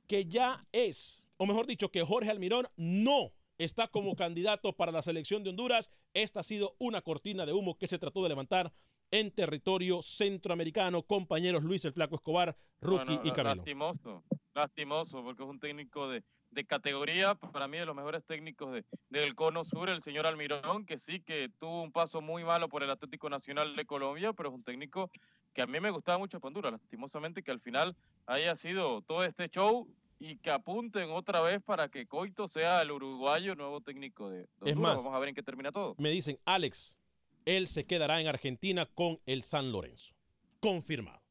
que 0.07 0.25
ya 0.25 0.65
es, 0.71 1.25
o 1.37 1.45
mejor 1.45 1.65
dicho, 1.65 1.89
que 1.89 2.03
Jorge 2.03 2.29
Almirón 2.29 2.67
no 2.77 3.33
está 3.57 3.87
como 3.87 4.15
candidato 4.15 4.73
para 4.73 4.91
la 4.91 5.01
selección 5.01 5.43
de 5.43 5.49
Honduras. 5.49 5.89
Esta 6.13 6.41
ha 6.41 6.43
sido 6.43 6.75
una 6.79 7.01
cortina 7.01 7.45
de 7.45 7.53
humo 7.53 7.77
que 7.77 7.87
se 7.87 7.99
trató 7.99 8.21
de 8.23 8.29
levantar 8.29 8.71
en 9.11 9.31
territorio 9.31 10.01
centroamericano. 10.01 11.03
Compañeros 11.03 11.63
Luis 11.63 11.83
el 11.85 11.93
Flaco 11.93 12.15
Escobar, 12.15 12.55
Rookie 12.81 13.15
Bueno, 13.15 13.21
y 13.23 13.31
Camilo. 13.31 13.55
Lastimoso, 13.55 14.23
lastimoso, 14.53 15.23
porque 15.23 15.43
es 15.43 15.49
un 15.49 15.59
técnico 15.59 16.09
de, 16.09 16.23
de 16.55 16.65
categoría, 16.65 17.35
para 17.35 17.67
mí 17.67 17.77
de 17.77 17.85
los 17.85 17.95
mejores 17.95 18.23
técnicos 18.25 18.73
de- 18.73 18.85
del 19.09 19.35
Cono 19.35 19.63
Sur, 19.65 19.89
el 19.89 20.01
señor 20.01 20.25
Almirón, 20.25 20.85
que 20.85 20.97
sí 20.97 21.19
que 21.19 21.49
tuvo 21.59 21.83
un 21.83 21.91
paso 21.91 22.21
muy 22.21 22.43
malo 22.43 22.69
por 22.69 22.81
el 22.81 22.89
Atlético 22.89 23.29
Nacional 23.29 23.75
de 23.75 23.85
Colombia, 23.85 24.33
pero 24.33 24.49
es 24.49 24.55
un 24.55 24.63
técnico 24.63 25.11
que 25.53 25.61
a 25.61 25.67
mí 25.67 25.79
me 25.79 25.91
gustaba 25.91 26.17
mucho 26.17 26.39
Honduras, 26.41 26.71
lastimosamente 26.71 27.43
que 27.43 27.51
al 27.51 27.59
final 27.59 27.95
haya 28.25 28.55
sido 28.55 29.01
todo 29.01 29.23
este 29.23 29.49
show 29.49 29.87
y 30.17 30.37
que 30.37 30.49
apunten 30.49 31.11
otra 31.11 31.41
vez 31.41 31.61
para 31.61 31.89
que 31.89 32.07
Coito 32.07 32.47
sea 32.47 32.81
el 32.81 32.91
uruguayo 32.91 33.53
nuevo 33.55 33.81
técnico 33.81 34.29
de, 34.29 34.39
de 34.39 34.43
Honduras. 34.43 34.69
Es 34.71 34.75
más, 34.77 34.97
Vamos 35.03 35.13
a 35.15 35.19
ver 35.19 35.29
en 35.29 35.35
qué 35.35 35.43
termina 35.43 35.71
todo. 35.73 35.93
Me 35.97 36.09
dicen, 36.09 36.39
Alex, 36.45 36.97
él 37.45 37.67
se 37.67 37.85
quedará 37.85 38.21
en 38.21 38.27
Argentina 38.27 38.85
con 38.85 39.19
el 39.25 39.43
San 39.43 39.71
Lorenzo. 39.73 40.15
Confirmado. 40.61 41.21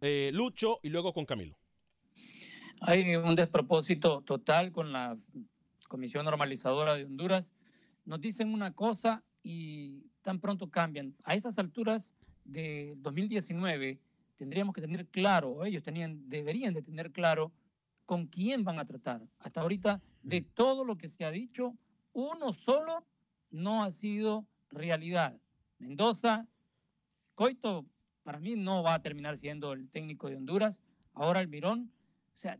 Eh, 0.00 0.30
Lucho 0.34 0.80
y 0.82 0.88
luego 0.90 1.12
con 1.12 1.24
Camilo. 1.24 1.56
Hay 2.80 3.16
un 3.16 3.34
despropósito 3.34 4.20
total 4.22 4.70
con 4.70 4.92
la 4.92 5.16
Comisión 5.88 6.24
Normalizadora 6.24 6.94
de 6.94 7.04
Honduras. 7.04 7.54
Nos 8.04 8.20
dicen 8.20 8.52
una 8.52 8.72
cosa 8.72 9.22
y 9.42 10.04
tan 10.22 10.40
pronto 10.40 10.70
cambian. 10.70 11.14
A 11.24 11.34
esas 11.34 11.58
alturas 11.58 12.12
de 12.44 12.94
2019 12.98 13.98
tendríamos 14.36 14.74
que 14.74 14.82
tener 14.82 15.06
claro, 15.06 15.64
ellos 15.64 15.82
tenían, 15.82 16.28
deberían 16.28 16.74
de 16.74 16.82
tener 16.82 17.12
claro 17.12 17.52
con 18.04 18.26
quién 18.26 18.62
van 18.62 18.78
a 18.78 18.84
tratar. 18.84 19.22
Hasta 19.38 19.62
ahorita, 19.62 20.02
de 20.22 20.42
todo 20.42 20.84
lo 20.84 20.96
que 20.96 21.08
se 21.08 21.24
ha 21.24 21.30
dicho, 21.30 21.74
uno 22.12 22.52
solo 22.52 23.06
no 23.50 23.82
ha 23.82 23.90
sido 23.90 24.46
realidad. 24.70 25.40
Mendoza, 25.78 26.46
Coito, 27.34 27.86
para 28.22 28.38
mí 28.38 28.54
no 28.56 28.82
va 28.82 28.94
a 28.94 29.02
terminar 29.02 29.38
siendo 29.38 29.72
el 29.72 29.88
técnico 29.88 30.28
de 30.28 30.36
Honduras. 30.36 30.80
Ahora 31.14 31.40
el 31.40 31.48
Mirón, 31.48 31.90
o 32.36 32.38
sea, 32.38 32.58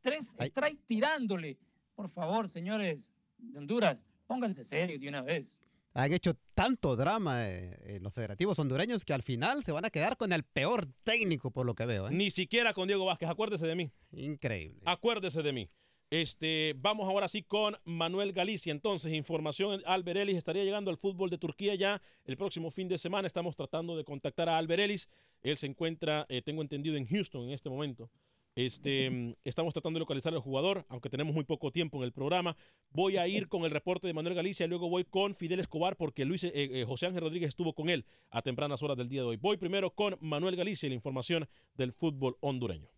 tres 0.00 0.36
strikes 0.40 0.82
tirándole. 0.86 1.58
Por 1.94 2.08
favor, 2.08 2.48
señores 2.48 3.12
de 3.38 3.58
Honduras, 3.58 4.04
pónganse 4.26 4.64
serios 4.64 5.00
de 5.00 5.08
una 5.08 5.22
vez. 5.22 5.60
Han 5.94 6.12
hecho 6.12 6.34
tanto 6.54 6.94
drama 6.94 7.48
eh, 7.48 7.78
eh, 7.82 7.98
los 8.02 8.12
federativos 8.12 8.58
hondureños 8.58 9.04
que 9.04 9.14
al 9.14 9.22
final 9.22 9.64
se 9.64 9.72
van 9.72 9.86
a 9.86 9.90
quedar 9.90 10.18
con 10.18 10.30
el 10.32 10.44
peor 10.44 10.86
técnico, 11.04 11.50
por 11.50 11.64
lo 11.64 11.74
que 11.74 11.86
veo. 11.86 12.08
¿eh? 12.08 12.10
Ni 12.12 12.30
siquiera 12.30 12.74
con 12.74 12.86
Diego 12.86 13.06
Vázquez, 13.06 13.30
acuérdese 13.30 13.66
de 13.66 13.74
mí. 13.74 13.90
Increíble. 14.12 14.82
Acuérdese 14.84 15.42
de 15.42 15.52
mí. 15.52 15.70
Este, 16.10 16.74
vamos 16.76 17.08
ahora 17.08 17.26
sí 17.26 17.42
con 17.42 17.76
Manuel 17.84 18.32
Galicia. 18.32 18.70
Entonces, 18.70 19.12
información, 19.12 19.82
Albert 19.86 20.18
Ellis 20.18 20.36
estaría 20.36 20.62
llegando 20.62 20.90
al 20.90 20.98
fútbol 20.98 21.30
de 21.30 21.38
Turquía 21.38 21.74
ya 21.74 22.00
el 22.26 22.36
próximo 22.36 22.70
fin 22.70 22.88
de 22.88 22.98
semana. 22.98 23.26
Estamos 23.26 23.56
tratando 23.56 23.96
de 23.96 24.04
contactar 24.04 24.48
a 24.48 24.58
Albert 24.58 24.82
Ellis. 24.82 25.08
Él 25.42 25.56
se 25.56 25.66
encuentra, 25.66 26.26
eh, 26.28 26.42
tengo 26.42 26.62
entendido, 26.62 26.96
en 26.96 27.06
Houston 27.06 27.44
en 27.44 27.50
este 27.50 27.68
momento. 27.70 28.08
Este, 28.56 29.10
mm, 29.10 29.34
estamos 29.44 29.74
tratando 29.74 29.98
de 29.98 30.00
localizar 30.00 30.32
al 30.32 30.40
jugador, 30.40 30.86
aunque 30.88 31.10
tenemos 31.10 31.34
muy 31.34 31.44
poco 31.44 31.70
tiempo 31.70 31.98
en 31.98 32.04
el 32.04 32.12
programa. 32.12 32.56
Voy 32.90 33.18
a 33.18 33.28
ir 33.28 33.48
con 33.48 33.64
el 33.64 33.70
reporte 33.70 34.06
de 34.06 34.14
Manuel 34.14 34.34
Galicia 34.34 34.64
y 34.64 34.68
luego 34.68 34.88
voy 34.88 35.04
con 35.04 35.34
Fidel 35.34 35.60
Escobar 35.60 35.96
porque 35.96 36.24
Luis, 36.24 36.42
eh, 36.42 36.52
eh, 36.54 36.84
José 36.88 37.06
Ángel 37.06 37.20
Rodríguez 37.20 37.50
estuvo 37.50 37.74
con 37.74 37.90
él 37.90 38.06
a 38.30 38.40
tempranas 38.40 38.82
horas 38.82 38.96
del 38.96 39.10
día 39.10 39.20
de 39.20 39.26
hoy. 39.26 39.36
Voy 39.36 39.58
primero 39.58 39.90
con 39.90 40.16
Manuel 40.20 40.56
Galicia 40.56 40.86
y 40.86 40.88
la 40.88 40.94
información 40.94 41.46
del 41.74 41.92
fútbol 41.92 42.38
hondureño. 42.40 42.88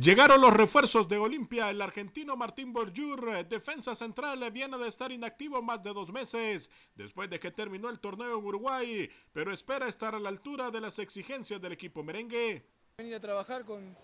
Llegaron 0.00 0.40
los 0.40 0.54
refuerzos 0.54 1.06
de 1.10 1.18
Olimpia. 1.18 1.68
El 1.68 1.82
argentino 1.82 2.34
Martín 2.34 2.72
Borjur, 2.72 3.34
eh, 3.36 3.44
defensa 3.44 3.94
central, 3.94 4.50
viene 4.50 4.78
de 4.78 4.88
estar 4.88 5.12
inactivo 5.12 5.60
más 5.60 5.82
de 5.82 5.92
dos 5.92 6.10
meses 6.10 6.70
después 6.94 7.28
de 7.28 7.38
que 7.38 7.50
terminó 7.50 7.90
el 7.90 8.00
torneo 8.00 8.38
en 8.38 8.44
Uruguay, 8.46 9.10
pero 9.30 9.52
espera 9.52 9.88
estar 9.88 10.14
a 10.14 10.18
la 10.18 10.30
altura 10.30 10.70
de 10.70 10.80
las 10.80 10.98
exigencias 10.98 11.60
del 11.60 11.72
equipo 11.72 12.02
merengue. 12.02 12.64
Venir 12.96 13.14
a 13.14 13.20
trabajar 13.20 13.64
con, 13.66 13.94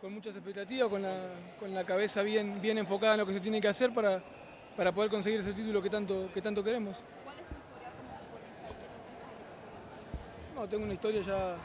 con 0.00 0.14
muchas 0.14 0.34
expectativas, 0.34 0.88
con 0.88 1.02
la, 1.02 1.18
con 1.58 1.74
la 1.74 1.84
cabeza 1.84 2.22
bien, 2.22 2.60
bien 2.60 2.78
enfocada 2.78 3.14
en 3.14 3.20
lo 3.20 3.26
que 3.26 3.34
se 3.34 3.40
tiene 3.40 3.60
que 3.60 3.68
hacer 3.68 3.92
para, 3.92 4.22
para 4.76 4.92
poder 4.92 5.10
conseguir 5.10 5.40
ese 5.40 5.52
título 5.52 5.82
que 5.82 5.90
tanto, 5.90 6.30
que 6.32 6.40
tanto 6.40 6.64
queremos. 6.64 6.96
No, 10.54 10.68
tengo 10.68 10.84
una 10.84 10.94
historia 10.94 11.20
ya, 11.20 11.56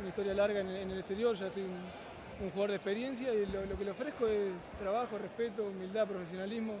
una 0.00 0.08
historia 0.08 0.34
larga 0.34 0.60
en, 0.60 0.68
en 0.68 0.90
el 0.90 0.98
exterior, 0.98 1.36
ya 1.36 1.50
soy 1.52 1.62
un, 1.62 2.44
un 2.44 2.50
jugador 2.50 2.70
de 2.70 2.76
experiencia 2.76 3.32
y 3.32 3.46
lo, 3.46 3.64
lo, 3.64 3.78
que 3.78 3.84
le 3.84 3.90
ofrezco 3.92 4.26
es 4.26 4.52
trabajo, 4.78 5.16
respeto, 5.18 5.64
humildad, 5.64 6.08
profesionalismo, 6.08 6.74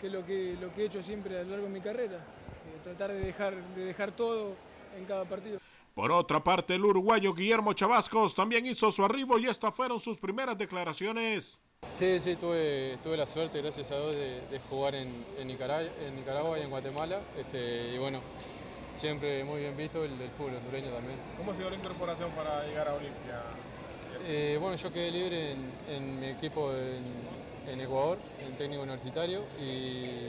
que 0.00 0.08
es 0.08 0.12
lo 0.12 0.26
que, 0.26 0.56
lo 0.60 0.74
que 0.74 0.82
he 0.82 0.86
hecho 0.86 1.02
siempre 1.02 1.38
a 1.38 1.42
lo 1.44 1.50
largo 1.50 1.66
de 1.66 1.72
mi 1.72 1.80
carrera. 1.80 2.16
Eh, 2.16 2.80
tratar 2.82 3.12
de 3.12 3.20
dejar, 3.20 3.54
de 3.54 3.84
dejar 3.84 4.12
todo 4.12 4.56
en 4.96 5.04
cada 5.04 5.24
partido. 5.24 5.60
Por 5.96 6.12
otra 6.12 6.44
parte, 6.44 6.74
el 6.74 6.84
uruguayo 6.84 7.32
Guillermo 7.32 7.72
Chavascos 7.72 8.34
también 8.34 8.66
hizo 8.66 8.92
su 8.92 9.02
arribo 9.02 9.38
y 9.38 9.46
estas 9.46 9.74
fueron 9.74 9.98
sus 9.98 10.18
primeras 10.18 10.58
declaraciones. 10.58 11.58
Sí, 11.98 12.20
sí, 12.20 12.36
tuve, 12.36 12.98
tuve 13.02 13.16
la 13.16 13.26
suerte, 13.26 13.62
gracias 13.62 13.90
a 13.92 13.96
Dios, 13.96 14.14
de, 14.14 14.42
de 14.42 14.60
jugar 14.68 14.94
en, 14.94 15.08
en, 15.38 15.46
Nicaragua, 15.46 15.90
en, 16.06 16.16
Nicaragua, 16.16 16.58
y 16.58 16.62
en 16.64 16.68
Guatemala. 16.68 17.22
Este, 17.38 17.94
y 17.94 17.96
bueno, 17.96 18.20
siempre 18.94 19.42
muy 19.42 19.60
bien 19.60 19.74
visto 19.74 20.04
el 20.04 20.18
del 20.18 20.28
fútbol 20.32 20.56
hondureño 20.56 20.90
también. 20.90 21.18
¿Cómo 21.38 21.52
ha 21.52 21.54
sido 21.54 21.70
la 21.70 21.76
incorporación 21.76 22.30
para 22.32 22.66
llegar 22.66 22.88
a 22.88 22.92
Olimpia? 22.92 23.42
Eh, 24.26 24.58
bueno, 24.60 24.76
yo 24.76 24.92
quedé 24.92 25.10
libre 25.10 25.52
en, 25.52 25.72
en 25.88 26.20
mi 26.20 26.26
equipo 26.26 26.72
en, 26.74 27.72
en, 27.72 27.80
Ecuador, 27.80 28.18
en 28.40 28.54
técnico 28.58 28.82
universitario, 28.82 29.44
y 29.58 30.28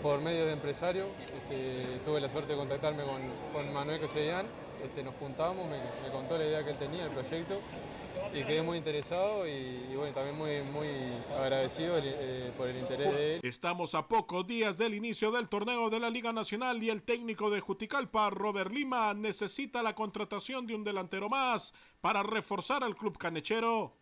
por 0.00 0.20
medio 0.20 0.46
de 0.46 0.52
empresario 0.52 1.06
este, 1.36 1.98
tuve 2.04 2.20
la 2.20 2.28
suerte 2.28 2.52
de 2.52 2.58
contactarme 2.58 3.02
con, 3.02 3.22
con 3.52 3.74
Manuel 3.74 4.00
Cosellán. 4.00 4.46
Este, 4.84 5.02
nos 5.02 5.14
juntamos, 5.14 5.66
me, 5.66 5.78
me, 5.78 6.12
contó 6.12 6.36
la 6.36 6.44
idea 6.44 6.62
que 6.62 6.72
él 6.72 6.76
tenía, 6.76 7.04
el 7.04 7.10
proyecto, 7.10 7.58
y 8.34 8.44
quedé 8.44 8.60
muy 8.60 8.76
interesado 8.76 9.46
y, 9.48 9.50
y 9.90 9.96
bueno, 9.96 10.12
también 10.12 10.36
muy, 10.36 10.60
muy 10.60 10.88
agradecido 11.38 11.96
eh, 11.98 12.52
por 12.58 12.68
el 12.68 12.76
interés 12.76 13.12
de 13.12 13.34
él. 13.36 13.40
Estamos 13.42 13.94
a 13.94 14.06
pocos 14.06 14.46
días 14.46 14.76
del 14.76 14.94
inicio 14.94 15.30
del 15.30 15.48
torneo 15.48 15.88
de 15.88 16.00
la 16.00 16.10
Liga 16.10 16.34
Nacional 16.34 16.82
y 16.82 16.90
el 16.90 17.02
técnico 17.02 17.48
de 17.48 17.60
Juticalpa, 17.60 18.28
Robert 18.28 18.70
Lima, 18.70 19.14
necesita 19.14 19.82
la 19.82 19.94
contratación 19.94 20.66
de 20.66 20.74
un 20.74 20.84
delantero 20.84 21.30
más 21.30 21.72
para 22.02 22.22
reforzar 22.22 22.84
al 22.84 22.94
club 22.94 23.16
canechero. 23.16 23.94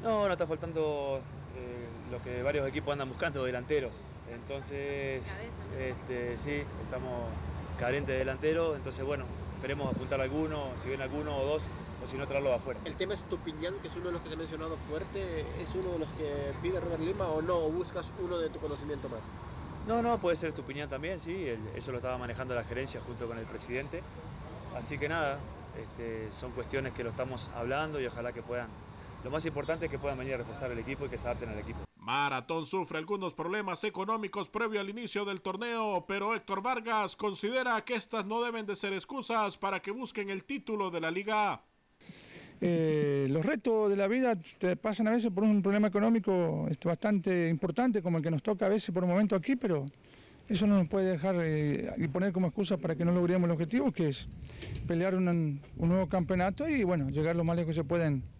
No, 0.00 0.26
no 0.26 0.32
está 0.32 0.46
faltando 0.46 1.20
eh, 1.56 1.88
lo 2.12 2.22
que 2.22 2.40
varios 2.44 2.68
equipos 2.68 2.92
andan 2.92 3.08
buscando, 3.08 3.42
delanteros. 3.44 3.90
Entonces, 4.32 5.22
este, 5.76 6.38
sí, 6.38 6.62
estamos 6.84 7.28
carentes 7.78 8.08
de 8.08 8.18
delanteros, 8.18 8.76
entonces 8.76 9.04
bueno, 9.04 9.24
esperemos 9.64 9.94
apuntar 9.94 10.20
alguno, 10.20 10.68
si 10.76 10.88
viene 10.88 11.04
alguno 11.04 11.38
o 11.38 11.46
dos, 11.46 11.68
o 12.04 12.06
si 12.06 12.18
no 12.18 12.26
traerlo 12.26 12.52
afuera. 12.52 12.78
El 12.84 12.96
tema 12.96 13.14
es 13.14 13.22
Tupiñán, 13.22 13.72
que 13.80 13.88
es 13.88 13.96
uno 13.96 14.08
de 14.08 14.12
los 14.12 14.20
que 14.20 14.28
se 14.28 14.34
ha 14.34 14.36
mencionado 14.36 14.76
fuerte, 14.76 15.40
¿es 15.58 15.74
uno 15.74 15.92
de 15.92 16.00
los 16.00 16.08
que 16.10 16.52
pide 16.60 16.78
Robert 16.80 17.00
Lima 17.00 17.28
o 17.28 17.40
no? 17.40 17.56
¿O 17.56 17.70
buscas 17.70 18.04
uno 18.22 18.36
de 18.36 18.50
tu 18.50 18.58
conocimiento 18.58 19.08
más? 19.08 19.20
No, 19.88 20.02
no, 20.02 20.20
puede 20.20 20.36
ser 20.36 20.52
Tupiñán 20.52 20.90
también, 20.90 21.18
sí, 21.18 21.46
eso 21.74 21.92
lo 21.92 21.96
estaba 21.96 22.18
manejando 22.18 22.54
la 22.54 22.62
gerencia 22.62 23.00
junto 23.06 23.26
con 23.26 23.38
el 23.38 23.46
presidente. 23.46 24.02
Así 24.76 24.98
que 24.98 25.08
nada, 25.08 25.38
este, 25.80 26.30
son 26.34 26.52
cuestiones 26.52 26.92
que 26.92 27.02
lo 27.02 27.08
estamos 27.08 27.50
hablando 27.56 27.98
y 28.02 28.06
ojalá 28.06 28.34
que 28.34 28.42
puedan. 28.42 28.68
Lo 29.24 29.30
más 29.30 29.46
importante 29.46 29.86
es 29.86 29.90
que 29.90 29.98
puedan 29.98 30.18
venir 30.18 30.34
a 30.34 30.36
reforzar 30.36 30.70
el 30.72 30.78
equipo 30.78 31.06
y 31.06 31.08
que 31.08 31.16
se 31.16 31.26
adapten 31.26 31.48
al 31.48 31.58
equipo. 31.58 31.78
Maratón 32.04 32.66
sufre 32.66 32.98
algunos 32.98 33.32
problemas 33.32 33.82
económicos 33.82 34.50
previo 34.50 34.78
al 34.78 34.90
inicio 34.90 35.24
del 35.24 35.40
torneo, 35.40 36.04
pero 36.06 36.34
Héctor 36.34 36.60
Vargas 36.60 37.16
considera 37.16 37.82
que 37.82 37.94
estas 37.94 38.26
no 38.26 38.42
deben 38.42 38.66
de 38.66 38.76
ser 38.76 38.92
excusas 38.92 39.56
para 39.56 39.80
que 39.80 39.90
busquen 39.90 40.28
el 40.28 40.44
título 40.44 40.90
de 40.90 41.00
la 41.00 41.10
liga. 41.10 41.62
Eh, 42.60 43.26
los 43.30 43.42
retos 43.42 43.88
de 43.88 43.96
la 43.96 44.06
vida 44.06 44.36
te 44.36 44.76
pasan 44.76 45.08
a 45.08 45.12
veces 45.12 45.32
por 45.32 45.44
un 45.44 45.62
problema 45.62 45.88
económico 45.88 46.66
este, 46.70 46.88
bastante 46.88 47.48
importante, 47.48 48.02
como 48.02 48.18
el 48.18 48.22
que 48.22 48.30
nos 48.30 48.42
toca 48.42 48.66
a 48.66 48.68
veces 48.68 48.94
por 48.94 49.04
un 49.04 49.08
momento 49.08 49.34
aquí, 49.34 49.56
pero 49.56 49.86
eso 50.46 50.66
no 50.66 50.76
nos 50.76 50.88
puede 50.88 51.12
dejar 51.12 51.36
eh, 51.40 51.90
y 51.96 52.06
poner 52.08 52.34
como 52.34 52.48
excusa 52.48 52.76
para 52.76 52.96
que 52.96 53.06
no 53.06 53.12
logremos 53.12 53.46
el 53.46 53.52
objetivo, 53.52 53.90
que 53.92 54.08
es 54.08 54.28
pelear 54.86 55.14
un, 55.14 55.26
un 55.26 55.88
nuevo 55.88 56.06
campeonato 56.06 56.68
y 56.68 56.84
bueno, 56.84 57.08
llegar 57.08 57.34
lo 57.34 57.44
más 57.44 57.56
lejos 57.56 57.68
que 57.68 57.80
se 57.80 57.84
pueden. 57.84 58.33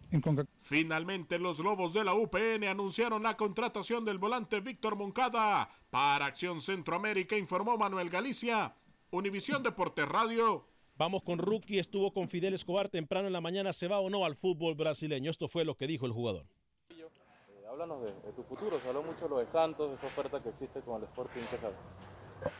Finalmente, 0.59 1.39
los 1.39 1.59
Lobos 1.59 1.93
de 1.93 2.05
la 2.05 2.15
UPN 2.15 2.65
anunciaron 2.65 3.23
la 3.23 3.37
contratación 3.37 4.05
del 4.05 4.19
volante 4.19 4.61
Víctor 4.61 4.97
Moncada 4.97 5.69
para 5.91 6.27
Acción 6.27 6.61
Centroamérica, 6.61 7.37
informó 7.37 7.77
Manuel 7.77 8.11
Galicia, 8.11 8.75
Univisión 9.11 9.62
Deportes 9.62 10.07
Radio. 10.07 10.67
Vamos 10.97 11.23
con 11.23 11.39
Rookie, 11.39 11.79
estuvo 11.79 12.12
con 12.12 12.29
Fidel 12.29 12.55
Escobar 12.55 12.89
temprano 12.89 13.27
en 13.27 13.33
la 13.33 13.41
mañana, 13.41 13.73
¿se 13.73 13.89
va 13.89 13.99
o 13.99 14.11
no 14.11 14.25
al 14.25 14.37
fútbol 14.37 14.75
brasileño? 14.75 15.31
Esto 15.31 15.49
fue 15.49 15.65
lo 15.65 15.75
que 15.75 15.89
dijo 15.89 16.07
el 16.07 16.12
jugador. 16.12 16.47
Eh, 16.91 17.67
háblanos 17.69 18.03
de, 18.03 18.12
de, 18.12 18.33
tu 18.33 18.45
futuro, 18.45 18.79
se 18.79 18.89
habló 18.89 19.03
mucho 19.03 19.27
lo 19.27 19.39
de 19.39 19.49
Santos, 19.49 19.93
esa 19.93 20.07
oferta 20.07 20.41
que 20.41 20.51
existe 20.51 20.81
con 20.83 21.01
el 21.01 21.09
Sporting, 21.09 21.43
¿qué 21.51 21.59
sabes? 21.59 21.77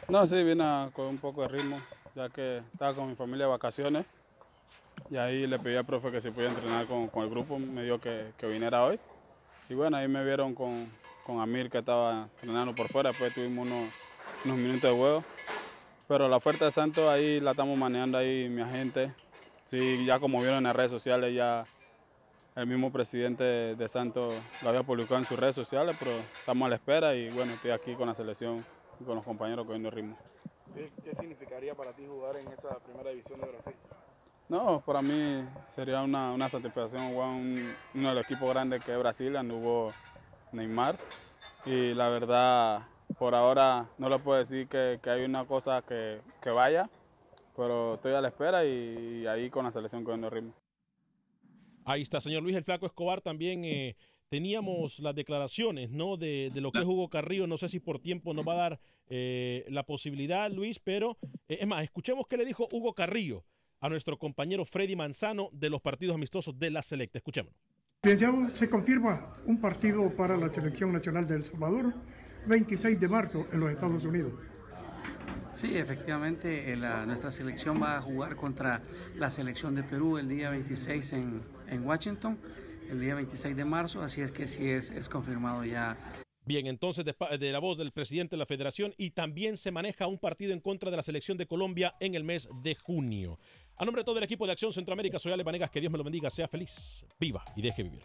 No, 0.09 0.27
sí, 0.27 0.43
vine 0.43 0.65
a, 0.65 0.91
con 0.93 1.07
un 1.07 1.19
poco 1.19 1.43
de 1.43 1.49
ritmo, 1.49 1.81
ya 2.17 2.29
que 2.31 2.59
estaba 2.73 2.95
con 2.95 3.09
mi 3.09 3.15
familia 3.15 3.45
de 3.47 3.51
vacaciones 3.53 4.07
y 5.11 5.17
ahí 5.17 5.47
le 5.47 5.59
pedí 5.59 5.77
al 5.77 5.85
profe 5.85 6.11
que 6.11 6.21
se 6.21 6.33
pudiera 6.33 6.53
entrenar 6.53 6.87
con, 6.87 7.09
con 7.09 7.25
el 7.25 7.31
grupo, 7.31 7.59
me 7.59 7.85
dio 7.85 8.01
que, 8.01 8.33
que, 8.37 8.47
viniera 8.47 8.85
hoy. 8.85 8.99
Y 9.69 9.75
bueno, 9.75 9.97
ahí 9.97 10.09
me 10.09 10.25
vieron 10.25 10.55
con, 10.55 10.91
con 11.25 11.41
Amir 11.41 11.71
que 11.71 11.79
estaba 11.79 12.29
entrenando 12.41 12.75
por 12.75 12.89
fuera, 12.89 13.11
después 13.11 13.35
tuvimos 13.35 13.67
unos, 13.67 13.91
unos 14.45 14.57
minutos 14.59 14.91
de 14.91 14.97
juego. 14.97 15.25
Pero 16.07 16.29
la 16.29 16.37
oferta 16.37 16.67
de 16.67 16.71
Santos 16.71 17.09
ahí 17.09 17.41
la 17.41 17.53
estamos 17.53 17.77
manejando 17.79 18.19
ahí 18.19 18.49
mi 18.49 18.63
agente. 18.63 19.13
Sí, 19.65 20.05
ya 20.05 20.19
como 20.19 20.39
vieron 20.41 20.59
en 20.59 20.65
las 20.65 20.77
redes 20.77 20.91
sociales, 20.91 21.35
ya 21.35 21.65
el 22.57 22.67
mismo 22.67 22.93
presidente 22.93 23.43
de 23.43 23.89
Santos 23.89 24.35
lo 24.63 24.69
había 24.69 24.83
publicado 24.83 25.19
en 25.19 25.25
sus 25.25 25.39
redes 25.39 25.55
sociales, 25.55 25.97
pero 25.99 26.13
estamos 26.39 26.67
a 26.67 26.69
la 26.69 26.75
espera 26.77 27.15
y 27.15 27.31
bueno, 27.31 27.53
estoy 27.53 27.71
aquí 27.71 27.95
con 27.95 28.07
la 28.07 28.15
selección 28.15 28.65
y 29.01 29.05
con 29.05 29.17
los 29.17 29.25
compañeros 29.25 29.67
cogiendo 29.67 29.91
ritmo. 29.91 30.17
¿Qué, 30.75 30.91
¿Qué, 31.03 31.15
significaría 31.17 31.75
para 31.75 31.93
ti 31.93 32.05
jugar 32.07 32.37
en 32.37 32.49
esa 32.49 32.79
primera 32.81 33.11
división 33.11 33.41
de 33.41 33.47
Brasil? 33.47 33.75
No, 34.49 34.83
para 34.85 35.01
mí 35.01 35.43
sería 35.75 36.03
una, 36.03 36.33
una 36.33 36.49
satisfacción 36.49 37.13
jugar 37.13 37.31
un, 37.31 37.73
uno 37.95 38.09
de 38.11 38.15
los 38.15 38.27
equipos 38.27 38.51
grandes 38.51 38.85
que 38.85 38.93
es 38.93 38.99
Brasil, 38.99 39.35
hubo 39.51 39.93
Neymar. 40.53 40.99
Y 41.65 41.95
la 41.95 42.11
verdad, 42.11 42.87
por 43.19 43.35
ahora 43.35 43.89
no 43.97 44.09
le 44.09 44.19
puedo 44.19 44.39
decir 44.39 44.69
que, 44.69 45.01
que 45.03 45.11
hay 45.11 45.25
una 45.25 45.47
cosa 45.47 45.83
que, 45.83 46.21
que, 46.43 46.51
vaya, 46.51 46.91
pero 47.57 47.95
estoy 47.95 48.13
a 48.13 48.21
la 48.21 48.29
espera 48.29 48.67
y, 48.67 49.23
y 49.23 49.27
ahí 49.27 49.49
con 49.49 49.65
la 49.65 49.73
selección 49.73 50.05
con 50.05 50.23
el 50.23 50.31
ritmo. 50.31 50.53
Ahí 51.87 52.03
está, 52.03 52.21
señor 52.21 52.43
Luis 52.43 52.57
el 52.57 52.65
Flaco 52.65 52.85
Escobar. 52.85 53.23
También 53.23 53.65
eh, 53.65 53.97
teníamos 54.29 55.01
las 55.01 55.15
declaraciones 55.15 55.91
¿no? 55.91 56.19
de, 56.19 56.51
de, 56.53 56.61
lo 56.61 56.71
que 56.71 56.81
es 56.81 56.85
Hugo 56.85 57.09
Carrillo. 57.09 57.47
No 57.47 57.57
sé 57.57 57.71
si 57.71 57.81
por 57.81 57.99
tiempo 57.99 58.35
nos 58.35 58.47
va 58.47 58.53
a 58.55 58.57
dar 58.57 58.81
eh, 59.09 59.65
la 59.69 59.85
posibilidad, 59.85 60.51
Luis, 60.51 60.79
pero 60.79 61.17
eh, 61.49 61.59
es 61.61 61.67
más, 61.67 61.83
escuchemos 61.83 62.27
qué 62.27 62.37
le 62.37 62.45
dijo 62.45 62.69
Hugo 62.71 62.93
Carrillo 62.93 63.45
a 63.85 63.91
nuestro 63.91 64.17
compañero 64.17 64.65
Freddy 64.65 64.97
Manzano 64.97 65.51
de 65.53 65.69
los 65.69 65.83
partidos 65.83 66.15
amistosos 66.15 66.59
de 66.59 66.71
la 66.71 66.81
Selecta. 66.81 67.19
Escuchémonos. 67.19 67.55
Bien, 68.03 68.17
ya 68.17 68.33
se 68.55 68.71
confirma 68.71 69.37
un 69.45 69.61
partido 69.61 70.09
para 70.17 70.39
la 70.39 70.51
Selección 70.51 70.91
Nacional 70.91 71.27
de 71.27 71.37
El 71.37 71.45
Salvador, 71.45 71.95
26 72.47 72.99
de 72.99 73.09
marzo 73.09 73.47
en 73.53 73.61
los 73.61 73.71
Estados 73.71 74.03
Unidos. 74.05 74.33
Sí, 75.53 75.77
efectivamente, 75.77 76.75
la, 76.77 77.05
nuestra 77.05 77.31
selección 77.31 77.81
va 77.81 77.99
a 77.99 78.01
jugar 78.01 78.37
contra 78.37 78.81
la 79.17 79.29
selección 79.29 79.75
de 79.75 79.83
Perú 79.83 80.17
el 80.17 80.31
día 80.31 80.49
26 80.49 81.13
en, 81.13 81.43
en 81.69 81.87
Washington, 81.87 82.39
el 82.89 83.01
día 83.01 83.15
26 83.15 83.55
de 83.55 83.65
marzo, 83.67 84.03
así 84.03 84.23
es 84.23 84.33
que 84.33 84.49
sí 84.49 84.67
es, 84.67 84.91
es 84.93 85.11
confirmado 85.11 85.63
ya 85.63 85.99
Bien, 86.47 86.67
entonces 86.67 87.07
de, 87.07 87.15
de, 87.39 87.53
la 87.53 87.59
voz 87.59 87.79
del 87.79 87.91
presidente 87.91 88.37
de 88.37 88.39
la 88.39 88.45
federación 88.45 88.95
y 88.99 89.13
también 89.13 89.57
se 89.57 89.71
maneja 89.71 90.07
un 90.07 90.19
partido 90.19 90.53
en 90.53 90.61
contra 90.61 90.91
de 90.91 90.97
la 90.99 91.03
selección 91.03 91.39
de 91.39 91.47
Colombia 91.47 91.95
en 92.01 92.15
el 92.15 92.23
mes 92.23 92.51
de 92.63 92.75
junio. 92.75 93.39
A 93.77 93.85
nombre 93.85 94.03
de 94.03 94.05
todo 94.05 94.19
el 94.19 94.25
equipo 94.25 94.47
de 94.47 94.53
Acción 94.53 94.73
Centroamérica, 94.73 95.19
soy 95.19 95.33
Ale 95.33 95.45
que 95.69 95.81
Dios 95.81 95.91
me 95.91 95.99
lo 95.99 96.05
bendiga, 96.05 96.31
sea 96.31 96.47
feliz, 96.47 97.05
viva 97.19 97.45
y 97.57 97.63
deje 97.63 97.83
vivir. 97.83 98.05